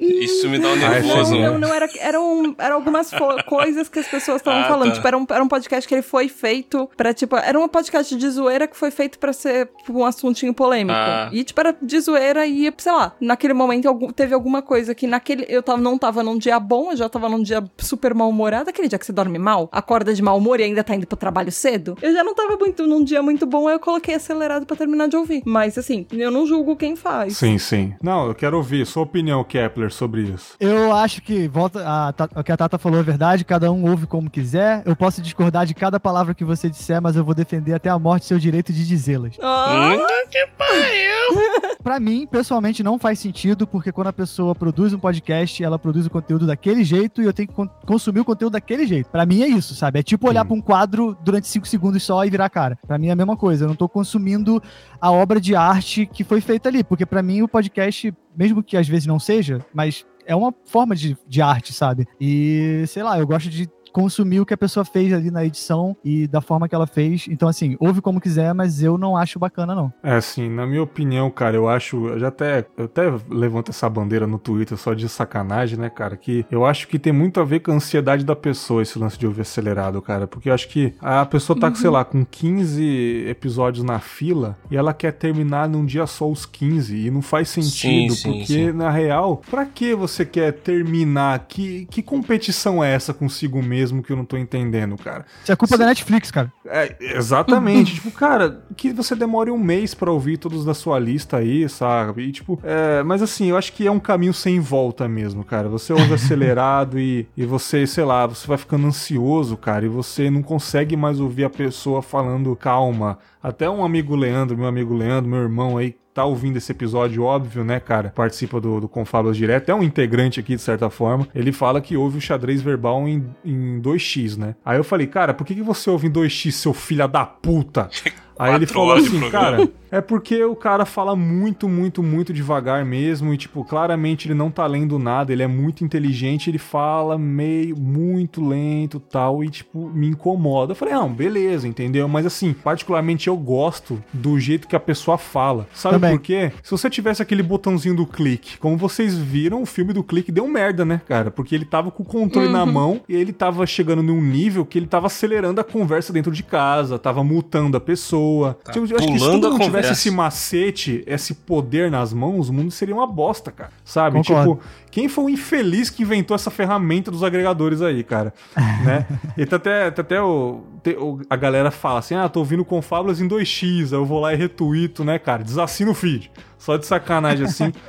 [0.00, 1.34] Isso me dá um nervoso.
[1.36, 1.48] né?
[1.50, 3.10] Não, não, era, eram, eram algumas
[3.46, 4.88] coisas que as pessoas estavam Ah, falando.
[4.90, 4.94] tá.
[4.96, 8.14] Tipo, era um, era um podcast que ele foi feito pra, tipo, era um podcast
[8.16, 10.96] de zoeira que foi feito pra ser um assuntinho polêmico.
[10.98, 11.28] Ah.
[11.32, 15.06] E, tipo, era de zoeira e, sei lá, naquele momento algum- teve alguma coisa que
[15.06, 15.46] naquele.
[15.48, 18.70] Eu tava, não tava num dia bom, eu já tava num dia super mal-humorado.
[18.70, 21.16] Aquele dia que você dorme mal, acorda de mau humor e ainda tá indo pro
[21.16, 21.96] trabalho cedo.
[22.02, 25.08] Eu já não tava muito num dia muito bom, aí eu coloquei acelerado pra terminar
[25.08, 25.42] de ouvir.
[25.46, 27.36] Mas, assim, eu não julgo quem faz.
[27.36, 27.94] Sim, sim.
[28.02, 30.54] Não, eu quero ouvir sua opinião, Kepler, sobre isso.
[30.60, 34.06] Eu acho que volta a, o que a Tata falou é verdade, cada um ouve
[34.06, 34.82] como quiser.
[34.84, 37.98] Eu posso discordar de cada palavra que você disser, mas eu vou defender até a
[37.98, 39.36] morte seu direito de dizê-las.
[39.42, 41.76] Ah, Hum, que pariu!
[41.82, 46.04] Pra mim, pessoalmente, não faz sentido, porque quando a pessoa produz um podcast, ela produz
[46.06, 49.08] o conteúdo daquele jeito e eu tenho que con- consumir o conteúdo daquele jeito.
[49.08, 50.00] Pra mim é isso, sabe?
[50.00, 50.48] É tipo olhar Sim.
[50.48, 52.76] pra um quadro durante cinco segundos só e virar a cara.
[52.88, 53.64] Pra mim é a mesma coisa.
[53.64, 54.60] Eu não tô consumindo
[55.00, 58.76] a obra de arte que foi feita ali, porque pra mim o podcast, mesmo que
[58.76, 62.06] às vezes não seja, mas é uma forma de, de arte, sabe?
[62.20, 65.96] E sei lá, eu gosto de consumir o que a pessoa fez ali na edição
[66.04, 67.26] e da forma que ela fez.
[67.30, 69.90] Então, assim, ouve como quiser, mas eu não acho bacana, não.
[70.02, 72.08] É, assim, na minha opinião, cara, eu acho.
[72.08, 72.66] Eu já até.
[72.76, 76.14] Eu até levanto essa bandeira no Twitter só de sacanagem, né, cara?
[76.14, 79.18] Que eu acho que tem muito a ver com a ansiedade da pessoa esse lance
[79.18, 80.26] de ouvir acelerado, cara.
[80.26, 84.76] Porque eu acho que a pessoa tá, sei lá, com 15 episódios na fila e
[84.76, 87.06] ela quer terminar num dia só os 15.
[87.06, 88.72] E não faz sentido, sim, porque, sim.
[88.72, 91.46] na real, pra que você quer terminar?
[91.48, 95.24] Que, que competição é essa consigo mesmo que eu não tô entendendo, cara?
[95.42, 96.52] Isso é culpa da Netflix, cara.
[96.66, 97.94] É, exatamente.
[97.96, 102.22] tipo, cara, que você demore um mês pra ouvir todos da sua lista aí, sabe?
[102.22, 105.68] E, tipo, é, mas assim, eu acho que é um caminho sem volta mesmo, cara.
[105.68, 110.30] Você ouve acelerado e, e você, sei lá, você vai ficando ansioso, cara, e você
[110.30, 113.18] não consegue mais ouvir a pessoa falando calma.
[113.42, 117.62] Até um amigo Leandro, meu amigo Leandro, meu irmão aí, tá ouvindo esse episódio, óbvio,
[117.62, 118.10] né, cara?
[118.14, 121.28] Participa do, do Confablas Direto, é um integrante aqui, de certa forma.
[121.34, 124.54] Ele fala que ouve o xadrez verbal em, em 2x, né?
[124.64, 127.90] Aí eu falei, cara, por que, que você ouve em 2x, seu filho da puta?
[128.38, 133.32] Aí ele falou assim, cara, é porque o cara fala muito, muito, muito devagar mesmo
[133.32, 137.76] e, tipo, claramente ele não tá lendo nada, ele é muito inteligente, ele fala meio,
[137.76, 140.72] muito lento tal e, tipo, me incomoda.
[140.72, 142.08] Eu falei, não, beleza, entendeu?
[142.08, 145.66] Mas, assim, particularmente eu gosto do jeito que a pessoa fala.
[145.72, 146.16] Sabe Também.
[146.16, 146.52] por quê?
[146.62, 150.46] Se você tivesse aquele botãozinho do clique, como vocês viram, o filme do clique deu
[150.46, 151.30] merda, né, cara?
[151.30, 154.78] Porque ele tava com o controle na mão e ele tava chegando num nível que
[154.78, 158.25] ele tava acelerando a conversa dentro de casa, tava multando a pessoa.
[158.72, 162.48] Tipo, eu acho que se pulando todo mundo tivesse esse macete, esse poder nas mãos,
[162.48, 163.70] o mundo seria uma bosta, cara.
[163.84, 164.18] Sabe?
[164.18, 164.54] Concordo.
[164.56, 168.32] Tipo, quem foi o infeliz que inventou essa ferramenta dos agregadores aí, cara?
[168.84, 169.06] né?
[169.36, 172.64] E tá até, tá até o, te- o- a galera fala assim: ah, tô ouvindo
[172.64, 175.42] Confábulas em 2x, aí eu vou lá e retuito, né, cara?
[175.44, 176.30] Desassina o feed.
[176.58, 177.72] Só de sacanagem assim.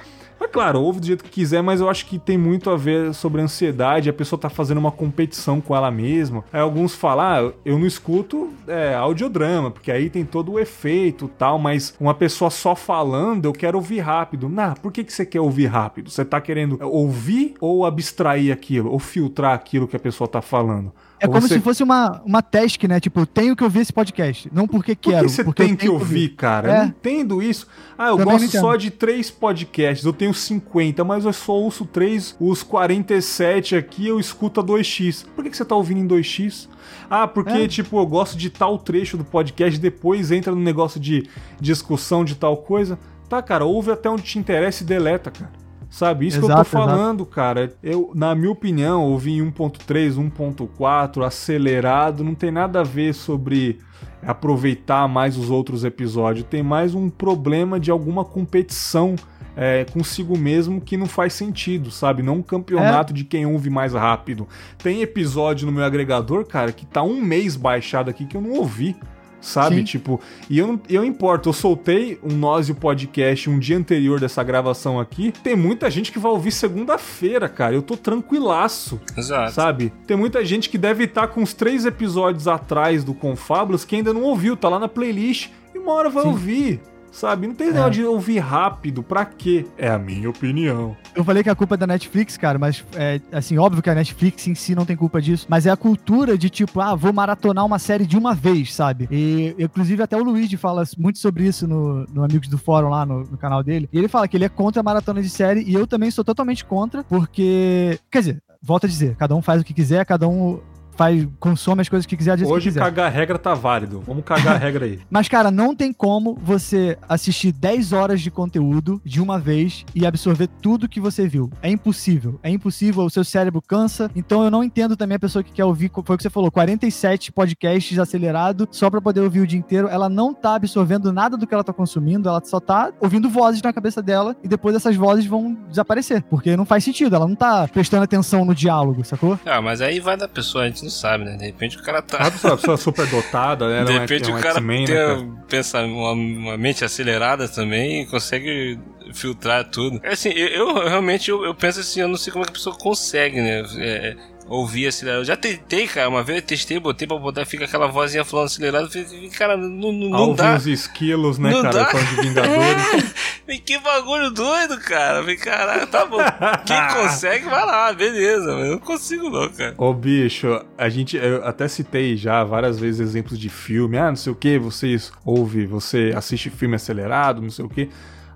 [0.51, 3.41] Claro, ouve do jeito que quiser, mas eu acho que tem muito a ver sobre
[3.41, 6.43] ansiedade, a pessoa tá fazendo uma competição com ela mesma.
[6.51, 11.25] Aí alguns falam, ah, eu não escuto é, audiodrama, porque aí tem todo o efeito
[11.25, 14.49] e tal, mas uma pessoa só falando, eu quero ouvir rápido.
[14.49, 16.09] Nah, por que, que você quer ouvir rápido?
[16.09, 20.91] Você tá querendo ouvir ou abstrair aquilo, ou filtrar aquilo que a pessoa tá falando?
[21.19, 22.99] É Ou como você- se fosse uma, uma task, né?
[22.99, 24.47] Tipo, eu tenho que ouvir esse podcast.
[24.53, 25.25] Não porque Por quero.
[25.25, 26.67] que você porque eu tem que tenho ouvir, cara?
[26.69, 26.75] É.
[26.75, 27.65] Eu não entendo isso.
[27.97, 31.85] Ah, eu Também gosto só de três podcasts, eu tenho 50, mas eu só ouço
[31.85, 35.25] três, os 47 aqui eu escuto a 2x.
[35.35, 36.67] Por que, que você tá ouvindo em 2x?
[37.09, 37.67] Ah, porque, É.
[37.67, 41.27] tipo, eu gosto de tal trecho do podcast, depois entra no negócio de
[41.59, 42.97] discussão de tal coisa.
[43.29, 45.51] Tá, cara, ouve até onde te interessa e deleta, cara.
[45.89, 46.27] Sabe?
[46.27, 47.73] Isso que eu Exato, tô falando, cara.
[47.81, 53.79] Eu, na minha opinião, ouvir em 1.3, 1.4, acelerado, não tem nada a ver sobre
[54.21, 56.45] aproveitar mais os outros episódios.
[56.49, 59.15] Tem mais um problema de alguma competição
[59.57, 62.21] é, consigo mesmo que não faz sentido, sabe?
[62.21, 64.47] Não um campeonato de quem ouve mais rápido.
[64.77, 68.51] Tem episódio no meu agregador, cara, que tá um mês baixado aqui que eu não
[68.51, 68.95] ouvi.
[69.39, 69.77] Sabe?
[69.77, 69.83] Sim.
[69.83, 70.19] Tipo,
[70.49, 74.43] e eu eu importo, eu soltei um Nós e o podcast um dia anterior dessa
[74.43, 75.31] gravação aqui.
[75.31, 77.75] Tem muita gente que vai ouvir segunda-feira, cara.
[77.75, 78.99] Eu tô tranquilaço.
[79.15, 79.51] Exato.
[79.51, 79.93] Sabe?
[80.07, 84.11] Tem muita gente que deve estar com uns três episódios atrás do Confablas que ainda
[84.11, 86.29] não ouviu, tá lá na playlist e uma hora vai Sim.
[86.29, 86.81] ouvir.
[87.17, 87.47] Sabe?
[87.47, 89.65] Não tem negócio de ouvir rápido, pra quê?
[89.77, 90.95] É a minha opinião.
[91.15, 93.95] Eu falei que a culpa é da Netflix, cara, mas é assim, óbvio que a
[93.95, 97.11] Netflix em si não tem culpa disso, mas é a cultura de tipo, ah, vou
[97.11, 99.07] maratonar uma série de uma vez, sabe?
[99.11, 103.05] E inclusive até o Luigi fala muito sobre isso no, no Amigos do Fórum lá
[103.05, 103.89] no, no canal dele.
[103.91, 106.23] E ele fala que ele é contra a maratona de série e eu também sou
[106.23, 110.27] totalmente contra, porque, quer dizer, volta a dizer, cada um faz o que quiser, cada
[110.27, 110.59] um
[110.97, 112.79] faz, consome as coisas que quiser, Hoje que quiser.
[112.79, 114.03] cagar a regra tá válido.
[114.05, 114.99] Vamos cagar a regra aí.
[115.09, 120.05] Mas, cara, não tem como você assistir 10 horas de conteúdo de uma vez e
[120.05, 121.49] absorver tudo que você viu.
[121.61, 122.39] É impossível.
[122.41, 124.09] É impossível, o seu cérebro cansa.
[124.15, 126.51] Então eu não entendo também a pessoa que quer ouvir, foi o que você falou,
[126.51, 129.87] 47 podcasts acelerado só pra poder ouvir o dia inteiro.
[129.87, 133.61] Ela não tá absorvendo nada do que ela tá consumindo, ela só tá ouvindo vozes
[133.61, 136.23] na cabeça dela e depois essas vozes vão desaparecer.
[136.23, 139.39] Porque não faz sentido, ela não tá prestando atenção no diálogo, sacou?
[139.45, 141.35] Ah, mas aí vai da pessoa, a gente não sabe, né?
[141.37, 142.31] De repente o cara tá.
[142.31, 143.83] Pessoa, a pessoa super dotada, né?
[143.85, 148.01] De é repente é o cara X-Men, tem né, pensa- uma, uma mente acelerada também
[148.01, 148.79] e consegue
[149.13, 149.99] filtrar tudo.
[150.03, 152.51] É assim, eu, eu realmente eu, eu penso assim, eu não sei como é que
[152.51, 153.63] a pessoa consegue, né?
[153.77, 154.15] É,
[154.49, 155.21] ouvir acelerado.
[155.21, 158.45] Eu já tentei, cara, uma vez eu testei, botei pra botar, fica aquela vozinha falando
[158.45, 160.55] acelerado, falei, cara, não, não, não dá.
[160.55, 161.83] os esquilos, né, Não cara?
[161.85, 161.91] dá.
[161.93, 163.13] De Vingadores.
[163.47, 165.19] Falei, Que bagulho doido, cara.
[165.21, 166.17] Falei, caralho, tá bom.
[166.65, 168.53] Quem consegue, vai lá, beleza.
[168.53, 169.73] Mas eu não consigo não, cara.
[169.77, 170.47] Ô, bicho,
[170.77, 173.97] a gente, eu até citei já várias vezes exemplos de filme.
[173.97, 177.89] Ah, não sei o que, vocês ouve, você assiste filme acelerado, não sei o que.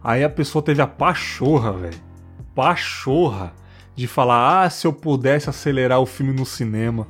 [0.03, 2.01] Aí a pessoa teve a pachorra, velho.
[2.55, 3.53] Pachorra.
[3.95, 7.05] De falar, ah, se eu pudesse acelerar o filme no cinema.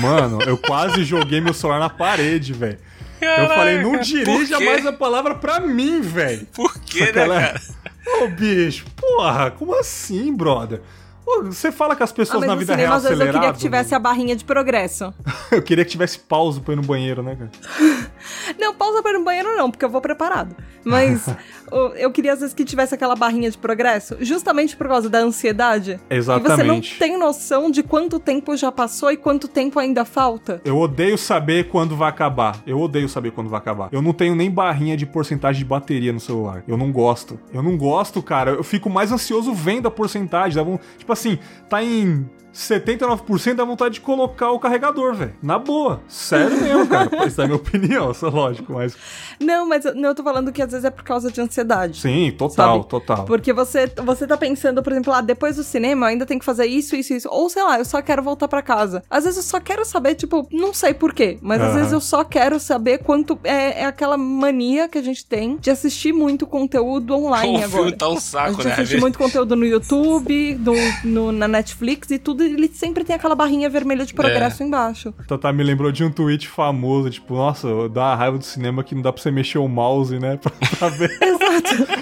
[0.00, 2.78] Mano, eu quase joguei meu celular na parede, velho.
[3.20, 6.44] Eu falei, não dirija mais a palavra pra mim, velho.
[6.52, 7.60] Por quê, né, Aquela- cara?
[8.22, 10.80] Ô, bicho, porra, como assim, brother?
[11.46, 13.26] Você fala que as Ah, pessoas mas na no vida cinema, real às vezes, eu
[13.26, 15.14] queria que acelerado, tivesse a barrinha de progresso.
[15.52, 17.50] Eu queria que tivesse pausa pra ir no banheiro, né, cara?
[18.58, 20.54] Não, pausa para ir no banheiro não, porque eu vou preparado.
[20.84, 21.26] Mas
[21.96, 26.00] eu queria, às vezes, que tivesse aquela barrinha de progresso, justamente por causa da ansiedade.
[26.10, 26.98] E você não Exatamente.
[26.98, 30.60] tem noção de quanto tempo já passou e quanto tempo ainda falta.
[30.64, 32.60] Eu odeio saber quando vai acabar.
[32.66, 33.88] Eu odeio saber quando vai acabar.
[33.92, 36.62] Eu não tenho nem barrinha de porcentagem de bateria no celular.
[36.66, 37.38] Eu não gosto.
[37.52, 38.50] Eu não gosto, cara.
[38.52, 40.62] Eu fico mais ansioso vendo a porcentagem.
[40.64, 41.38] Von- Tipo assim,
[41.68, 45.34] tá em 79% dá vontade de colocar o carregador, velho.
[45.42, 46.00] Na boa.
[46.06, 47.10] Sério mesmo, cara.
[47.24, 48.94] Essa é a minha opinião, isso é lógico, mas.
[49.40, 52.00] Não, mas eu, não, eu tô falando que às vezes é por causa de ansiedade.
[52.00, 52.88] Sim, total, Sabe?
[52.88, 53.24] total.
[53.24, 56.46] Porque você, você tá pensando, por exemplo, ah, depois do cinema eu ainda tenho que
[56.46, 57.28] fazer isso, isso, isso.
[57.30, 59.02] Ou sei lá, eu só quero voltar pra casa.
[59.08, 61.76] Às vezes eu só quero saber, tipo, não sei porquê, mas às Aham.
[61.78, 63.38] vezes eu só quero saber quanto.
[63.44, 67.68] É, é aquela mania que a gente tem de assistir muito conteúdo online o agora.
[67.70, 68.72] filme tá um A saco, gente né?
[68.74, 70.74] assiste muito conteúdo no YouTube, no,
[71.04, 75.12] no- na Netflix e tudo, ele sempre tem aquela barrinha vermelha de progresso embaixo.
[75.26, 78.94] Tata me lembrou de um tweet famoso, tipo, nossa, dá uma raiva do cinema que
[78.94, 80.38] não dá pra você mexer o mouse, né?
[80.42, 81.10] Pra, pra ver.
[81.22, 82.01] Exato.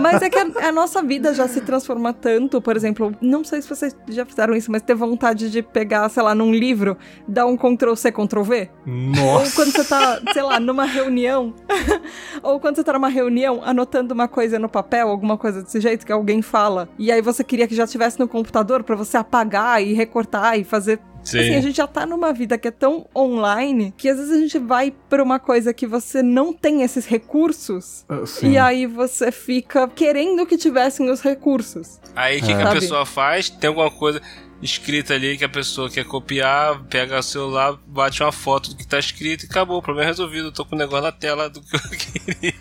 [0.00, 3.62] Mas é que a, a nossa vida já se transforma tanto, por exemplo, não sei
[3.62, 6.96] se vocês já fizeram isso, mas ter vontade de pegar, sei lá, num livro,
[7.26, 8.70] dar um Ctrl C, Ctrl V.
[8.86, 9.54] Ou Nossa.
[9.54, 11.54] quando você tá, sei lá, numa reunião.
[12.42, 16.06] Ou quando você tá numa reunião anotando uma coisa no papel, alguma coisa desse jeito
[16.06, 16.88] que alguém fala.
[16.98, 20.64] E aí você queria que já tivesse no computador pra você apagar e recortar e
[20.64, 21.00] fazer.
[21.22, 21.38] Sim.
[21.40, 24.40] Assim, a gente já tá numa vida que é tão online que às vezes a
[24.40, 28.04] gente vai pra uma coisa que você não tem esses recursos.
[28.08, 32.00] Assim, E aí você fica querendo que tivessem os recursos.
[32.16, 32.56] Aí o que, É.
[32.56, 33.50] que a pessoa faz?
[33.50, 34.20] Tem alguma coisa
[34.62, 38.86] escrita ali que a pessoa quer copiar, pega o celular, bate uma foto do que
[38.86, 39.78] tá escrito e acabou.
[39.78, 40.48] O problema é resolvido.
[40.48, 42.52] Eu tô com o negócio na tela do que eu queria.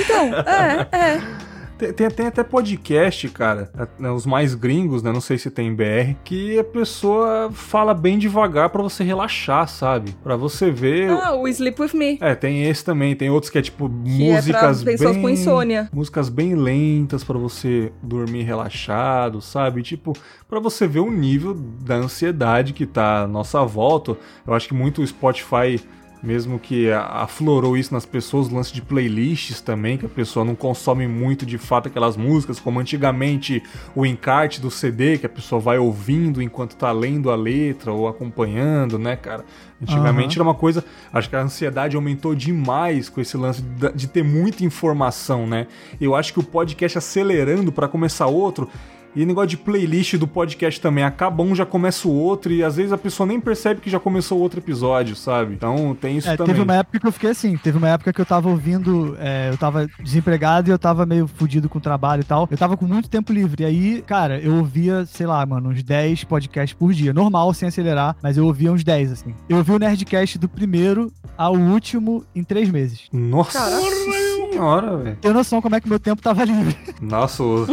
[0.00, 1.53] Então, é, é.
[1.76, 5.10] Tem, tem, tem até podcast, cara, né, os mais gringos, né?
[5.12, 9.68] Não sei se tem em BR, que a pessoa fala bem devagar pra você relaxar,
[9.68, 10.14] sabe?
[10.22, 11.10] Pra você ver.
[11.10, 12.18] Ah, o Sleep With Me.
[12.20, 15.22] É, tem esse também, tem outros que é tipo Que é pra músicas pessoas bem
[15.22, 15.88] com insônia.
[15.92, 19.82] músicas bem lentas pra você dormir relaxado, sabe?
[19.82, 20.12] Tipo,
[20.48, 24.16] pra você ver o nível da ansiedade que tá à nossa volta.
[24.46, 25.80] Eu acho que muito o Spotify
[26.24, 30.54] mesmo que aflorou isso nas pessoas, o lance de playlists também, que a pessoa não
[30.54, 33.62] consome muito de fato aquelas músicas, como antigamente
[33.94, 38.08] o encarte do CD, que a pessoa vai ouvindo enquanto tá lendo a letra ou
[38.08, 39.44] acompanhando, né, cara?
[39.82, 40.82] Antigamente era uma coisa.
[41.12, 45.66] Acho que a ansiedade aumentou demais com esse lance da- de ter muita informação, né?
[46.00, 48.68] Eu acho que o podcast acelerando pra começar outro.
[49.16, 51.04] E negócio de playlist do podcast também.
[51.04, 52.52] Acaba um, já começa o outro.
[52.52, 55.54] E às vezes a pessoa nem percebe que já começou outro episódio, sabe?
[55.54, 56.52] Então tem isso É, também.
[56.54, 59.50] teve uma época que eu fiquei assim, teve uma época que eu tava ouvindo, é,
[59.50, 62.48] eu tava desempregado e eu tava meio fudido com o trabalho e tal.
[62.50, 63.62] Eu tava com muito tempo livre.
[63.62, 67.12] E aí, cara, eu ouvia, sei lá, mano, uns 10 podcasts por dia.
[67.12, 69.34] Normal, sem acelerar, mas eu ouvia uns 10, assim.
[69.48, 73.02] Eu ouvi o Nerdcast do primeiro ao último em três meses.
[73.12, 73.80] Nossa Caraca.
[73.80, 74.34] senhora!
[74.54, 75.16] senhora, velho.
[75.20, 76.76] Tenho noção como é que meu tempo tava livre.
[77.02, 77.66] Nossa, o,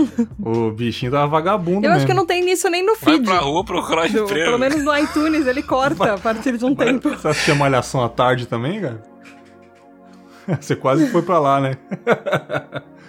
[0.44, 2.08] o bichinho tava vagabundo Eu acho mesmo.
[2.10, 3.26] que não tem nisso nem no Vai feed.
[3.26, 4.28] pra rua procurar emprego.
[4.28, 7.10] pelo menos no iTunes ele corta a partir de um tempo.
[7.10, 9.02] Você assistia Malhação à tarde também, cara?
[10.62, 11.76] Você quase foi pra lá, né?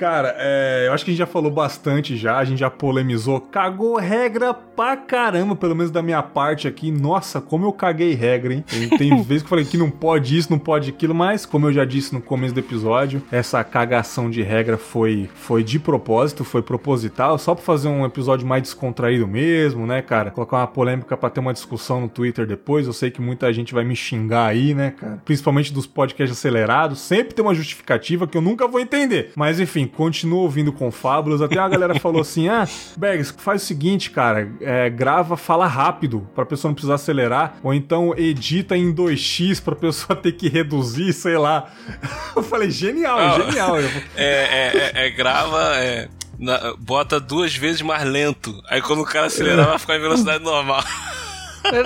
[0.00, 3.38] Cara, é, eu acho que a gente já falou bastante já, a gente já polemizou,
[3.38, 6.90] cagou regra pra caramba, pelo menos da minha parte aqui.
[6.90, 8.64] Nossa, como eu caguei regra, hein?
[8.96, 11.72] Tem, vezes que eu falei que não pode isso, não pode aquilo, mas como eu
[11.74, 16.62] já disse no começo do episódio, essa cagação de regra foi, foi de propósito, foi
[16.62, 20.30] proposital, só pra fazer um episódio mais descontraído mesmo, né, cara?
[20.30, 22.86] Colocar uma polêmica pra ter uma discussão no Twitter depois.
[22.86, 25.20] Eu sei que muita gente vai me xingar aí, né, cara?
[25.26, 27.00] Principalmente dos podcasts acelerados.
[27.00, 29.32] Sempre tem uma justificativa que eu nunca vou entender.
[29.36, 31.40] Mas enfim, continuo ouvindo com fábulas.
[31.42, 36.26] Até a galera falou assim: ah, Bergs, faz o seguinte, cara, é, grava, fala rápido,
[36.34, 41.12] pra pessoa não precisar acelerar, ou então edita em 2x pra pessoa ter que reduzir,
[41.12, 41.68] sei lá.
[42.36, 43.38] Eu falei, genial, Ah.
[43.40, 43.76] genial.
[44.16, 46.08] É, é, é, é, grava, é,
[46.38, 48.54] na- bota duas vezes mais lento.
[48.68, 50.82] Aí quando o cara acelerar, vai ficar em velocidade normal.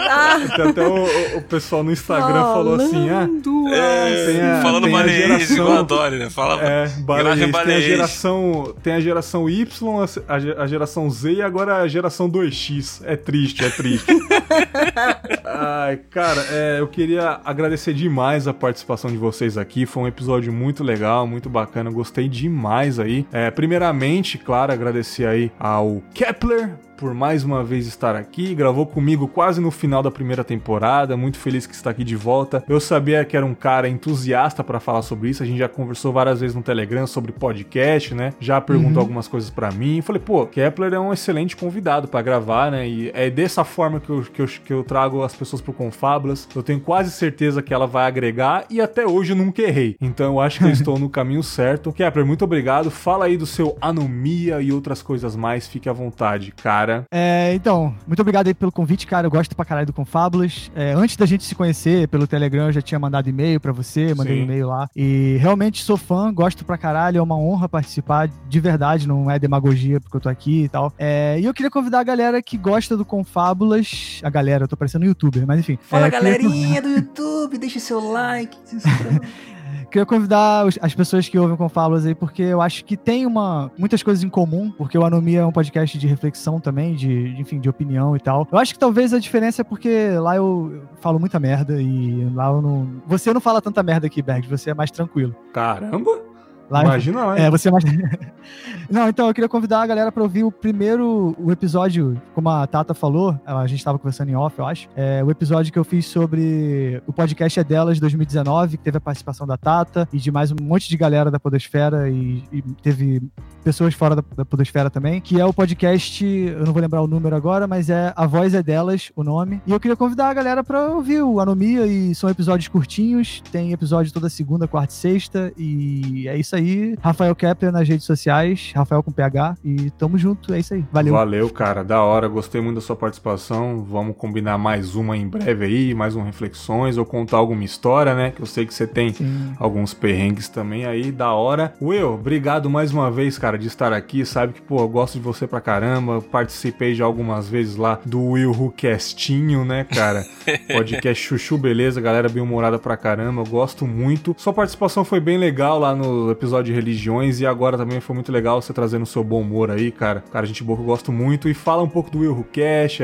[0.09, 0.37] Ah,
[0.69, 3.29] até o, o- pessoal no Instagram falou assim: ah.
[3.29, 6.31] falando É, Tem a- falando tem a baleiês, geração- igual a Dory, né?
[6.31, 7.39] Fala, É, baleiês.
[7.39, 7.85] Tem a baleiês.
[7.85, 13.03] geração, tem a geração Y, a, a geração Z e agora a geração 2X.
[13.05, 14.07] É triste, é triste.
[15.45, 19.87] Ai, cara, é, eu queria agradecer demais a participação de vocês aqui.
[19.87, 21.91] Foi um episódio muito legal, muito bacana.
[21.91, 23.27] Gostei demais aí.
[23.33, 28.55] É, primeiramente, claro, agradecer aí ao Kepler por mais uma vez estar aqui.
[28.55, 31.17] Gravou comigo quase no final da primeira temporada.
[31.17, 32.65] Muito feliz que está aqui de volta.
[32.69, 35.43] Eu sabia que era um cara entusiasta para falar sobre isso.
[35.43, 38.33] A gente já conversou várias vezes no Telegram sobre podcast, né?
[38.41, 40.01] Já perguntou algumas coisas para mim.
[40.03, 42.89] Falei, pô, Kepler é um excelente convidado para gravar, né?
[42.89, 46.49] E é dessa forma que eu, que eu, que eu trago as pessoas pro Confábulas.
[46.55, 49.97] Eu tenho quase certeza que ela vai agregar e até hoje eu nunca errei.
[50.01, 51.93] Então eu acho que eu estou no caminho certo.
[51.93, 52.91] Kepler, muito obrigado.
[52.91, 55.67] Fala aí do seu anomia e outras coisas mais.
[55.67, 56.84] Fique à vontade, cara.
[57.11, 59.27] É, então, muito obrigado aí pelo convite, cara.
[59.27, 60.71] Eu gosto pra caralho do Confábulas.
[60.75, 64.15] É, antes da gente se conhecer pelo Telegram, eu já tinha mandado e-mail pra você,
[64.15, 64.89] mandei um e-mail lá.
[64.95, 67.19] E realmente sou fã, gosto pra caralho.
[67.19, 70.93] É uma honra participar, de verdade, não é demagogia porque eu tô aqui e tal.
[70.99, 74.21] É, e eu queria convidar a galera que gosta do Confábulas.
[74.23, 75.79] A galera, eu tô parecendo um youtuber, mas enfim.
[75.83, 78.57] Fala É, queria- galerinha do YouTube, deixa seu like.
[79.95, 84.03] Queria convidar as pessoas que ouvem Confábulas aí, porque eu acho que tem uma, muitas
[84.03, 87.69] coisas em comum, porque o Anomia é um podcast de reflexão também, de, enfim, de
[87.69, 88.45] opinião e tal.
[88.51, 92.49] Eu acho que talvez a diferença é porque lá eu falo muita merda e lá
[92.49, 93.03] eu não.
[93.07, 95.33] Você não fala tanta merda aqui, Berg, você é mais tranquilo.
[95.53, 96.24] Caramba!
[96.71, 97.39] Lá Imagina lá.
[97.39, 97.71] É, você.
[98.91, 102.67] Não, então eu queria convidar a galera pra ouvir o primeiro o episódio, como a
[102.67, 104.89] Tata falou, a gente tava conversando em off, eu acho.
[104.95, 109.01] É, o episódio que eu fiz sobre o podcast é delas 2019, que teve a
[109.01, 113.23] participação da Tata e de mais um monte de galera da Podosfera e, e teve
[113.65, 117.07] pessoas fora da, da Podosfera também, que é o podcast, eu não vou lembrar o
[117.07, 119.61] número agora, mas é A Voz é Delas, o nome.
[119.67, 123.73] E eu queria convidar a galera pra ouvir o Anomia e são episódios curtinhos, tem
[123.73, 126.95] episódio toda segunda, quarta e sexta e é isso aí.
[127.01, 130.85] Rafael Kepler nas redes sociais, Rafael com PH e tamo junto, é isso aí.
[130.93, 131.15] Valeu.
[131.15, 131.83] Valeu, cara.
[131.83, 132.29] Da hora.
[132.29, 133.83] Gostei muito da sua participação.
[133.89, 138.31] Vamos combinar mais uma em breve aí, mais um Reflexões, ou contar alguma história, né?
[138.31, 139.53] Que eu sei que você tem Sim.
[139.59, 141.75] alguns perrengues também aí, da hora.
[141.81, 144.25] Will, obrigado mais uma vez, cara, de estar aqui.
[144.25, 146.21] Sabe que, pô, eu gosto de você pra caramba.
[146.21, 150.25] Participei já algumas vezes lá do Will Who Castinho, né, cara?
[150.73, 153.43] Podcast Chuchu Beleza, galera bem humorada pra caramba.
[153.43, 154.35] Eu gosto muito.
[154.39, 158.31] Sua participação foi bem legal lá no episódio de religiões e agora também foi muito
[158.33, 160.23] legal você trazendo o seu bom humor aí, cara.
[160.33, 161.49] Cara, gente boa que eu gosto muito.
[161.49, 162.47] E fala um pouco do Will Who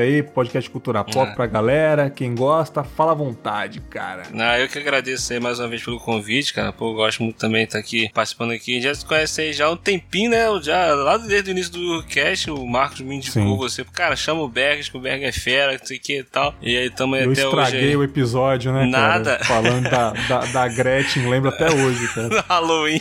[0.01, 1.35] aí, podcast Cultura Pop É.
[1.35, 2.11] pra galera.
[2.11, 4.25] Quem gosta, fala à vontade, cara.
[4.33, 6.73] Não, eu que agradeço aí mais uma vez pelo convite, cara.
[6.73, 8.81] Pô, eu gosto muito também de estar aqui participando aqui.
[8.81, 10.40] Já se conhece aí já há um tempinho, né?
[10.47, 13.57] Eu Já lá desde o início do cast, o Marcos me indicou Sim.
[13.57, 13.85] você.
[13.85, 16.55] Cara, chama o Bergs, que o Berg é fera, não sei o que e tal.
[16.61, 17.97] E aí tamo aí Eu até estraguei hoje.
[17.97, 19.37] o episódio, né, Nada.
[19.39, 19.45] cara?
[19.45, 22.45] Falando da, da, da Gretchen, lembro até hoje, cara.
[22.49, 23.01] Halloween.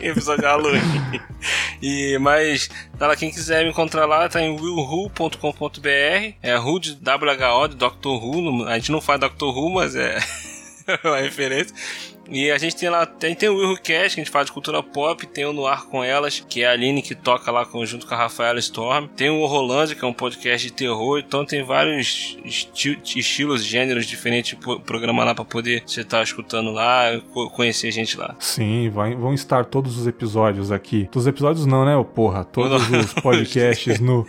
[0.00, 0.80] Episódio de Halloween.
[1.82, 2.68] E, mas,
[2.98, 6.34] tá lá, quem quiser me encontrar lá, tá em willwho.com.br.
[6.42, 8.66] É Who de WHO, de Doctor Who.
[8.66, 10.18] A gente não faz Doctor Who, mas é
[11.04, 11.74] uma referência.
[12.28, 14.44] E a gente tem lá, tem, tem o Will Who Cast, que a gente fala
[14.44, 17.50] de cultura pop, tem o No Ar com Elas, que é a Aline que toca
[17.50, 19.06] lá junto com a Rafaela Storm.
[19.16, 24.06] Tem o Horrorlândia, que é um podcast de terror, então tem vários esti- estilos, gêneros
[24.06, 28.34] diferentes programa lá pra poder você estar escutando lá, co- conhecer a gente lá.
[28.40, 31.04] Sim, vai- vão estar todos os episódios aqui.
[31.10, 32.44] Todos os episódios não, né, ô porra?
[32.44, 34.26] Todos os podcasts no,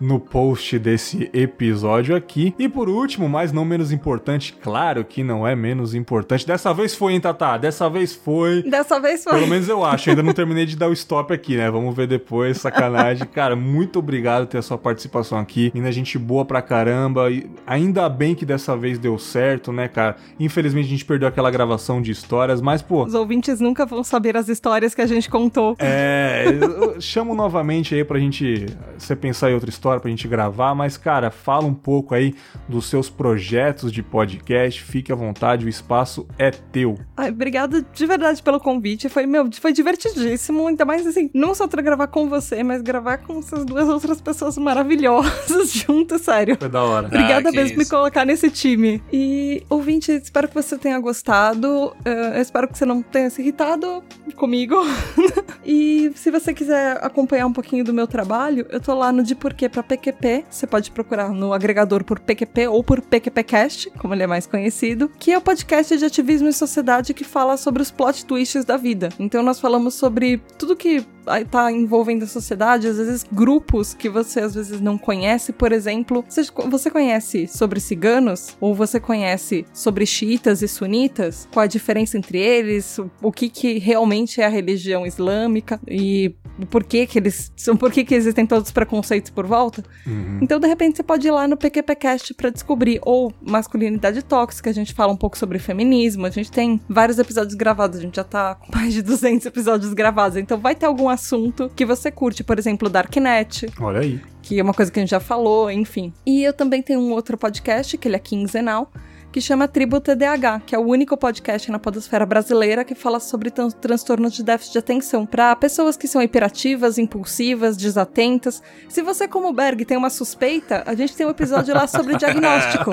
[0.00, 2.54] no post desse episódio aqui.
[2.58, 6.46] E por último, mas não menos importante, claro que não é menos importante.
[6.46, 7.56] Dessa vez foi, hein, Tatá?
[7.56, 8.62] Dessa vez foi.
[8.62, 9.34] Dessa vez foi.
[9.34, 10.10] Pelo menos eu acho.
[10.10, 11.70] Ainda não terminei de dar o stop aqui, né?
[11.70, 12.58] Vamos ver depois.
[12.58, 13.26] Sacanagem.
[13.32, 15.72] Cara, muito obrigado por ter a sua participação aqui.
[15.74, 17.30] Ainda gente boa pra caramba.
[17.30, 20.16] E ainda bem que dessa vez deu certo, né, cara?
[20.38, 23.04] Infelizmente a gente perdeu aquela gravação de histórias, mas, pô.
[23.04, 25.76] Os ouvintes nunca vão saber as histórias que a gente contou.
[25.78, 28.66] É, eu chamo novamente aí pra gente
[28.96, 32.34] você pensar em outra história pra gente gravar, mas cara, fala um pouco aí
[32.68, 36.98] dos seus projetos de podcast, fique à vontade, o espaço é teu.
[37.16, 41.66] Ai, obrigado de verdade pelo convite, foi, meu, foi divertidíssimo, ainda mais assim, não só
[41.66, 46.56] pra gravar com você, mas gravar com essas duas outras pessoas maravilhosas juntas, sério.
[46.58, 47.06] Foi da hora.
[47.06, 49.02] Obrigada Ah, mesmo por me colocar nesse time.
[49.12, 51.94] E, ouvinte, espero que você tenha gostado.
[52.04, 54.02] eu espero que você não tenha se irritado
[54.36, 54.76] comigo.
[55.64, 59.34] e se você quiser acompanhar um pouquinho do meu trabalho, eu tô lá no De
[59.34, 60.44] Porquê PQP.
[60.50, 65.10] Você pode procurar no agregador por PQP ou por PQPcast, como ele é mais conhecido,
[65.18, 68.76] que é o podcast de ativismo e sociedade que fala sobre os plot twists da
[68.76, 69.08] vida.
[69.18, 71.04] Então nós falamos sobre tudo que
[71.50, 76.24] tá envolvendo a sociedade, às vezes grupos que você às vezes não conhece, por exemplo,
[76.28, 81.48] você, você conhece sobre ciganos ou você conhece sobre xiitas e sunitas?
[81.52, 82.98] Qual a diferença entre eles?
[82.98, 87.76] O, o que que realmente é a religião islâmica e o porquê que eles são,
[87.76, 89.84] por que que existem todos os preconceitos por volta?
[90.06, 90.40] Uhum.
[90.42, 92.98] Então, de repente, você pode ir lá no PQPcast pra descobrir.
[93.02, 96.26] Ou masculinidade tóxica, a gente fala um pouco sobre feminismo.
[96.26, 99.94] A gente tem vários episódios gravados, a gente já tá com mais de 200 episódios
[99.94, 100.36] gravados.
[100.36, 104.20] Então, vai ter algum assunto que você curte, por exemplo, Darknet, Olha aí.
[104.42, 106.12] que é uma coisa que a gente já falou, enfim.
[106.24, 108.90] E eu também tenho um outro podcast, que ele é quinzenal,
[109.30, 113.50] que chama Tribo TDAH, que é o único podcast na podosfera brasileira que fala sobre
[113.50, 118.62] tran transtornos de déficit de atenção para pessoas que são hiperativas, impulsivas, desatentas.
[118.88, 122.90] Se você, como Berg, tem uma suspeita, a gente tem um episódio lá sobre diagnóstico.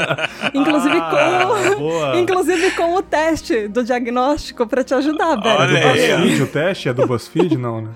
[0.53, 1.47] Inclusive Ah,
[1.77, 2.17] com.
[2.19, 5.57] Inclusive com o teste do diagnóstico para te ajudar, Berg.
[5.61, 6.17] Olha Do aí, ó.
[6.17, 6.89] BuzzFeed, o teste?
[6.89, 7.57] É do BuzzFeed?
[7.57, 7.89] Não, né?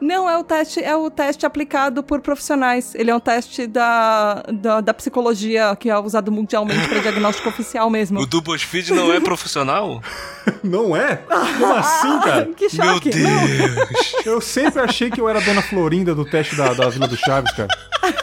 [0.00, 2.94] Não, é o teste, é o teste aplicado por profissionais.
[2.94, 7.88] Ele é um teste da, da, da psicologia que é usado mundialmente para diagnóstico oficial
[7.90, 8.20] mesmo.
[8.20, 10.02] O do BuzzFeed não é profissional?
[10.62, 11.16] Não é?
[11.16, 12.46] Como assim, cara?
[12.56, 13.10] que Meu choque!
[13.18, 14.14] Não, Deus!
[14.24, 17.16] Eu sempre achei que eu era a dona Florinda do teste da, da Vila do
[17.16, 17.68] Chaves, cara.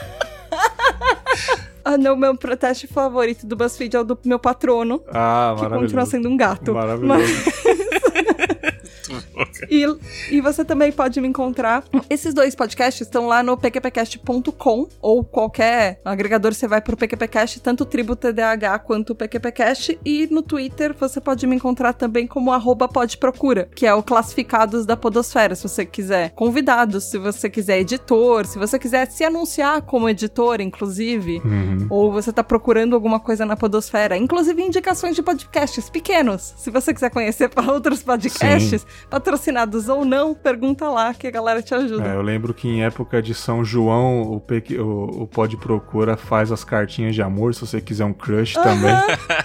[1.83, 5.79] ah, não, meu teste favorito do BuzzFeed é o do meu patrono, Ah, que maravilhoso.
[5.79, 6.73] continua sendo um gato.
[6.73, 7.33] Maravilhoso.
[9.69, 9.85] E,
[10.31, 11.83] e você também pode me encontrar.
[12.09, 17.81] Esses dois podcasts estão lá no pqpcast.com ou qualquer agregador você vai pro PQPcast, tanto
[17.81, 19.99] o Tribo TDAH quanto o PQPcast.
[20.03, 24.85] E no Twitter você pode me encontrar também como arroba podprocura, que é o classificados
[24.85, 29.81] da podosfera, se você quiser convidados, se você quiser editor, se você quiser se anunciar
[29.83, 31.41] como editor, inclusive.
[31.43, 31.87] Uhum.
[31.89, 36.53] Ou você tá procurando alguma coisa na podosfera, inclusive indicações de podcasts pequenos.
[36.57, 41.61] Se você quiser conhecer para outros podcasts, patrocinados ou não, pergunta lá que a galera
[41.61, 42.07] te ajuda.
[42.07, 46.15] É, eu lembro que em época de São João, o, Pequ- o, o Pod Procura
[46.17, 48.91] faz as cartinhas de amor, se você quiser um crush também.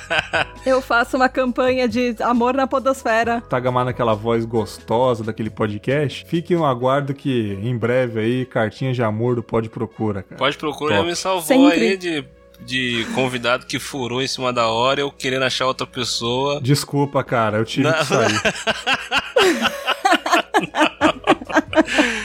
[0.64, 3.40] Eu faço uma campanha de amor na podosfera.
[3.42, 6.24] Tagamar naquela voz gostosa daquele podcast.
[6.26, 10.36] Fique no aguardo que em breve aí, cartinhas de amor do Pod Procura, cara.
[10.36, 10.88] Pode Top.
[10.88, 11.80] já me salvou Sempre.
[11.80, 12.24] aí de,
[12.64, 16.60] de convidado que furou em cima da hora, eu querendo achar outra pessoa.
[16.60, 17.92] Desculpa, cara, eu tive Não.
[17.94, 18.40] que sair.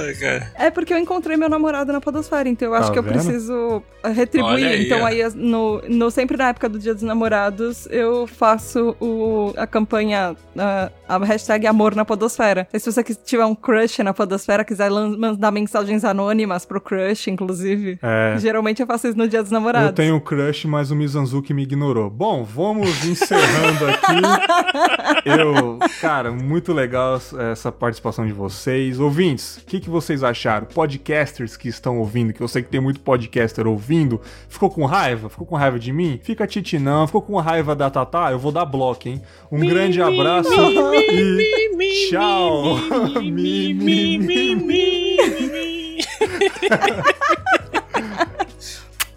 [0.01, 0.51] Ai, cara.
[0.55, 3.13] É porque eu encontrei meu namorado na podosfera, então eu acho Tá que eu vendo?
[3.13, 4.65] preciso eh, retribuir.
[4.67, 5.05] Aí, então ó.
[5.05, 10.35] aí, no, no- sempre na época do Dia dos Namorados, eu faço o, a campanha,
[10.57, 12.67] a, a hashtag amor na podosfera.
[12.73, 17.99] E se você tiver um crush na podosfera, quiser mandar mensagens anônimas pro crush, inclusive,
[18.01, 18.35] É.
[18.39, 19.89] geralmente eu faço isso no Dia dos Namorados.
[19.89, 22.09] Eu tenho um crush, mas o Mizanzuki me ignorou.
[22.09, 24.17] Bom, vamos encerrando aqui.
[25.25, 27.19] Eu, cara, muito legal
[27.51, 28.99] essa participação de vocês.
[28.99, 30.65] Ouvintes, o que, que vocês acharam?
[30.67, 35.29] Podcasters que estão ouvindo, que eu sei que tem muito podcaster ouvindo, ficou com raiva?
[35.29, 36.19] Ficou com raiva de mim?
[36.23, 38.31] Fica Titi não, ficou com raiva da Tatá?
[38.31, 39.21] Eu vou dar bloco, hein?
[39.51, 42.77] Um grande abraço e tchau.
[43.21, 45.17] Mi, mi, mi, mi.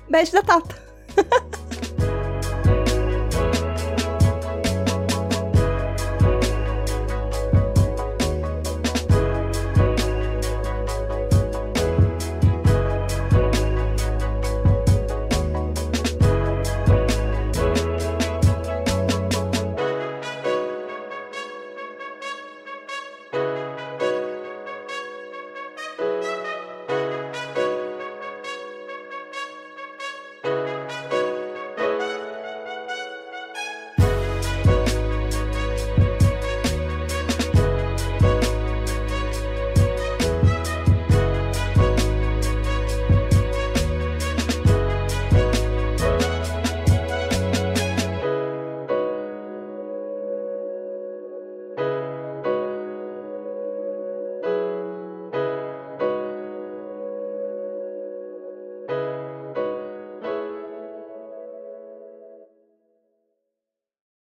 [0.09, 1.70] Beijo da Tata.